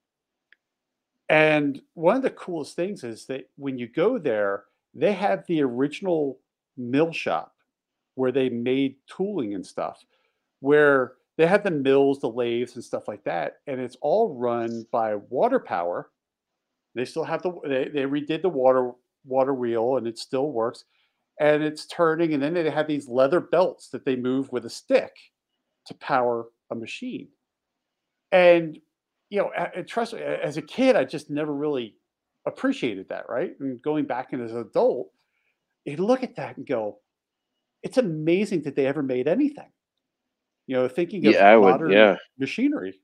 [1.30, 5.62] And one of the coolest things is that when you go there, they have the
[5.64, 6.40] original
[6.78, 7.56] mill shop
[8.16, 10.06] where they made tooling and stuff,
[10.60, 13.58] where they had the mills, the lathes, and stuff like that.
[13.66, 16.12] And it's all run by water power.
[16.94, 18.92] They still have the they, they redid the water
[19.26, 20.86] water wheel and it still works.
[21.40, 24.70] And it's turning, and then they have these leather belts that they move with a
[24.70, 25.12] stick
[25.88, 27.30] to power a machine.
[28.32, 28.78] And
[29.30, 31.96] you know, and trust me, as a kid, I just never really
[32.46, 33.54] appreciated that, right?
[33.60, 35.10] And going back in as an adult,
[35.86, 37.00] you look at that and go,
[37.82, 39.72] it's amazing that they ever made anything.
[40.68, 41.72] You know, thinking of Yeah, I would.
[41.72, 42.18] modern Yeah.
[42.38, 43.00] machinery.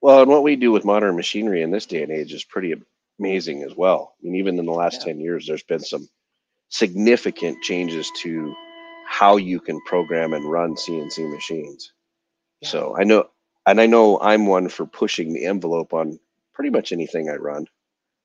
[0.00, 2.72] Well, and what we do with modern machinery in this day and age is pretty
[3.18, 4.14] amazing as well.
[4.20, 5.12] I mean, even in the last Yeah.
[5.12, 6.08] 10 years, there's been some
[6.68, 8.54] significant changes to
[9.06, 11.92] how you can program and run CNC machines.
[12.60, 12.68] Yeah.
[12.70, 13.28] So I know,
[13.66, 16.18] and I know I'm one for pushing the envelope on
[16.54, 17.66] pretty much anything I run.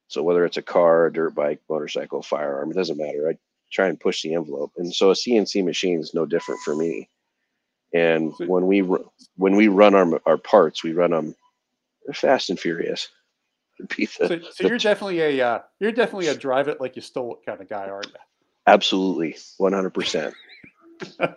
[0.07, 3.29] So whether it's a car, a dirt bike, motorcycle, firearm, it doesn't matter.
[3.29, 3.37] I
[3.71, 4.73] try and push the envelope.
[4.77, 7.09] And so a CNC machine is no different for me.
[7.93, 11.35] And when we ru- when we run our our parts, we run them
[12.13, 13.07] fast and furious.
[13.97, 17.01] Be the- So, so you're definitely a uh, you're definitely a drive it like you
[17.01, 18.13] stole it kind of guy, aren't you?
[18.65, 20.33] absolutely 100%.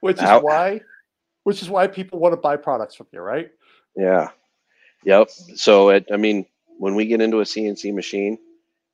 [0.00, 0.80] which is why,
[1.44, 3.50] which is why people want to buy products from you, right?
[3.96, 4.30] Yeah.
[5.04, 5.28] Yep.
[5.30, 6.46] So it, I mean,
[6.78, 8.38] when we get into a CNC machine,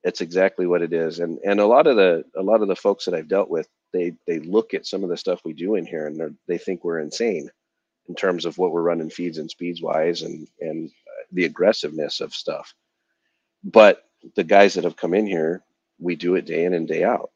[0.04, 1.20] it's exactly what it is.
[1.20, 3.68] And and a lot of the a lot of the folks that I've dealt with,
[3.92, 6.82] they they look at some of the stuff we do in here and they're- think
[6.84, 7.48] we're insane
[8.08, 10.90] in terms of what we're running feeds and speeds wise and and
[11.32, 12.74] the aggressiveness of stuff.
[13.64, 14.04] But
[14.36, 15.62] the guys that have come in here,
[15.98, 17.30] we do it day in and day out.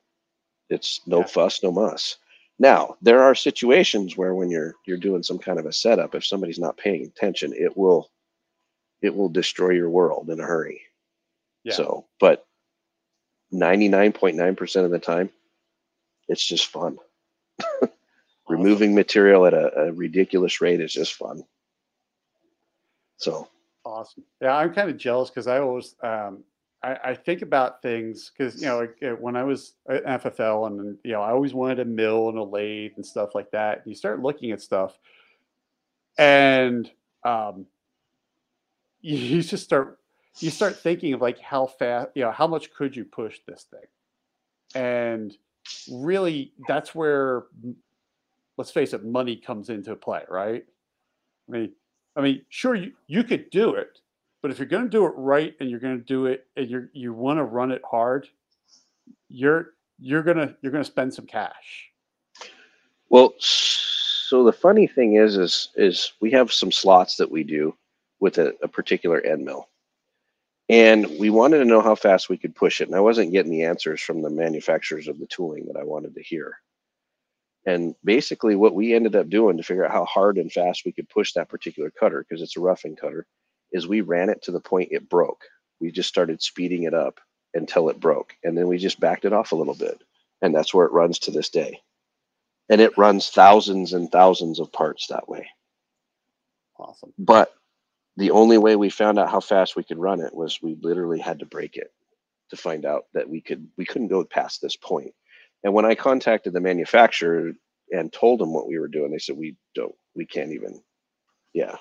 [0.68, 1.26] It's no Yeah.
[1.26, 2.18] fuss, no muss.
[2.58, 6.24] Now, there are situations where when you're you're doing some kind of a setup, if
[6.24, 8.10] somebody's not paying attention, it will
[9.02, 10.80] it will destroy your world in a hurry.
[11.64, 11.74] Yeah.
[11.74, 12.46] So, but
[13.52, 15.30] 99.9% of the time,
[16.28, 16.98] it's just fun.
[18.48, 21.44] Removing material at a, a ridiculous rate is just fun.
[23.18, 23.48] So,
[23.86, 24.24] Awesome.
[24.42, 26.42] Yeah, I'm kind of jealous because I always um,
[26.82, 30.66] I, I think about things because you know like, uh, when I was at FFL
[30.66, 33.84] and you know I always wanted a mill and a lathe and stuff like that.
[33.86, 34.98] You start looking at stuff,
[36.18, 36.90] and
[37.24, 37.66] um,
[39.00, 39.98] you, you just start
[40.40, 43.66] you start thinking of like how fast, you know, how much could you push this
[43.70, 43.80] thing?
[44.74, 45.36] And
[45.90, 47.44] really, that's where,
[48.56, 50.64] let's face it, money comes into play, right?
[51.48, 51.72] I mean,
[52.16, 54.00] I mean, sure, you, you could do it,
[54.42, 56.68] but if you're going to do it right and you're going to do it and
[56.68, 58.26] you you want to run it hard,
[59.28, 61.90] you're you're gonna you're gonna spend some cash.
[63.08, 67.76] Well, so the funny thing is, is is we have some slots that we do
[68.20, 69.68] with a, a particular end mill,
[70.68, 72.88] and we wanted to know how fast we could push it.
[72.88, 76.14] And I wasn't getting the answers from the manufacturers of the tooling that I wanted
[76.14, 76.58] to hear.
[77.66, 80.92] And basically, what we ended up doing to figure out how hard and fast we
[80.92, 83.26] could push that particular cutter, because it's a roughing cutter,
[83.72, 85.44] is we ran it to the point it broke.
[85.80, 87.20] We just started speeding it up
[87.54, 88.34] until it broke.
[88.44, 90.00] And then we just backed it off a little bit.
[90.42, 91.80] And that's where it runs to this day.
[92.68, 95.48] And it runs thousands and thousands of parts that way.
[96.78, 97.12] Awesome.
[97.18, 97.52] But
[98.16, 101.18] the only way we found out how fast we could run it was we literally
[101.18, 101.92] had to break it
[102.50, 105.12] to find out that we could we couldn't go past this point.
[105.66, 107.50] And when I contacted the manufacturer
[107.90, 110.80] and told them what we were doing, they said we don't we can't even
[111.54, 111.74] yeah.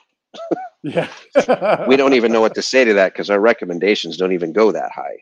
[0.81, 1.85] yeah.
[1.87, 4.71] we don't even know what to say to that because our recommendations don't even go
[4.71, 5.19] that high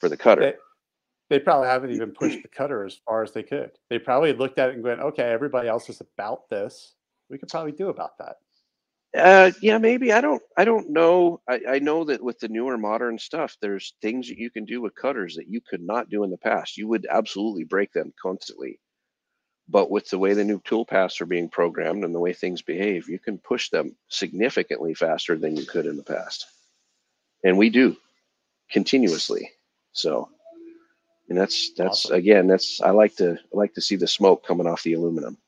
[0.00, 0.40] for the cutter.
[0.40, 3.72] They, they probably haven't even pushed the cutter as far as they could.
[3.90, 6.94] They probably looked at it and went, okay, everybody else is about this.
[7.28, 8.36] We could probably do about that.
[9.16, 10.12] Uh, yeah, maybe.
[10.12, 10.42] I don't.
[10.56, 11.40] I don't know.
[11.48, 14.80] I, I know that with the newer modern stuff, there's things that you can do
[14.80, 16.76] with cutters that you could not do in the past.
[16.76, 18.80] You would absolutely break them constantly.
[19.68, 22.62] But with the way the new tool paths are being programmed and the way things
[22.62, 26.46] behave, you can push them significantly faster than you could in the past.
[27.44, 27.96] And we do
[28.70, 29.50] continuously.
[29.92, 30.28] So,
[31.28, 32.16] and that's that's awesome.
[32.16, 35.38] again that's I like to I like to see the smoke coming off the aluminum.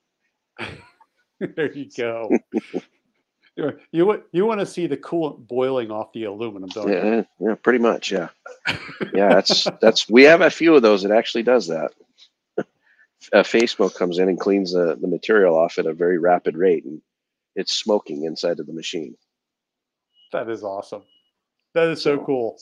[1.41, 2.39] there you go.
[3.57, 7.27] you you want to see the coolant boiling off the aluminum, don't yeah, you?
[7.41, 8.13] Yeah, pretty much.
[8.13, 8.29] Yeah,
[9.15, 9.29] yeah.
[9.29, 11.93] That's that's we have a few of those that actually does that.
[13.33, 16.57] A face smoke comes in and cleans the, the material off at a very rapid
[16.57, 17.01] rate, and
[17.57, 19.17] it's smoking inside of the machine.
[20.33, 21.03] That is awesome.
[21.75, 22.59] That is so, so cool.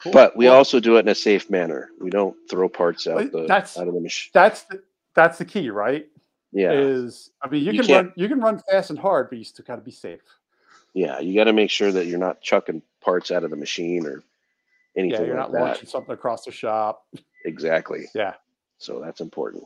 [0.00, 0.12] Cool.
[0.12, 1.90] But we well, also do it in a safe manner.
[2.00, 4.30] We don't throw parts out the that's, out of the machine.
[4.32, 4.82] That's the,
[5.14, 6.06] that's the key, right?
[6.52, 6.72] Yeah.
[6.72, 9.44] Is I mean you, you can run you can run fast and hard, but you
[9.44, 10.20] still got to be safe.
[10.94, 14.06] Yeah, you got to make sure that you're not chucking parts out of the machine
[14.06, 14.22] or
[14.96, 15.20] anything.
[15.20, 17.06] Yeah, you're like not launching something across the shop.
[17.44, 18.06] Exactly.
[18.14, 18.34] Yeah.
[18.78, 19.64] So that's important.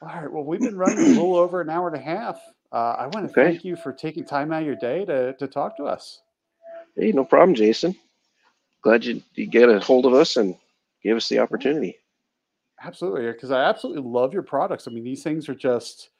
[0.00, 0.32] All right.
[0.32, 2.40] Well, we've been running a little over an hour and a half.
[2.72, 3.52] Uh, I want to okay.
[3.52, 6.22] thank you for taking time out of your day to to talk to us.
[6.96, 7.94] Hey, no problem, Jason
[8.82, 10.56] glad you, you get a hold of us and
[11.02, 11.96] give us the opportunity.
[12.84, 14.88] Absolutely, because I absolutely love your products.
[14.88, 16.10] I mean, these things are just.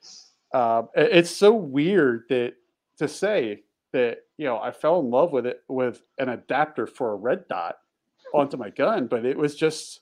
[0.54, 2.54] Uh, it's so weird that
[2.98, 3.62] to say
[3.92, 7.48] that you know I fell in love with it with an adapter for a red
[7.48, 7.76] dot
[8.34, 10.00] onto my gun, but it was just.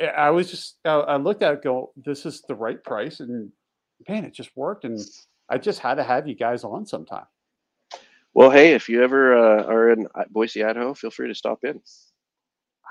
[0.00, 3.50] I was just I looked at it, go, this is the right price, and
[4.08, 5.00] man, it just worked, and
[5.48, 7.24] I just had to have you guys on sometime.
[8.34, 11.64] Well, hey, if you ever uh, are in uh, Boise, Idaho, feel free to stop
[11.64, 11.80] in.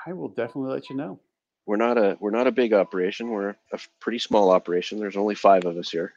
[0.07, 1.19] I will definitely let you know.
[1.65, 3.29] We're not a we're not a big operation.
[3.29, 4.99] We're a pretty small operation.
[4.99, 6.13] There's only five of us here.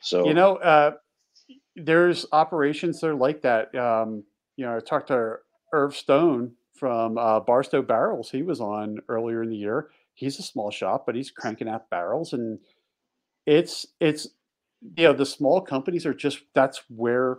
[0.00, 0.92] So you know, uh,
[1.74, 3.74] there's operations that are like that.
[3.74, 4.24] Um,
[4.56, 5.36] you know, I talked to
[5.72, 8.30] Irv Stone from uh, Barstow Barrels.
[8.30, 9.88] He was on earlier in the year.
[10.14, 12.58] He's a small shop, but he's cranking out barrels, and
[13.46, 14.28] it's it's
[14.96, 17.38] you know the small companies are just that's where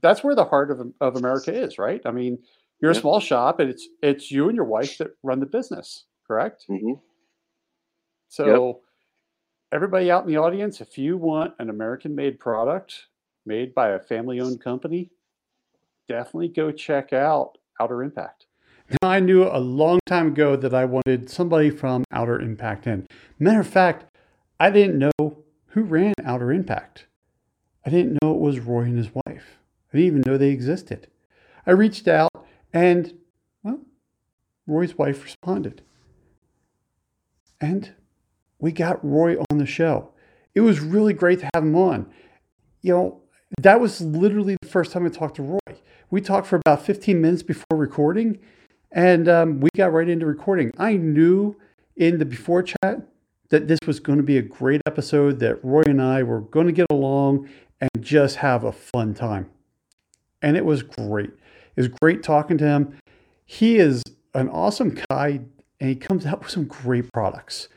[0.00, 2.00] that's where the heart of, of America is, right?
[2.04, 2.38] I mean,
[2.80, 2.98] you're yeah.
[2.98, 6.64] a small shop, and it's it's you and your wife that run the business, correct?
[6.70, 6.94] Mm-hmm.
[8.28, 8.76] So, yep.
[9.72, 13.06] everybody out in the audience, if you want an American-made product
[13.46, 15.10] made by a family-owned company,
[16.08, 18.46] definitely go check out Outer Impact.
[19.02, 23.06] Now, I knew a long time ago that I wanted somebody from Outer Impact in.
[23.38, 24.04] Matter of fact,
[24.60, 27.06] I didn't know who ran Outer Impact.
[27.86, 29.58] I didn't know it was Roy and his wife.
[29.92, 31.08] I didn't even know they existed.
[31.66, 32.30] I reached out
[32.72, 33.14] and,
[33.62, 33.80] well,
[34.66, 35.82] Roy's wife responded.
[37.64, 37.92] And
[38.58, 40.10] we got Roy on the show.
[40.54, 42.06] It was really great to have him on.
[42.82, 43.20] You know,
[43.60, 45.58] that was literally the first time I talked to Roy.
[46.10, 48.38] We talked for about 15 minutes before recording,
[48.92, 50.70] and um, we got right into recording.
[50.78, 51.56] I knew
[51.96, 53.08] in the before chat
[53.48, 56.66] that this was going to be a great episode, that Roy and I were going
[56.66, 57.48] to get along
[57.80, 59.50] and just have a fun time
[60.44, 61.30] and it was great.
[61.30, 62.98] It was great talking to him.
[63.46, 64.02] He is
[64.34, 65.40] an awesome guy
[65.84, 67.68] and he comes out with some great products.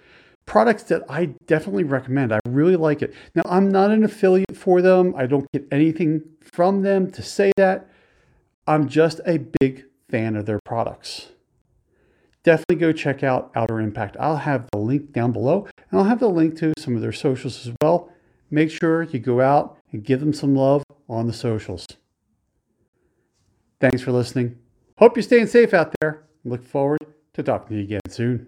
[0.45, 2.31] Products that I definitely recommend.
[2.31, 3.13] I really like it.
[3.35, 5.13] Now, I'm not an affiliate for them.
[5.17, 7.89] I don't get anything from them to say that,
[8.65, 11.33] I'm just a big fan of their products.
[12.43, 14.15] Definitely go check out Outer Impact.
[14.21, 17.11] I'll have the link down below and I'll have the link to some of their
[17.11, 18.09] socials as well.
[18.49, 21.85] Make sure you go out and give them some love on the socials.
[23.81, 24.59] Thanks for listening.
[24.97, 26.23] Hope you're staying safe out there.
[26.45, 26.99] Look forward
[27.37, 28.47] to talking to you again soon.